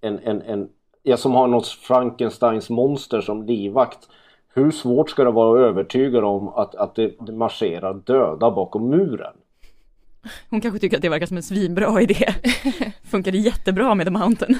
en, 0.00 0.18
en, 0.18 0.42
en 0.42 0.68
ja, 1.02 1.16
som 1.16 1.32
har 1.32 1.46
något 1.46 1.66
Frankensteins 1.66 2.70
monster 2.70 3.20
som 3.20 3.42
livvakt. 3.42 4.08
Hur 4.58 4.70
svårt 4.70 5.10
ska 5.10 5.24
det 5.24 5.30
vara 5.30 5.60
att 5.60 5.68
övertyga 5.68 6.26
om 6.26 6.48
att, 6.48 6.74
att 6.74 6.94
det, 6.94 7.14
det 7.20 7.32
marscherar 7.32 7.94
döda 7.94 8.50
bakom 8.50 8.90
muren? 8.90 9.34
Hon 10.50 10.60
kanske 10.60 10.78
tycker 10.80 10.96
att 10.96 11.02
det 11.02 11.08
verkar 11.08 11.26
som 11.26 11.36
en 11.36 11.42
svinbra 11.42 12.00
idé. 12.00 12.14
Funkade 13.10 13.38
jättebra 13.38 13.94
med 13.94 14.06
The 14.06 14.10
Mountain. 14.10 14.58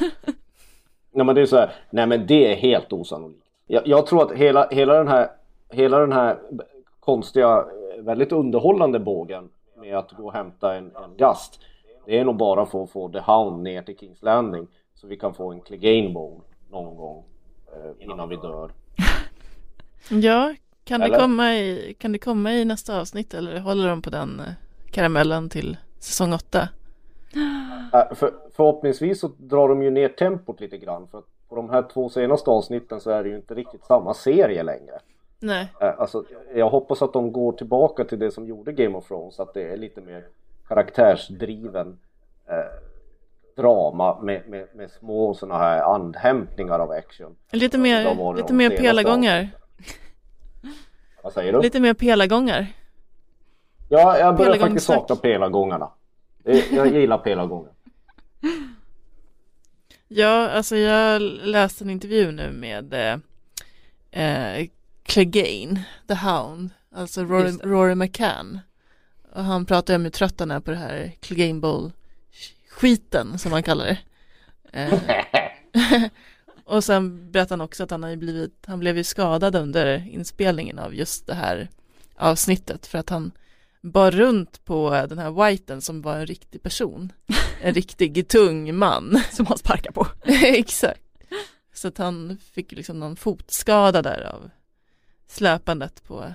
Nej 1.13 1.27
men 1.27 1.35
det 1.35 1.41
är 1.41 1.47
så 1.47 1.57
här, 1.57 1.73
nej 1.91 2.07
men 2.07 2.27
det 2.27 2.53
är 2.53 2.57
helt 2.57 2.93
osannolikt. 2.93 3.45
Jag, 3.67 3.87
jag 3.87 4.07
tror 4.07 4.23
att 4.23 4.33
hela, 4.33 4.69
hela 4.69 4.95
den 4.95 5.09
här 5.09 5.29
hela 5.71 5.99
den 5.99 6.13
här 6.13 6.39
konstiga, 7.01 7.67
väldigt 7.99 8.33
underhållande 8.33 8.99
bågen 8.99 9.49
med 9.77 9.99
att 9.99 10.13
gå 10.13 10.27
och 10.27 10.33
hämta 10.33 10.75
en, 10.75 10.85
en 10.97 11.17
gast. 11.17 11.61
Det 12.07 12.19
är 12.19 12.25
nog 12.25 12.37
bara 12.37 12.67
för 12.67 12.83
att 12.83 12.91
få 12.91 13.09
The 13.09 13.21
Hound 13.21 13.63
ner 13.63 13.83
till 13.83 13.99
Kings 13.99 14.23
Landing 14.23 14.67
så 14.95 15.07
vi 15.07 15.17
kan 15.17 15.35
få 15.35 15.53
en 15.53 15.61
Clegane 15.61 16.09
Bowl 16.09 16.41
någon 16.71 16.97
gång 16.97 17.25
eh, 17.73 18.05
innan 18.05 18.29
vi 18.29 18.37
dör. 18.37 18.71
Ja, 20.09 20.55
kan 20.85 21.01
det, 21.01 21.19
komma 21.19 21.55
i, 21.55 21.97
kan 21.99 22.13
det 22.13 22.19
komma 22.19 22.53
i 22.53 22.65
nästa 22.65 23.01
avsnitt 23.01 23.35
eller 23.35 23.61
håller 23.61 23.89
de 23.89 24.03
på 24.03 24.11
den 24.11 24.41
eh, 24.41 24.53
karamellen 24.91 25.49
till 25.49 25.77
säsong 25.99 26.33
8? 26.33 26.69
Äh, 27.93 28.15
för, 28.15 28.33
förhoppningsvis 28.57 29.21
så 29.21 29.31
drar 29.39 29.69
de 29.69 29.83
ju 29.83 29.91
ner 29.91 30.09
tempot 30.09 30.61
lite 30.61 30.79
grann 30.79 31.09
för 31.11 31.19
att 31.19 31.25
på 31.49 31.57
de 31.57 31.71
här 31.71 31.85
två 31.93 32.09
senaste 32.09 32.51
avsnitten 32.51 33.01
så 33.01 33.11
är 33.11 33.23
det 33.23 33.29
ju 33.29 33.37
inte 33.37 33.55
riktigt 33.55 33.85
samma 33.85 34.15
serie 34.15 34.63
längre. 34.63 35.01
Nej. 35.41 35.73
Äh, 35.81 36.01
alltså, 36.01 36.25
jag 36.55 36.71
hoppas 36.71 37.03
att 37.03 37.13
de 37.13 37.33
går 37.33 37.53
tillbaka 37.53 38.05
till 38.05 38.19
det 38.19 38.31
som 38.31 38.47
gjorde 38.47 38.73
Game 38.73 38.99
of 38.99 39.09
Thrones, 39.09 39.41
att 39.41 39.55
det 39.55 39.63
är 39.63 39.77
lite 39.77 40.01
mer 40.01 40.25
karaktärsdriven 40.69 41.99
eh, 42.47 42.55
drama 43.57 44.21
med, 44.21 44.49
med, 44.49 44.67
med 44.75 44.91
små 44.91 45.35
sådana 45.35 45.59
här 45.59 45.83
andhämtningar 45.83 46.79
av 46.79 46.91
action. 46.91 47.37
Lite 47.51 47.79
mer, 47.79 48.35
lite 48.37 48.53
mer 48.53 48.71
pelargångar. 48.71 49.49
Vad 51.23 51.33
säger 51.33 51.53
du? 51.53 51.63
Lite 51.63 51.81
mer 51.81 51.95
pelargångar. 51.95 52.67
Ja, 53.89 54.19
jag 54.19 54.37
börjar 54.37 54.57
faktiskt 54.59 54.87
sakna 54.87 55.17
pelargångarna. 55.17 55.91
Jag 56.71 56.93
gillar 56.93 57.19
pelargångar. 57.19 57.73
Ja, 60.11 60.49
alltså 60.49 60.77
jag 60.77 61.23
läste 61.23 61.85
en 61.85 61.91
intervju 61.91 62.33
nu 62.33 62.51
med 62.51 62.95
eh, 64.11 64.67
Clegane, 65.03 65.85
The 66.09 66.15
Hound, 66.15 66.71
alltså 66.95 67.25
Rory, 67.25 67.53
Rory 67.63 67.95
McCann. 67.95 68.61
Och 69.33 69.45
han 69.45 69.67
pratar 69.67 69.95
om 69.95 70.05
hur 70.05 70.11
trött 70.11 70.41
han 70.41 70.51
är 70.51 70.61
på 70.61 70.71
det 70.71 70.77
här 70.77 71.13
Clegane 71.21 71.61
Bowl 71.61 71.93
skiten 72.69 73.39
som 73.39 73.53
han 73.53 73.63
kallar 73.63 73.85
det. 73.85 73.99
Eh, 74.73 76.03
och 76.69 76.85
sen 76.85 77.31
berättar 77.33 77.57
han 77.57 77.61
också 77.61 77.85
att 77.85 77.91
han 77.91 78.03
har 78.03 78.17
blivit, 78.17 78.65
han 78.67 78.79
blev 78.79 78.97
ju 78.97 79.05
skadad 79.05 79.57
under 79.57 80.09
inspelningen 80.09 80.79
av 80.79 80.95
just 80.95 81.27
det 81.27 81.35
här 81.35 81.69
avsnittet 82.17 82.87
för 82.87 82.99
att 82.99 83.11
han 83.11 83.33
bar 83.81 84.11
runt 84.11 84.65
på 84.65 84.91
den 85.09 85.19
här 85.19 85.31
whiten 85.31 85.81
som 85.81 86.03
var 86.03 86.17
en 86.17 86.27
riktig 86.27 86.63
person. 86.63 87.13
En 87.63 87.75
riktig 87.75 88.29
tung 88.29 88.75
man. 88.77 89.23
Som 89.33 89.47
han 89.47 89.59
sparkar 89.59 89.93
på. 89.93 90.07
Exakt. 90.43 91.03
Så 91.75 91.89
att 91.89 91.99
han 91.99 92.39
fick 92.53 92.73
liksom 92.73 93.01
någon 93.01 93.17
fotskada 93.17 94.03
där 94.03 94.21
av 94.35 94.51
släpandet 95.27 96.03
på 96.05 96.35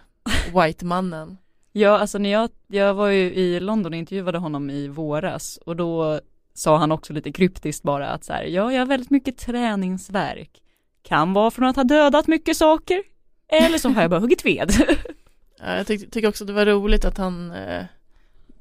White-mannen. 0.53 1.37
Ja, 1.71 1.97
alltså 1.97 2.17
när 2.17 2.29
jag, 2.29 2.49
jag 2.67 2.93
var 2.93 3.07
ju 3.07 3.33
i 3.33 3.59
London 3.59 3.93
och 3.93 3.99
intervjuade 3.99 4.37
honom 4.37 4.69
i 4.69 4.87
våras 4.87 5.57
och 5.65 5.75
då 5.75 6.21
sa 6.53 6.77
han 6.77 6.91
också 6.91 7.13
lite 7.13 7.31
kryptiskt 7.31 7.83
bara 7.83 8.09
att 8.09 8.23
så 8.23 8.33
här, 8.33 8.43
ja, 8.43 8.73
jag 8.73 8.79
har 8.79 8.85
väldigt 8.85 9.09
mycket 9.09 9.37
träningsverk. 9.37 10.61
Kan 11.03 11.33
vara 11.33 11.51
från 11.51 11.67
att 11.67 11.75
ha 11.75 11.83
dödat 11.83 12.27
mycket 12.27 12.57
saker, 12.57 13.03
eller 13.47 13.77
så 13.77 13.89
har 13.89 14.01
jag 14.01 14.11
bara 14.11 14.19
huggit 14.19 14.45
ved. 14.45 14.71
ja, 15.59 15.75
jag 15.77 15.87
tyck, 15.87 16.11
tycker 16.11 16.29
också 16.29 16.45
det 16.45 16.53
var 16.53 16.65
roligt 16.65 17.05
att 17.05 17.17
han 17.17 17.51
eh, 17.51 17.85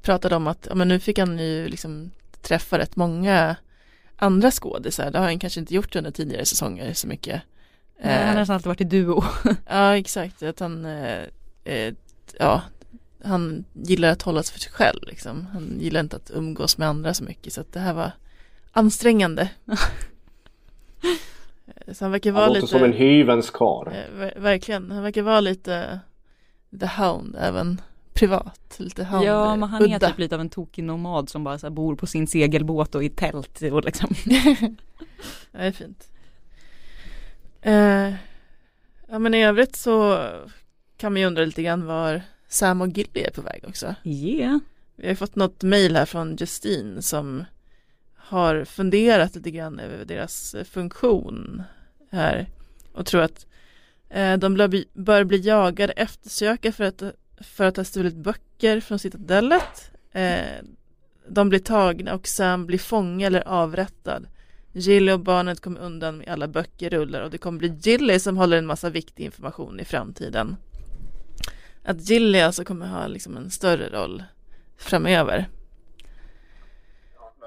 pratade 0.01 0.35
om 0.35 0.47
att, 0.47 0.67
ja 0.69 0.75
men 0.75 0.87
nu 0.87 0.99
fick 0.99 1.19
han 1.19 1.39
ju 1.39 1.67
liksom 1.67 2.11
träffa 2.41 2.79
rätt 2.79 2.95
många 2.95 3.55
andra 4.15 4.51
skådisar, 4.51 5.11
det 5.11 5.19
har 5.19 5.25
han 5.25 5.39
kanske 5.39 5.59
inte 5.59 5.75
gjort 5.75 5.95
under 5.95 6.11
tidigare 6.11 6.45
säsonger 6.45 6.93
så 6.93 7.07
mycket. 7.07 7.41
Nej, 8.03 8.17
han 8.17 8.27
har 8.27 8.35
nästan 8.35 8.53
alltid 8.53 8.67
varit 8.67 8.81
i 8.81 8.83
duo. 8.83 9.23
ja, 9.69 9.97
exakt. 9.97 10.43
Att 10.43 10.59
han, 10.59 10.85
eh, 10.85 11.23
eh, 11.63 11.93
ja, 12.39 12.61
han 13.23 13.65
gillar 13.73 14.09
att 14.09 14.21
hålla 14.21 14.43
sig 14.43 14.53
för 14.53 14.59
sig 14.59 14.71
själv 14.71 14.99
liksom. 15.01 15.47
Han 15.53 15.77
gillar 15.79 15.99
inte 15.99 16.15
att 16.15 16.31
umgås 16.33 16.77
med 16.77 16.87
andra 16.87 17.13
så 17.13 17.23
mycket 17.23 17.53
så 17.53 17.61
att 17.61 17.73
det 17.73 17.79
här 17.79 17.93
var 17.93 18.11
ansträngande. 18.71 19.49
så 21.91 22.05
han 22.05 22.11
verkar 22.11 22.31
vara 22.31 22.43
han 22.43 22.53
lite 22.53 22.67
som 22.67 22.83
en 22.83 22.93
hyvens 22.93 23.49
karl. 23.49 23.87
Eh, 23.87 24.41
verkligen, 24.41 24.91
han 24.91 25.03
verkar 25.03 25.21
vara 25.21 25.39
lite 25.39 25.99
the 26.79 26.85
hound 26.85 27.35
även 27.39 27.81
privat. 28.13 28.75
Lite 28.77 29.03
hound 29.03 29.25
Ja, 29.25 29.55
men 29.55 29.69
han 29.69 29.91
är 29.91 29.99
typ 29.99 30.17
lite 30.17 30.35
av 30.35 30.41
en 30.41 30.49
tokig 30.49 30.83
nomad 30.83 31.29
som 31.29 31.43
bara 31.43 31.57
så 31.57 31.69
bor 31.69 31.95
på 31.95 32.07
sin 32.07 32.27
segelbåt 32.27 32.95
och 32.95 33.03
i 33.03 33.09
tält 33.09 33.61
och 33.71 33.85
liksom. 33.85 34.09
det 35.51 35.51
är 35.51 35.71
fint. 35.71 36.07
Eh, 37.61 38.13
ja 39.07 39.19
men 39.19 39.33
i 39.33 39.45
övrigt 39.45 39.75
så 39.75 40.27
kan 40.97 41.13
man 41.13 41.21
ju 41.21 41.27
undra 41.27 41.45
lite 41.45 41.63
grann 41.63 41.85
var 41.85 42.21
Sam 42.53 42.81
och 42.81 42.87
Gilly 42.87 43.21
är 43.21 43.31
på 43.31 43.41
väg 43.41 43.63
också. 43.67 43.95
Yeah. 44.03 44.57
Vi 44.95 45.07
har 45.07 45.15
fått 45.15 45.35
något 45.35 45.63
mail 45.63 45.95
här 45.95 46.05
från 46.05 46.35
Justine 46.35 47.01
som 47.01 47.45
har 48.15 48.65
funderat 48.65 49.35
lite 49.35 49.51
grann 49.51 49.79
över 49.79 50.05
deras 50.05 50.55
funktion 50.69 51.63
här 52.11 52.49
och 52.93 53.05
tror 53.05 53.21
att 53.21 53.45
eh, 54.09 54.37
de 54.37 54.55
bör 54.93 55.23
bli 55.23 55.37
jagade 55.37 55.93
eftersöka 55.93 56.71
för 56.71 56.83
att, 56.83 57.03
för 57.39 57.65
att 57.65 57.77
ha 57.77 57.83
stulit 57.83 58.15
böcker 58.15 58.79
från 58.79 58.99
citadellet. 58.99 59.91
Eh, 60.11 60.41
de 61.27 61.49
blir 61.49 61.59
tagna 61.59 62.13
och 62.13 62.27
Sam 62.27 62.65
blir 62.65 62.79
fånge 62.79 63.25
eller 63.25 63.47
avrättad. 63.47 64.27
Gilly 64.71 65.11
och 65.11 65.19
barnet 65.19 65.61
kommer 65.61 65.79
undan 65.79 66.17
med 66.17 66.27
alla 66.27 66.47
böcker 66.47 66.89
rullar 66.89 67.21
och 67.21 67.31
det 67.31 67.37
kommer 67.37 67.59
bli 67.59 67.73
Gilly 67.81 68.19
som 68.19 68.37
håller 68.37 68.57
en 68.57 68.65
massa 68.65 68.89
viktig 68.89 69.23
information 69.23 69.79
i 69.79 69.85
framtiden. 69.85 70.55
Att 71.83 72.09
Gilly 72.09 72.39
alltså 72.39 72.63
kommer 72.63 72.87
ha 72.87 73.07
liksom 73.07 73.37
en 73.37 73.49
större 73.49 73.89
roll 73.89 74.23
framöver. 74.77 75.47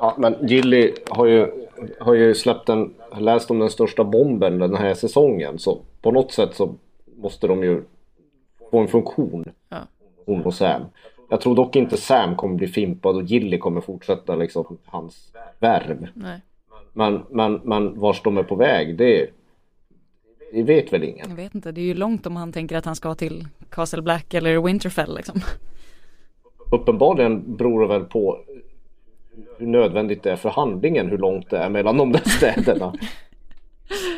Ja, 0.01 0.15
men 0.19 0.49
Gilly 0.49 0.95
har 1.11 1.27
ju, 1.27 1.67
har 2.01 2.15
ju 2.15 2.35
släppt 2.35 2.69
en, 2.69 2.95
läst 3.19 3.51
om 3.51 3.59
den 3.59 3.71
största 3.71 4.05
bomben 4.05 4.59
den 4.59 4.77
här 4.77 4.95
säsongen 4.95 5.59
så 5.59 5.81
på 6.03 6.11
något 6.11 6.33
sätt 6.33 6.55
så 6.55 6.75
måste 7.17 7.47
de 7.47 7.65
ju 7.65 7.83
få 8.71 8.79
en 8.79 8.89
funktion. 8.89 9.45
Ja. 9.69 9.79
Hon 10.27 10.43
och 10.43 10.55
Sam. 10.55 10.83
Jag 11.29 11.41
tror 11.41 11.57
dock 11.57 11.77
inte 11.77 11.97
Sam 11.97 12.37
kommer 12.37 12.55
bli 12.55 12.67
fimpad 12.67 13.17
och 13.17 13.23
Gilly 13.23 13.59
kommer 13.59 13.81
fortsätta 13.81 14.37
liksom 14.37 14.79
hans 14.85 15.33
värv. 15.59 16.09
Nej. 16.15 16.41
Men, 16.93 17.25
men, 17.31 17.61
men 17.65 18.01
vars 18.01 18.23
de 18.23 18.39
är 18.39 18.43
på 18.43 18.55
väg, 18.55 18.99
det, 18.99 19.31
det 20.53 20.63
vet 20.63 20.93
väl 20.93 21.05
ingen. 21.05 21.29
Jag 21.29 21.37
vet 21.37 21.55
inte, 21.55 21.73
det 21.73 21.81
är 21.81 21.85
ju 21.85 21.95
långt 21.95 22.27
om 22.27 22.37
han 22.37 22.53
tänker 22.53 22.77
att 22.77 22.85
han 22.85 22.97
ska 22.97 23.15
till 23.15 23.49
Castle 23.71 24.03
Black 24.03 24.35
eller 24.35 24.63
Winterfell 24.63 25.17
liksom. 25.17 25.41
Uppenbarligen 26.73 27.57
beror 27.57 27.81
det 27.81 27.89
väl 27.89 28.05
på 28.05 28.41
hur 29.59 29.67
nödvändigt 29.67 30.23
det 30.23 30.31
är 30.31 30.37
för 30.37 30.51
handlingen, 30.51 31.09
hur 31.11 31.19
långt 31.19 31.51
det 31.51 31.59
är 31.59 31.69
mellan 31.69 31.97
de 31.97 32.13
där 32.13 32.29
städerna. 32.29 32.95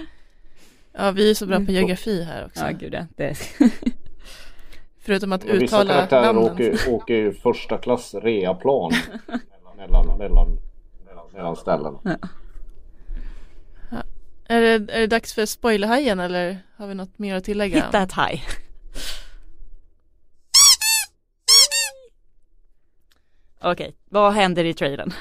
ja, 0.92 1.10
vi 1.10 1.30
är 1.30 1.34
så 1.34 1.46
bra 1.46 1.56
på 1.56 1.72
geografi 1.72 2.22
här 2.22 2.46
också. 2.46 2.64
Ja, 2.64 2.70
gud 2.70 2.94
ja. 2.94 3.06
Det... 3.16 3.34
Förutom 4.98 5.32
att 5.32 5.44
uttala 5.44 6.02
Vissa 6.02 6.20
namnen. 6.20 6.52
Åker, 6.52 6.78
åker 6.88 7.32
första 7.32 7.78
klass 7.78 8.14
reaplan 8.14 8.92
mellan, 9.76 10.18
mellan, 10.18 10.58
mellan 11.32 11.56
ställena. 11.56 11.98
Ja. 12.02 12.16
Är 14.50 14.60
det, 14.60 14.92
är 14.94 15.00
det 15.00 15.06
dags 15.06 15.34
för 15.34 15.46
spoilerhajen 15.46 16.20
eller 16.20 16.58
har 16.76 16.86
vi 16.86 16.94
något 16.94 17.18
mer 17.18 17.36
att 17.36 17.44
tillägga? 17.44 17.76
Hit 17.76 17.92
that 17.92 18.12
high. 18.12 18.42
Okej, 23.60 23.72
okay, 23.72 23.92
vad 24.08 24.32
händer 24.32 24.64
i 24.64 24.74
trailern? 24.74 25.12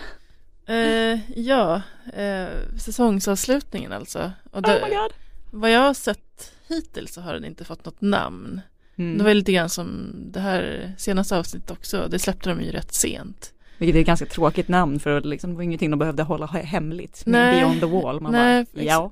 Uh, 0.69 1.39
ja, 1.39 1.82
uh, 2.05 2.78
säsongsavslutningen 2.78 3.93
alltså. 3.93 4.32
Och 4.51 4.61
det, 4.61 4.82
oh 4.82 4.89
my 4.89 4.95
God. 4.95 5.13
Vad 5.51 5.71
jag 5.71 5.80
har 5.80 5.93
sett 5.93 6.53
hittills 6.67 7.13
så 7.13 7.21
har 7.21 7.34
den 7.34 7.45
inte 7.45 7.65
fått 7.65 7.86
något 7.86 8.01
namn. 8.01 8.61
Mm. 8.95 9.17
Det 9.17 9.23
var 9.23 9.34
lite 9.34 9.51
grann 9.51 9.69
som 9.69 10.13
det 10.32 10.39
här 10.39 10.93
senaste 10.97 11.38
avsnittet 11.38 11.71
också. 11.71 12.07
Det 12.07 12.19
släppte 12.19 12.49
de 12.49 12.61
ju 12.61 12.71
rätt 12.71 12.93
sent. 12.93 13.53
Vilket 13.78 13.95
är 13.95 13.99
ett 13.99 14.07
ganska 14.07 14.25
tråkigt 14.25 14.67
namn 14.67 14.99
för 14.99 15.21
liksom, 15.21 15.49
det 15.49 15.55
var 15.55 15.63
ingenting 15.63 15.89
de 15.91 15.99
behövde 15.99 16.23
hålla 16.23 16.45
hemligt. 16.45 17.23
Nej, 17.25 17.59
Beyond 17.59 17.80
the 17.80 17.86
wall. 17.86 18.19
Man 18.21 18.32
nej, 18.32 18.65
bara, 18.73 18.84
ja. 18.84 19.11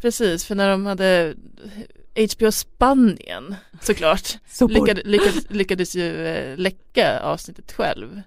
precis, 0.00 0.44
för 0.44 0.54
när 0.54 0.70
de 0.70 0.86
hade 0.86 1.34
HBO 2.36 2.52
Spanien 2.52 3.54
såklart 3.80 4.38
Så 4.48 4.68
lyckades, 4.68 5.04
lyckades, 5.04 5.50
lyckades 5.50 5.96
ju 5.96 6.26
eh, 6.26 6.56
läcka 6.58 7.20
avsnittet 7.20 7.72
själv 7.72 8.20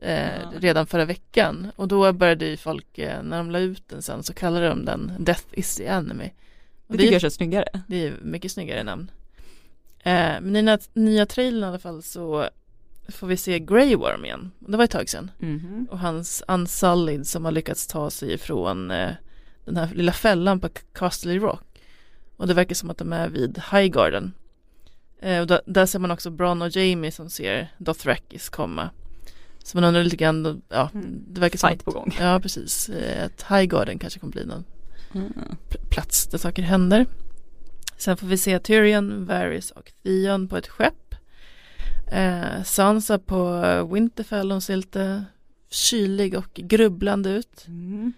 eh, 0.00 0.18
Ja. 0.42 0.52
redan 0.58 0.86
förra 0.86 1.04
veckan 1.04 1.70
och 1.76 1.88
då 1.88 2.12
började 2.12 2.46
ju 2.46 2.56
folk, 2.56 2.98
eh, 2.98 3.22
när 3.22 3.36
de 3.38 3.50
la 3.50 3.58
ut 3.58 3.88
den 3.88 4.02
sen 4.02 4.22
så 4.22 4.34
kallade 4.34 4.68
de 4.68 4.84
den 4.84 5.12
Death 5.18 5.44
is 5.52 5.76
the 5.76 5.86
enemy. 5.86 6.24
Och 6.86 6.92
Det 6.92 6.96
det, 6.96 6.98
tycker 6.98 7.08
är, 7.08 7.12
jag 7.12 7.20
känns 7.20 7.34
snyggare. 7.34 7.68
det 7.88 8.06
är 8.06 8.14
mycket 8.22 8.52
snyggare 8.52 8.82
namn. 8.82 9.10
Eh, 10.02 10.40
men 10.40 10.56
i 10.56 10.62
den 10.62 10.78
nya 10.92 11.26
trailern 11.26 11.62
i 11.64 11.66
alla 11.66 11.78
fall 11.78 12.02
så 12.02 12.48
får 13.08 13.26
vi 13.26 13.36
se 13.36 13.58
Grey 13.58 13.96
Worm 13.96 14.24
igen. 14.24 14.50
Det 14.58 14.76
var 14.76 14.84
ett 14.84 14.90
tag 14.90 15.08
sedan. 15.08 15.30
Mhm. 15.38 15.88
Och 15.90 15.98
hans 15.98 16.42
Unsullied 16.48 17.26
som 17.26 17.44
har 17.44 17.52
lyckats 17.52 17.86
ta 17.86 18.10
sig 18.10 18.32
ifrån 18.32 18.90
eh, 18.90 19.10
den 19.64 19.76
här 19.76 19.88
lilla 19.94 20.12
fällan 20.12 20.60
på 20.60 20.68
Castle 20.92 21.38
Rock. 21.38 21.62
Och 22.36 22.46
det 22.46 22.54
verkar 22.54 22.74
som 22.74 22.90
att 22.90 22.98
de 22.98 23.12
är 23.12 23.28
vid 23.28 23.60
Highgarden. 23.72 24.32
Eh, 25.20 25.40
och 25.40 25.46
där, 25.46 25.60
där 25.66 25.86
ser 25.86 25.98
man 25.98 26.10
också 26.10 26.30
Bron 26.30 26.62
och 26.62 26.76
Jamie 26.76 27.12
som 27.12 27.30
ser 27.30 27.72
Dothrakis 27.78 28.48
komma. 28.48 28.90
Så 29.64 29.76
man 29.76 29.84
undrar 29.84 30.04
lite 30.04 30.16
grann, 30.16 30.62
ja, 30.68 30.90
Mm. 30.94 31.22
det 31.28 31.40
verkar 31.40 31.58
som 31.58 31.68
Fight 31.68 31.80
att, 31.80 31.84
på 31.84 31.90
gång. 31.90 32.16
ja 32.20 32.40
precis, 32.42 32.88
eh, 32.88 33.24
att 33.24 33.42
Highgarden 33.42 33.98
kanske 33.98 34.20
kommer 34.20 34.32
bli 34.32 34.44
någon 34.44 34.64
Mm. 35.14 35.32
pl- 35.70 35.88
plats 35.90 36.26
där 36.26 36.38
saker 36.38 36.62
händer. 36.62 37.06
Sen 37.96 38.16
får 38.16 38.26
vi 38.26 38.36
se 38.38 38.58
Tyrion, 38.58 39.26
Varys 39.26 39.70
och 39.70 39.92
Theon 40.02 40.48
på 40.48 40.56
ett 40.56 40.68
skepp. 40.68 40.94
Eh, 42.06 42.62
Sansa 42.62 43.18
på 43.18 43.60
Winterfell, 43.92 44.50
hon 44.50 44.60
ser 44.60 44.76
lite 44.76 45.24
kylig 45.70 46.38
och 46.38 46.54
grubblande 46.54 47.30
ut. 47.30 47.64
Mm. 47.66 48.12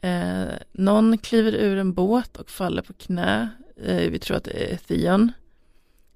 Eh, 0.00 0.54
någon 0.72 1.18
kliver 1.18 1.52
ur 1.52 1.78
en 1.78 1.94
båt 1.94 2.36
och 2.36 2.50
faller 2.50 2.82
på 2.82 2.92
knä. 2.92 3.48
Eh, 3.84 4.10
vi 4.10 4.18
tror 4.18 4.36
att 4.36 4.44
det 4.44 4.72
är 4.72 4.76
Theon. 4.76 5.32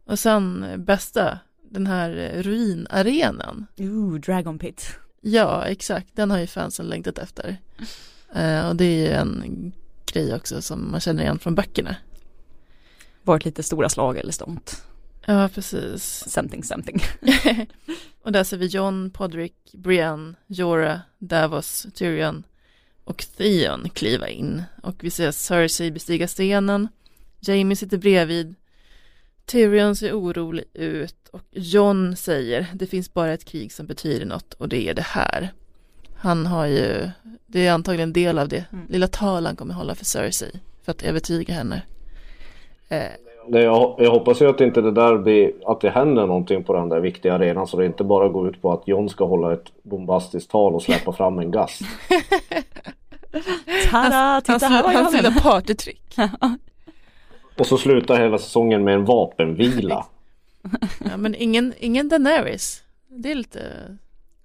Och 0.05 0.19
sen 0.19 0.67
bästa, 0.77 1.39
den 1.63 1.87
här 1.87 2.33
ruinarenan. 2.43 3.67
Ooh, 3.77 4.21
Dragon 4.21 4.59
Pit. 4.59 4.99
Ja, 5.21 5.65
exakt. 5.65 6.09
Den 6.13 6.31
har 6.31 6.39
ju 6.39 6.47
fansen 6.47 6.87
längtat 6.87 7.19
efter. 7.19 7.57
Eh, 8.35 8.69
och 8.69 8.77
det 8.77 8.85
är 8.85 9.07
ju 9.07 9.13
en 9.13 9.73
grej 10.13 10.35
också 10.35 10.63
som 10.63 10.91
man 10.91 11.01
känner 11.01 11.23
igen 11.23 11.39
från 11.39 11.55
böckerna. 11.55 11.97
Varit 13.23 13.45
lite 13.45 13.63
stora 13.63 13.89
slag 13.89 14.19
eller 14.19 14.33
stånd. 14.33 14.71
Ja, 15.27 15.49
precis. 15.55 16.25
Something 16.29 16.65
something. 16.65 17.01
och 18.23 18.33
där 18.33 18.45
ser 18.45 18.57
vi 18.57 18.67
John, 18.67 19.11
Podrick, 19.11 19.55
Brienne, 19.73 20.35
Jorah, 20.47 20.99
Davos, 21.19 21.87
Tyrion 21.95 22.43
och 23.05 23.27
Theon 23.37 23.89
kliva 23.91 24.29
in. 24.29 24.63
Och 24.83 25.05
vi 25.05 25.11
ser 25.11 25.31
Cersei 25.31 25.91
bestiga 25.91 26.29
stenen. 26.29 26.89
Jamie 27.41 27.77
sitter 27.77 27.99
bredvid. 27.99 28.55
Tyrion 29.45 29.97
ser 29.97 30.13
orolig 30.13 30.65
ut 30.75 31.29
och 31.33 31.43
John 31.51 32.17
säger 32.17 32.67
det 32.75 32.87
finns 32.87 33.13
bara 33.15 33.33
ett 33.33 33.45
krig 33.45 33.73
som 33.73 33.87
betyder 33.87 34.27
något 34.27 34.55
och 34.55 34.69
det 34.69 34.89
är 34.89 34.95
det 34.95 35.03
här. 35.07 35.53
Han 36.17 36.47
har 36.47 36.67
ju, 36.67 37.11
det 37.47 37.67
är 37.67 37.73
antagligen 37.73 38.09
en 38.09 38.13
del 38.13 38.39
av 38.39 38.49
det 38.49 38.65
Mm. 38.73 38.87
lilla 38.89 39.09
tal 39.09 39.47
han 39.47 39.57
kommer 39.57 39.75
hålla 39.75 39.95
för 39.95 40.05
Cersei 40.05 40.61
för 40.85 40.93
att 40.93 41.03
övertyga 41.03 41.55
henne. 41.55 41.83
Eh, 42.89 43.11
Det, 43.49 43.63
jag, 43.63 43.95
jag 43.99 44.11
hoppas 44.11 44.43
ju 44.43 44.49
att 44.49 44.61
inte 44.61 44.81
det 44.81 44.91
där 44.91 45.19
blir, 45.19 45.53
att 45.67 45.81
det 45.81 45.91
händer 45.91 46.27
någonting 46.27 46.65
på 46.65 46.73
den 46.73 46.89
där 46.89 47.01
viktiga 47.01 47.35
arenan 47.35 47.67
så 47.67 47.77
det 47.77 47.87
inte 47.87 48.05
bara 48.05 48.29
går 48.29 48.49
ut 48.49 48.63
på 48.63 48.73
att 48.73 48.89
John 48.89 49.09
ska 49.09 49.25
hålla 49.25 49.53
ett 49.53 49.73
bombastiskt 49.83 50.51
tal 50.51 50.75
och 50.75 50.83
släppa 50.83 51.13
fram 51.13 51.39
en 51.39 51.51
gast. 51.51 51.81
Tada, 53.91 54.41
titta 54.41 54.53
hans 54.53 54.63
här 54.63 54.95
hans 54.95 55.15
lilla 55.15 55.31
partytrick. 55.31 56.17
Och 57.59 57.67
så 57.67 57.79
slutar 57.79 58.21
hela 58.21 58.39
säsongen 58.39 58.85
med 58.85 58.95
en 58.95 59.05
vapenvila. 59.05 60.07
Ja, 61.05 61.17
men 61.17 61.35
ingen, 61.35 61.75
ingen 61.79 62.09
Daenerys. 62.09 62.83
Det 63.09 63.31
är 63.31 63.35
lite, 63.35 63.61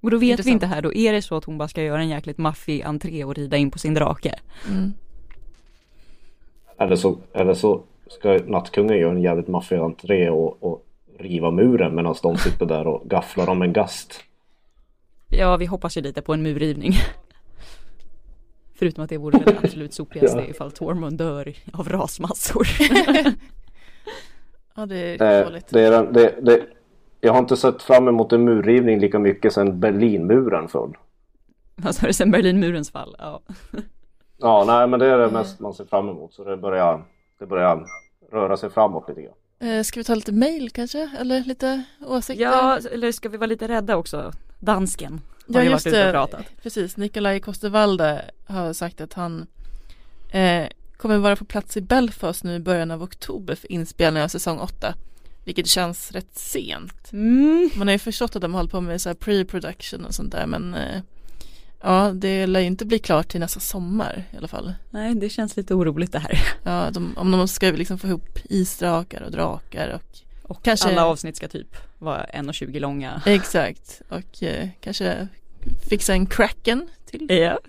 Och 0.01 0.11
då 0.11 0.17
vet 0.17 0.29
Intressant. 0.29 0.47
vi 0.47 0.51
inte 0.51 0.65
här, 0.65 0.81
då 0.81 0.93
är 0.93 1.13
det 1.13 1.21
så 1.21 1.37
att 1.37 1.45
hon 1.45 1.57
bara 1.57 1.67
ska 1.67 1.83
göra 1.83 2.01
en 2.01 2.09
jäkligt 2.09 2.37
maffig 2.37 2.81
entré 2.81 3.23
och 3.23 3.35
rida 3.35 3.57
in 3.57 3.71
på 3.71 3.79
sin 3.79 3.93
drake. 3.93 4.39
mm. 4.69 4.93
Eller 6.77 6.95
så, 6.95 7.17
eller 7.33 7.53
så 7.53 7.81
ska 8.11 8.39
nattkungen 8.45 8.97
göra 8.97 9.11
en 9.11 9.21
jävligt 9.21 9.47
maffig 9.47 9.75
entré 9.77 10.29
och, 10.29 10.63
och 10.63 10.85
riva 11.19 11.51
muren 11.51 11.95
medan 11.95 12.15
de 12.23 12.37
sitter 12.37 12.65
där 12.65 12.87
och 12.87 13.09
gafflar 13.09 13.49
om 13.49 13.61
en 13.61 13.73
gast. 13.73 14.23
Ja, 15.29 15.57
vi 15.57 15.65
hoppas 15.65 15.97
ju 15.97 16.01
lite 16.01 16.21
på 16.21 16.33
en 16.33 16.43
murrivning. 16.43 16.93
Förutom 18.75 19.03
att 19.03 19.09
det 19.09 19.17
vore 19.17 19.37
det 19.39 19.57
absolut 19.63 19.93
sopigaste 19.93 20.37
Ja. 20.39 20.45
ifall 20.45 20.71
Tormund 20.71 21.17
dör 21.17 21.53
av 21.73 21.89
rasmassor. 21.89 22.67
ja 24.75 24.85
det 24.85 24.97
är 24.97 25.17
Det, 25.17 25.43
dåligt. 25.43 25.67
det 25.69 25.81
är, 25.81 26.03
det, 26.11 26.35
det, 26.41 26.65
jag 27.21 27.31
har 27.33 27.39
inte 27.39 27.57
sett 27.57 27.81
fram 27.81 28.07
emot 28.07 28.31
en 28.33 28.43
murrivning 28.43 28.99
lika 28.99 29.19
mycket 29.19 29.53
sedan 29.53 29.79
Berlinmuren 29.79 30.67
föll. 30.67 30.97
Vad 31.75 31.95
sa 31.95 32.07
du, 32.07 32.13
sen 32.13 32.31
Berlinmurens 32.31 32.91
fall? 32.91 33.15
Ja. 33.19 33.41
Ja, 34.37 34.63
nej 34.67 34.87
men 34.87 34.99
det 34.99 35.05
är 35.07 35.17
det 35.17 35.31
mest 35.31 35.59
man 35.59 35.73
ser 35.73 35.85
fram 35.85 36.09
emot 36.09 36.33
så 36.33 36.43
det 36.43 36.57
börjar, 36.57 37.03
det 37.41 37.47
börjar 37.47 37.85
röra 38.31 38.57
sig 38.57 38.69
framåt 38.69 39.09
lite 39.09 39.21
grann. 39.21 39.33
Eh, 39.59 39.83
ska 39.83 39.99
vi 39.99 40.03
ta 40.03 40.15
lite 40.15 40.31
mail 40.31 40.69
kanske? 40.69 41.09
Eller 41.19 41.43
lite 41.43 41.83
åsikter? 42.05 42.43
ja, 42.43 42.79
eller 42.91 43.11
ska 43.11 43.29
vi 43.29 43.37
vara 43.37 43.47
lite 43.47 43.67
rädda 43.67 43.95
också? 43.97 44.31
Dansken 44.59 45.21
har 45.47 45.55
Ja, 45.55 45.63
ju 45.63 45.69
just 45.69 45.85
varit 45.85 45.93
ute 45.95 46.05
och 46.07 46.13
pratat. 46.13 46.45
Precis, 46.63 46.97
Nikolaj 46.97 47.39
Kostervalde 47.39 48.25
har 48.45 48.73
sagt 48.73 49.01
att 49.01 49.13
han 49.13 49.47
eh, 50.31 50.67
kommer 50.97 51.17
vara 51.17 51.35
på 51.35 51.45
plats 51.45 51.77
i 51.77 51.81
Belfast 51.81 52.43
nu 52.43 52.55
i 52.55 52.59
början 52.59 52.91
av 52.91 53.03
oktober 53.03 53.55
för 53.55 53.71
inspelning 53.71 54.23
av 54.23 54.27
säsong 54.27 54.59
8. 54.59 54.93
Vilket 55.45 55.67
känns 55.67 56.11
rätt 56.11 56.35
sent. 56.39 57.11
Mm. 57.11 57.69
Man 57.75 57.87
har 57.87 57.91
ju 57.93 57.99
förstått 57.99 58.35
att 58.35 58.41
de 58.41 58.53
håller 58.53 58.69
på 58.69 58.81
med 58.81 59.01
så 59.01 59.09
här 59.09 59.13
pre-production 59.15 60.05
och 60.05 60.13
sånt 60.13 60.31
där 60.31 60.45
men 60.47 60.73
eh, 60.73 61.01
ja, 61.83 62.11
det 62.15 62.47
lär 62.47 62.59
ju 62.59 62.65
inte 62.65 62.85
bli 62.85 62.99
klart 62.99 63.27
till 63.27 63.39
nästa 63.39 63.59
sommar 63.59 64.23
i 64.33 64.37
alla 64.37 64.47
fall. 64.47 64.73
Nej, 64.89 65.15
det 65.15 65.29
känns 65.29 65.57
lite 65.57 65.73
oroligt 65.73 66.11
det 66.11 66.19
här. 66.19 66.41
Ja, 66.63 66.89
de, 66.91 67.13
om 67.17 67.31
de 67.31 67.47
ska 67.47 67.65
liksom 67.71 67.97
få 67.97 68.07
ihop 68.07 68.39
isdrakar 68.49 69.21
och 69.21 69.31
drakar 69.31 69.89
och 69.89 70.17
Och 70.51 70.63
Kanske- 70.63 70.89
alla 70.89 71.05
avsnitt 71.05 71.35
ska 71.37 71.47
typ 71.47 71.75
vara 71.99 72.25
1,20 72.33 72.79
långa. 72.79 73.21
exakt 73.25 74.01
och 74.09 74.43
eh, 74.43 74.67
kanske 74.81 75.27
fixa 75.89 76.13
en 76.13 76.25
kraken 76.25 76.89
till. 77.05 77.27
Ja, 77.29 77.59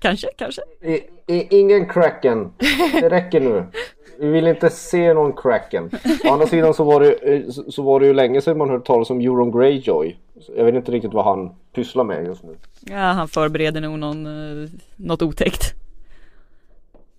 kanske, 0.00 0.28
kanske. 0.38 0.62
I, 0.82 0.92
i, 1.26 1.46
ingen 1.58 1.88
kraken. 1.88 2.52
Det 3.00 3.08
räcker 3.08 3.40
nu. 3.40 3.66
Vi 4.20 4.28
vill 4.28 4.46
inte 4.46 4.70
se 4.70 5.14
någon 5.14 5.32
kraken. 5.32 5.90
Å 6.24 6.32
andra 6.32 6.46
sidan 6.46 6.74
så 6.74 6.84
var 6.84 7.00
det, 7.00 7.12
eh, 7.12 7.48
så- 7.50 7.72
så 7.72 7.82
var 7.82 8.00
det 8.00 8.06
ju 8.06 8.12
länge 8.14 8.40
sedan 8.40 8.58
man 8.58 8.68
hörde 8.70 8.84
talas 8.84 9.10
om 9.10 9.20
Euron 9.20 9.50
Greyjoy. 9.58 10.16
Jag 10.56 10.64
vet 10.64 10.74
inte 10.74 10.92
riktigt 10.92 11.12
vad 11.12 11.24
han 11.24 11.50
pysslar 11.74 12.04
med 12.04 12.26
just 12.26 12.42
nu. 12.42 12.56
Ja, 12.80 12.96
han 12.98 13.28
förbereder 13.28 13.80
nog 13.80 13.98
någon, 13.98 14.26
eh, 14.26 14.68
något 14.96 15.22
otäckt. 15.22 15.74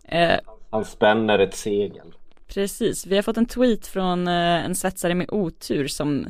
Eh, 0.04 0.32
Han 0.70 0.86
spänner 0.86 1.40
ett 1.40 1.56
segel. 1.56 2.14
precis, 2.54 3.06
vi 3.06 3.16
har 3.16 3.24
fått 3.24 3.38
en 3.38 3.46
tweet 3.46 3.88
från 3.88 4.28
eh, 4.28 4.66
en 4.66 4.76
svetsare 4.76 5.16
med 5.16 5.30
otur 5.32 5.88
som 5.88 6.26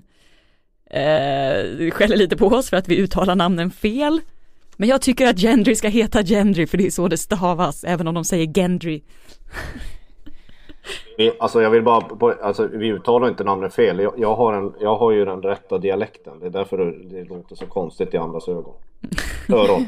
eh, 0.86 1.92
skäller 1.92 2.16
lite 2.18 2.38
på 2.38 2.46
oss 2.48 2.70
för 2.70 2.78
att 2.78 2.88
vi 2.88 2.98
uttalar 2.98 3.36
namnen 3.36 3.72
fel. 3.72 4.22
Men 4.78 4.90
jag 4.90 5.02
tycker 5.02 5.28
att 5.28 5.40
Gendry 5.40 5.76
ska 5.76 5.88
heta 5.88 6.22
Gendry 6.24 6.68
för 6.68 6.78
det 6.78 6.86
är 6.86 6.92
så 6.92 7.08
det 7.08 7.18
stavas, 7.18 7.84
även 7.84 8.08
om 8.08 8.14
de 8.16 8.26
säger 8.26 8.46
Gendry. 8.54 9.02
Vi, 11.22 11.32
alltså 11.40 11.62
jag 11.62 11.70
vill 11.70 11.84
bara, 11.84 12.02
på, 12.02 12.34
alltså 12.42 12.68
vi 12.68 12.88
uttalar 12.88 13.28
inte 13.28 13.44
namnet 13.44 13.74
fel. 13.74 14.00
Jag, 14.00 14.14
jag, 14.18 14.36
har 14.36 14.54
en, 14.54 14.74
jag 14.80 14.98
har 14.98 15.12
ju 15.12 15.26
den 15.26 15.42
rätta 15.42 15.78
dialekten. 15.78 16.40
Det 16.40 16.46
är 16.46 16.50
därför 16.50 16.78
det, 16.78 16.92
det 17.10 17.24
låter 17.24 17.56
så 17.56 17.66
konstigt 17.66 18.14
i 18.14 18.18
andras 18.18 18.48
ögon. 18.48 18.74
Öron. 19.50 19.86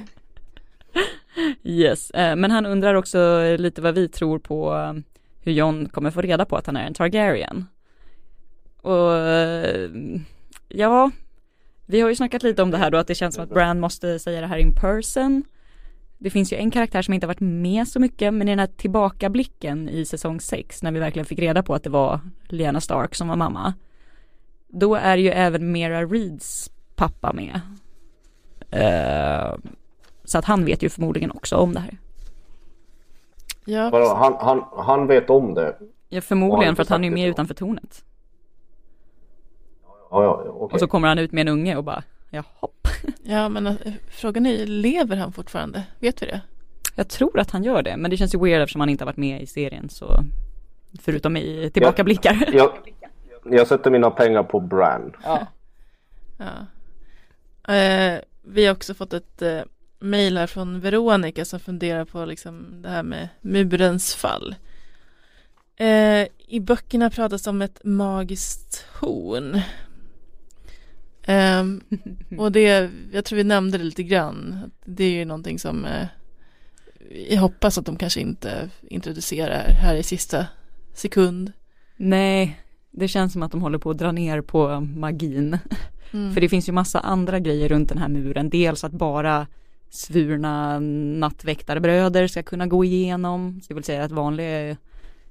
Yes, 1.63 2.11
eh, 2.11 2.35
men 2.35 2.51
han 2.51 2.65
undrar 2.65 2.93
också 2.93 3.41
lite 3.57 3.81
vad 3.81 3.95
vi 3.95 4.07
tror 4.07 4.39
på 4.39 4.73
eh, 4.73 4.93
hur 5.41 5.51
Jon 5.51 5.89
kommer 5.89 6.11
få 6.11 6.21
reda 6.21 6.45
på 6.45 6.57
att 6.57 6.65
han 6.65 6.77
är 6.77 6.87
en 6.87 6.93
Targaryen. 6.93 7.65
Och 8.81 9.15
eh, 9.15 9.89
ja, 10.67 11.11
vi 11.85 12.01
har 12.01 12.09
ju 12.09 12.15
snackat 12.15 12.43
lite 12.43 12.61
om 12.61 12.71
det 12.71 12.77
här 12.77 12.91
då 12.91 12.97
att 12.97 13.07
det 13.07 13.15
känns 13.15 13.35
som 13.35 13.43
att 13.43 13.49
Bran 13.49 13.79
måste 13.79 14.19
säga 14.19 14.41
det 14.41 14.47
här 14.47 14.57
in 14.57 14.75
person. 14.81 15.43
Det 16.23 16.29
finns 16.29 16.53
ju 16.53 16.57
en 16.57 16.71
karaktär 16.71 17.01
som 17.01 17.13
inte 17.13 17.25
har 17.25 17.29
varit 17.29 17.39
med 17.39 17.87
så 17.87 17.99
mycket 17.99 18.33
men 18.33 18.47
i 18.47 18.51
den 18.51 18.59
här 18.59 18.67
tillbakablicken 18.67 19.89
i 19.89 20.05
säsong 20.05 20.39
6 20.39 20.83
när 20.83 20.91
vi 20.91 20.99
verkligen 20.99 21.25
fick 21.25 21.39
reda 21.39 21.63
på 21.63 21.75
att 21.75 21.83
det 21.83 21.89
var 21.89 22.19
Lyanna 22.47 22.81
Stark 22.81 23.15
som 23.15 23.27
var 23.27 23.35
mamma. 23.35 23.73
Då 24.67 24.95
är 24.95 25.17
ju 25.17 25.29
även 25.29 25.71
Mera 25.71 26.05
Reeds 26.05 26.71
pappa 26.95 27.33
med. 27.33 27.61
Eh, 28.69 29.55
så 30.23 30.37
att 30.37 30.45
han 30.45 30.65
vet 30.65 30.83
ju 30.83 30.89
förmodligen 30.89 31.31
också 31.31 31.55
om 31.55 31.73
det 31.73 31.79
här. 31.79 31.97
Ja, 33.65 33.89
Vadå, 33.89 34.13
han, 34.15 34.35
han, 34.39 34.65
han 34.85 35.07
vet 35.07 35.29
om 35.29 35.53
det. 35.53 35.77
Ja, 36.09 36.21
förmodligen 36.21 36.75
för 36.75 36.83
att 36.83 36.89
han 36.89 37.03
är 37.03 37.09
ju 37.09 37.13
med 37.13 37.29
utanför 37.29 37.53
tornet. 37.53 38.05
Ja, 40.11 40.23
ja, 40.23 40.43
okej. 40.47 40.73
Och 40.73 40.79
så 40.79 40.87
kommer 40.87 41.07
han 41.07 41.19
ut 41.19 41.31
med 41.31 41.41
en 41.41 41.53
unge 41.53 41.75
och 41.75 41.83
bara, 41.83 42.03
ja 42.33 42.43
hopp. 42.53 42.87
ja 43.23 43.49
men 43.49 43.67
eh, 43.67 43.75
frågan 44.09 44.45
är, 44.45 44.65
lever 44.65 45.17
han 45.17 45.33
fortfarande? 45.33 45.83
Vet 45.99 46.21
vi 46.21 46.25
det? 46.25 46.41
Jag 46.95 47.07
tror 47.07 47.39
att 47.39 47.51
han 47.51 47.63
gör 47.63 47.83
det, 47.83 47.97
men 47.97 48.11
det 48.11 48.17
känns 48.17 48.35
ju 48.35 48.39
weird 48.39 48.61
eftersom 48.61 48.81
han 48.81 48.89
inte 48.89 49.03
har 49.03 49.05
varit 49.05 49.17
med 49.17 49.41
i 49.41 49.47
serien 49.47 49.89
så 49.89 50.23
Förutom 51.01 51.37
i 51.37 51.71
tillbakablickar. 51.73 52.49
Jag, 52.53 52.71
jag 53.45 53.67
sätter 53.67 53.91
mina 53.91 54.11
pengar 54.11 54.43
på 54.43 54.59
Bran. 54.59 55.15
Ja. 55.23 55.47
Ja. 56.37 57.73
Eh, 57.73 58.19
vi 58.41 58.65
har 58.65 58.73
också 58.73 58.93
fått 58.93 59.13
ett 59.13 59.41
eh, 59.41 59.61
mejl 59.99 60.37
här 60.37 60.47
från 60.47 60.79
Veronica 60.79 61.45
som 61.45 61.59
funderar 61.59 62.05
på 62.05 62.25
liksom 62.25 62.81
det 62.81 62.89
här 62.89 63.03
med 63.03 63.29
murens 63.41 64.15
fall. 64.15 64.55
Eh, 65.75 66.27
I 66.47 66.59
böckerna 66.59 67.09
pratas 67.09 67.47
om 67.47 67.61
ett 67.61 67.81
magiskt 67.83 68.85
horn. 68.99 69.61
Eh, 71.23 71.63
och 72.37 72.51
det, 72.51 72.89
jag 73.11 73.25
tror 73.25 73.37
vi 73.37 73.43
nämnde 73.43 73.77
det 73.77 73.83
lite 73.83 74.03
grann. 74.03 74.71
Det 74.85 75.03
är 75.03 75.11
ju 75.11 75.25
någonting 75.25 75.59
som 75.59 75.85
eh, 75.85 76.07
jag 77.29 77.41
hoppas 77.41 77.77
att 77.77 77.85
de 77.85 77.95
kanske 77.95 78.19
inte 78.19 78.69
introducerar 78.81 79.67
här 79.69 79.95
i 79.95 80.03
sista 80.03 80.45
sekund. 80.93 81.51
Nej, 81.97 82.59
det 82.91 83.07
känns 83.07 83.33
som 83.33 83.43
att 83.43 83.51
de 83.51 83.61
håller 83.61 83.77
på 83.77 83.89
att 83.89 83.97
dra 83.97 84.11
ner 84.11 84.41
på 84.41 84.79
magin. 84.79 85.57
Mm. 86.11 86.33
För 86.33 86.41
det 86.41 86.49
finns 86.49 86.69
ju 86.69 86.71
massa 86.71 86.99
andra 86.99 87.39
grejer 87.39 87.69
runt 87.69 87.89
den 87.89 87.97
här 87.97 88.07
muren. 88.07 88.49
Dels 88.49 88.83
att 88.83 88.91
bara 88.91 89.47
svurna 89.89 90.79
nattväktarbröder 91.19 92.27
ska 92.27 92.43
kunna 92.43 92.67
gå 92.67 92.85
igenom. 92.85 93.61
Det 93.67 93.73
vill 93.73 93.83
säga 93.83 94.03
att 94.03 94.11
vanlig, 94.11 94.77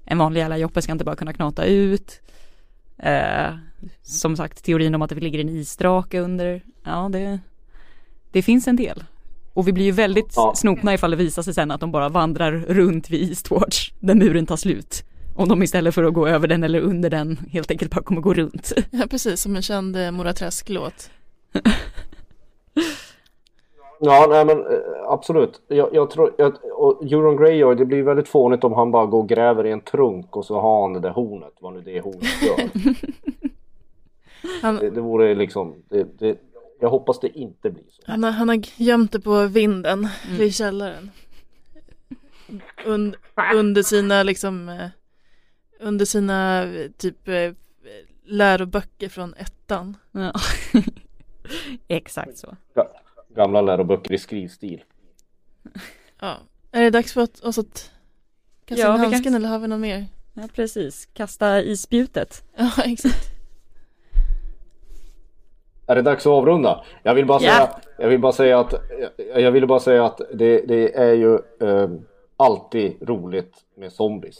en 0.05 0.19
vanlig 0.19 0.41
jävla 0.41 0.59
joppe 0.59 0.83
ska 0.83 0.93
inte 0.93 1.05
bara 1.05 1.17
kunna 1.17 1.33
knata 1.33 1.65
ut. 1.65 2.21
Eh, 3.03 3.55
som 4.03 4.37
sagt, 4.37 4.65
teorin 4.65 4.95
om 4.95 5.03
att 5.03 5.11
det 5.11 5.17
ligger 5.21 5.39
en 5.39 5.49
isdrake 5.49 6.21
under. 6.21 6.63
Ja, 6.85 7.09
det, 7.13 7.39
det 8.33 8.43
finns 8.43 8.69
en 8.69 8.77
del. 8.77 9.05
Och 9.55 9.69
vi 9.69 9.73
blir 9.73 9.85
ju 9.85 9.93
väldigt 9.93 10.33
Ja. 10.37 10.53
snopna 10.57 10.95
ifall 10.95 11.11
det 11.11 11.17
visar 11.17 11.43
sig 11.43 11.55
sen 11.55 11.71
att 11.71 11.81
de 11.81 11.93
bara 11.93 12.09
vandrar 12.09 12.53
runt 12.53 13.11
vid 13.11 13.29
Eastwatch, 13.29 13.91
där 14.01 14.15
muren 14.15 14.47
tar 14.47 14.57
slut. 14.57 15.05
Om 15.37 15.49
de 15.49 15.63
istället 15.63 15.95
för 15.95 16.05
att 16.05 16.15
gå 16.15 16.29
över 16.29 16.49
den 16.49 16.65
eller 16.65 16.81
under 16.81 17.11
den 17.11 17.37
helt 17.51 17.71
enkelt 17.71 17.91
bara 17.91 18.03
kommer 18.03 18.21
gå 18.21 18.35
runt. 18.35 18.73
Ja, 18.91 19.07
precis 19.11 19.41
som 19.43 19.57
en 19.57 19.63
känd 19.63 19.97
eh, 19.97 20.11
Mora 20.11 20.33
Träsk-låt. 20.33 21.11
Ja, 24.05 24.27
nej 24.31 24.45
men 24.45 24.59
eh, 24.67 24.79
absolut. 25.09 25.63
Jag, 25.69 25.95
jag 25.95 26.11
tror, 26.11 26.35
jag, 26.39 26.57
och 26.73 27.03
Euron 27.05 27.37
Greyjoy, 27.37 27.75
det 27.75 27.85
blir 27.85 28.03
väldigt 28.03 28.29
fånigt 28.29 28.65
om 28.65 28.73
han 28.73 28.91
bara 28.91 29.07
går 29.07 29.19
och 29.19 29.29
gräver 29.29 29.67
i 29.67 29.71
en 29.71 29.81
trunk 29.81 30.37
och 30.37 30.45
så 30.45 30.61
har 30.61 30.83
han 30.83 30.93
det 30.93 31.01
där 31.01 31.11
hornet, 31.11 31.53
vad 31.61 31.73
nu 31.73 31.81
det 31.81 32.01
hornet 32.01 32.43
gör. 32.43 32.71
Han, 34.63 34.77
Det, 34.77 34.91
det 34.91 35.01
vore 35.01 35.35
liksom, 35.35 35.75
det, 35.89 36.19
det, 36.19 36.39
jag 36.81 36.89
hoppas 36.91 37.21
det 37.21 37.39
inte 37.39 37.71
blir 37.71 37.85
så. 37.91 38.03
Han 38.07 38.25
har, 38.25 38.31
han 38.31 38.49
har 38.49 38.61
gömt 38.77 39.13
det 39.13 39.21
på 39.21 39.47
vinden 39.47 40.09
vid 40.39 40.55
källaren. 40.55 41.11
Und, 42.87 43.17
under 43.55 43.83
sina 43.83 44.23
liksom 44.23 44.69
eh, 44.69 44.89
under 45.81 46.05
sina 46.05 46.67
typ 46.97 47.29
eh, 47.29 47.53
läroböcker 48.25 49.09
från 49.09 49.35
ettan. 49.35 49.97
Ja. 50.13 50.33
Exakt 51.89 52.39
så. 52.39 52.57
Ga- 52.75 52.87
Gamla 53.35 53.61
läroböcker 53.61 54.13
i 54.15 54.19
skrivstil. 54.19 54.85
Ja. 56.21 56.37
Är 56.73 56.83
det 56.83 56.91
dags 56.91 57.13
för 57.13 57.29
oss 57.47 57.59
att 57.59 57.91
kasta 58.65 58.83
Ja, 58.87 58.95
in 58.95 59.01
handsken 59.01 59.23
kan- 59.25 59.35
eller 59.35 59.49
har 59.49 59.59
vi 59.59 59.69
något 59.69 59.81
mer? 59.81 60.07
Ja, 60.35 60.43
precis. 60.55 61.09
Kasta 61.15 61.63
i 61.63 61.77
spjutet. 61.77 62.45
Ja, 62.57 62.71
exakt. 62.85 63.29
Är 65.87 65.95
det 65.95 66.03
dags 66.03 66.27
att 66.27 66.31
avrunda? 66.31 66.85
Jag 67.03 67.15
vill 67.15 67.27
bara 67.27 67.39
säga, 67.41 67.53
Ja. 67.59 67.81
jag 67.99 68.09
vill 68.09 68.21
bara 68.21 68.33
säga 68.33 68.61
att, 68.61 68.75
jag, 69.17 69.41
jag 69.41 69.53
ville 69.53 69.67
bara 69.67 69.81
säga 69.81 70.05
att 70.05 70.21
det, 70.35 70.61
det 70.69 70.95
är 70.97 71.13
ju 71.15 71.35
eh, 71.61 71.89
alltid 72.37 72.97
roligt 73.09 73.55
med 73.77 73.93
zombies. 73.93 74.39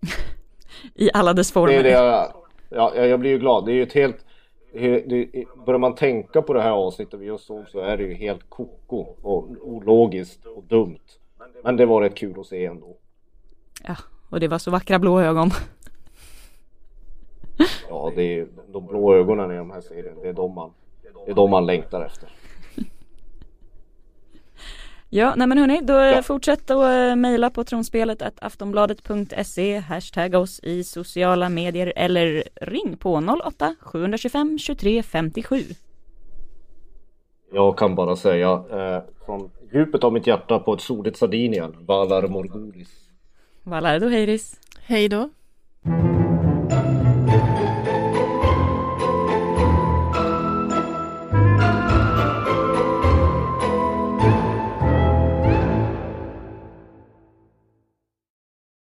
I 0.94 1.10
alla 1.14 1.32
dess 1.32 1.48
Det 1.48 1.52
former. 1.52 1.74
är 1.74 1.82
det 1.82 1.90
jag, 1.90 2.32
ja, 2.68 2.94
jag 2.94 3.20
blir 3.20 3.30
ju 3.30 3.38
glad. 3.38 3.66
Det 3.66 3.72
är 3.72 3.74
ju 3.74 3.82
ett 3.82 3.92
helt, 3.92 4.24
det, 4.72 5.44
börjar 5.66 5.78
man 5.78 5.94
tänka 5.94 6.42
på 6.42 6.52
det 6.52 6.62
här 6.62 6.70
avsnittet 6.70 7.20
vi 7.20 7.26
just 7.26 7.46
såg 7.46 7.68
så 7.68 7.80
är 7.80 7.96
det 7.96 8.02
ju 8.02 8.14
helt 8.14 8.50
koko 8.50 8.96
och 9.22 9.48
ologiskt 9.60 10.46
och 10.46 10.64
dumt. 10.64 10.98
Men 11.62 11.76
det 11.76 11.86
var 11.86 12.02
rätt 12.02 12.14
kul 12.14 12.40
att 12.40 12.46
se 12.46 12.66
ändå. 12.66 12.96
Ja, 13.84 13.96
och 14.30 14.40
det 14.40 14.48
var 14.48 14.58
så 14.58 14.70
vackra 14.70 14.98
blå 14.98 15.20
ögon. 15.20 15.50
Ja, 17.88 18.12
det 18.16 18.38
är 18.38 18.48
de 18.72 18.86
blå 18.86 19.14
ögonen 19.14 19.52
i 19.52 19.56
de 19.56 19.70
här 19.70 19.80
serien. 19.80 20.16
Det 20.22 20.28
är 20.28 20.32
de 20.32 20.54
man, 20.54 20.70
det 21.26 21.30
är 21.30 21.34
de 21.34 21.50
man 21.50 21.66
längtar 21.66 22.04
efter. 22.04 22.28
Ja, 25.12 25.34
nej 25.36 25.46
men 25.46 25.58
hörni, 25.58 25.80
då 25.82 25.92
Ja. 25.92 26.22
fortsätt 26.22 26.70
att 26.70 27.10
eh, 27.10 27.16
mejla 27.16 27.50
på 27.50 27.64
tronspelet 27.64 28.22
att 28.22 28.42
aftonbladet.se, 28.42 29.78
hashtagga 29.78 30.38
oss 30.38 30.60
i 30.62 30.84
sociala 30.84 31.48
medier 31.48 31.92
eller 31.96 32.44
ring 32.60 32.96
på 32.96 33.22
08 33.44 33.74
725 33.80 34.58
23 34.58 35.02
57. 35.02 35.56
Jag 37.52 37.78
kan 37.78 37.94
bara 37.94 38.16
säga 38.16 38.52
eh, 38.70 39.02
från 39.26 39.50
djupet 39.72 40.04
av 40.04 40.12
mitt 40.12 40.26
hjärta 40.26 40.58
på 40.58 40.74
ett 40.74 40.80
soligt 40.80 41.16
Sardinien, 41.18 41.76
Valar 41.80 42.28
Morgulis. 42.28 42.88
Valardo 43.62 44.08
Heiris. 44.08 44.60
Hej 44.86 45.08
då. 45.08 45.30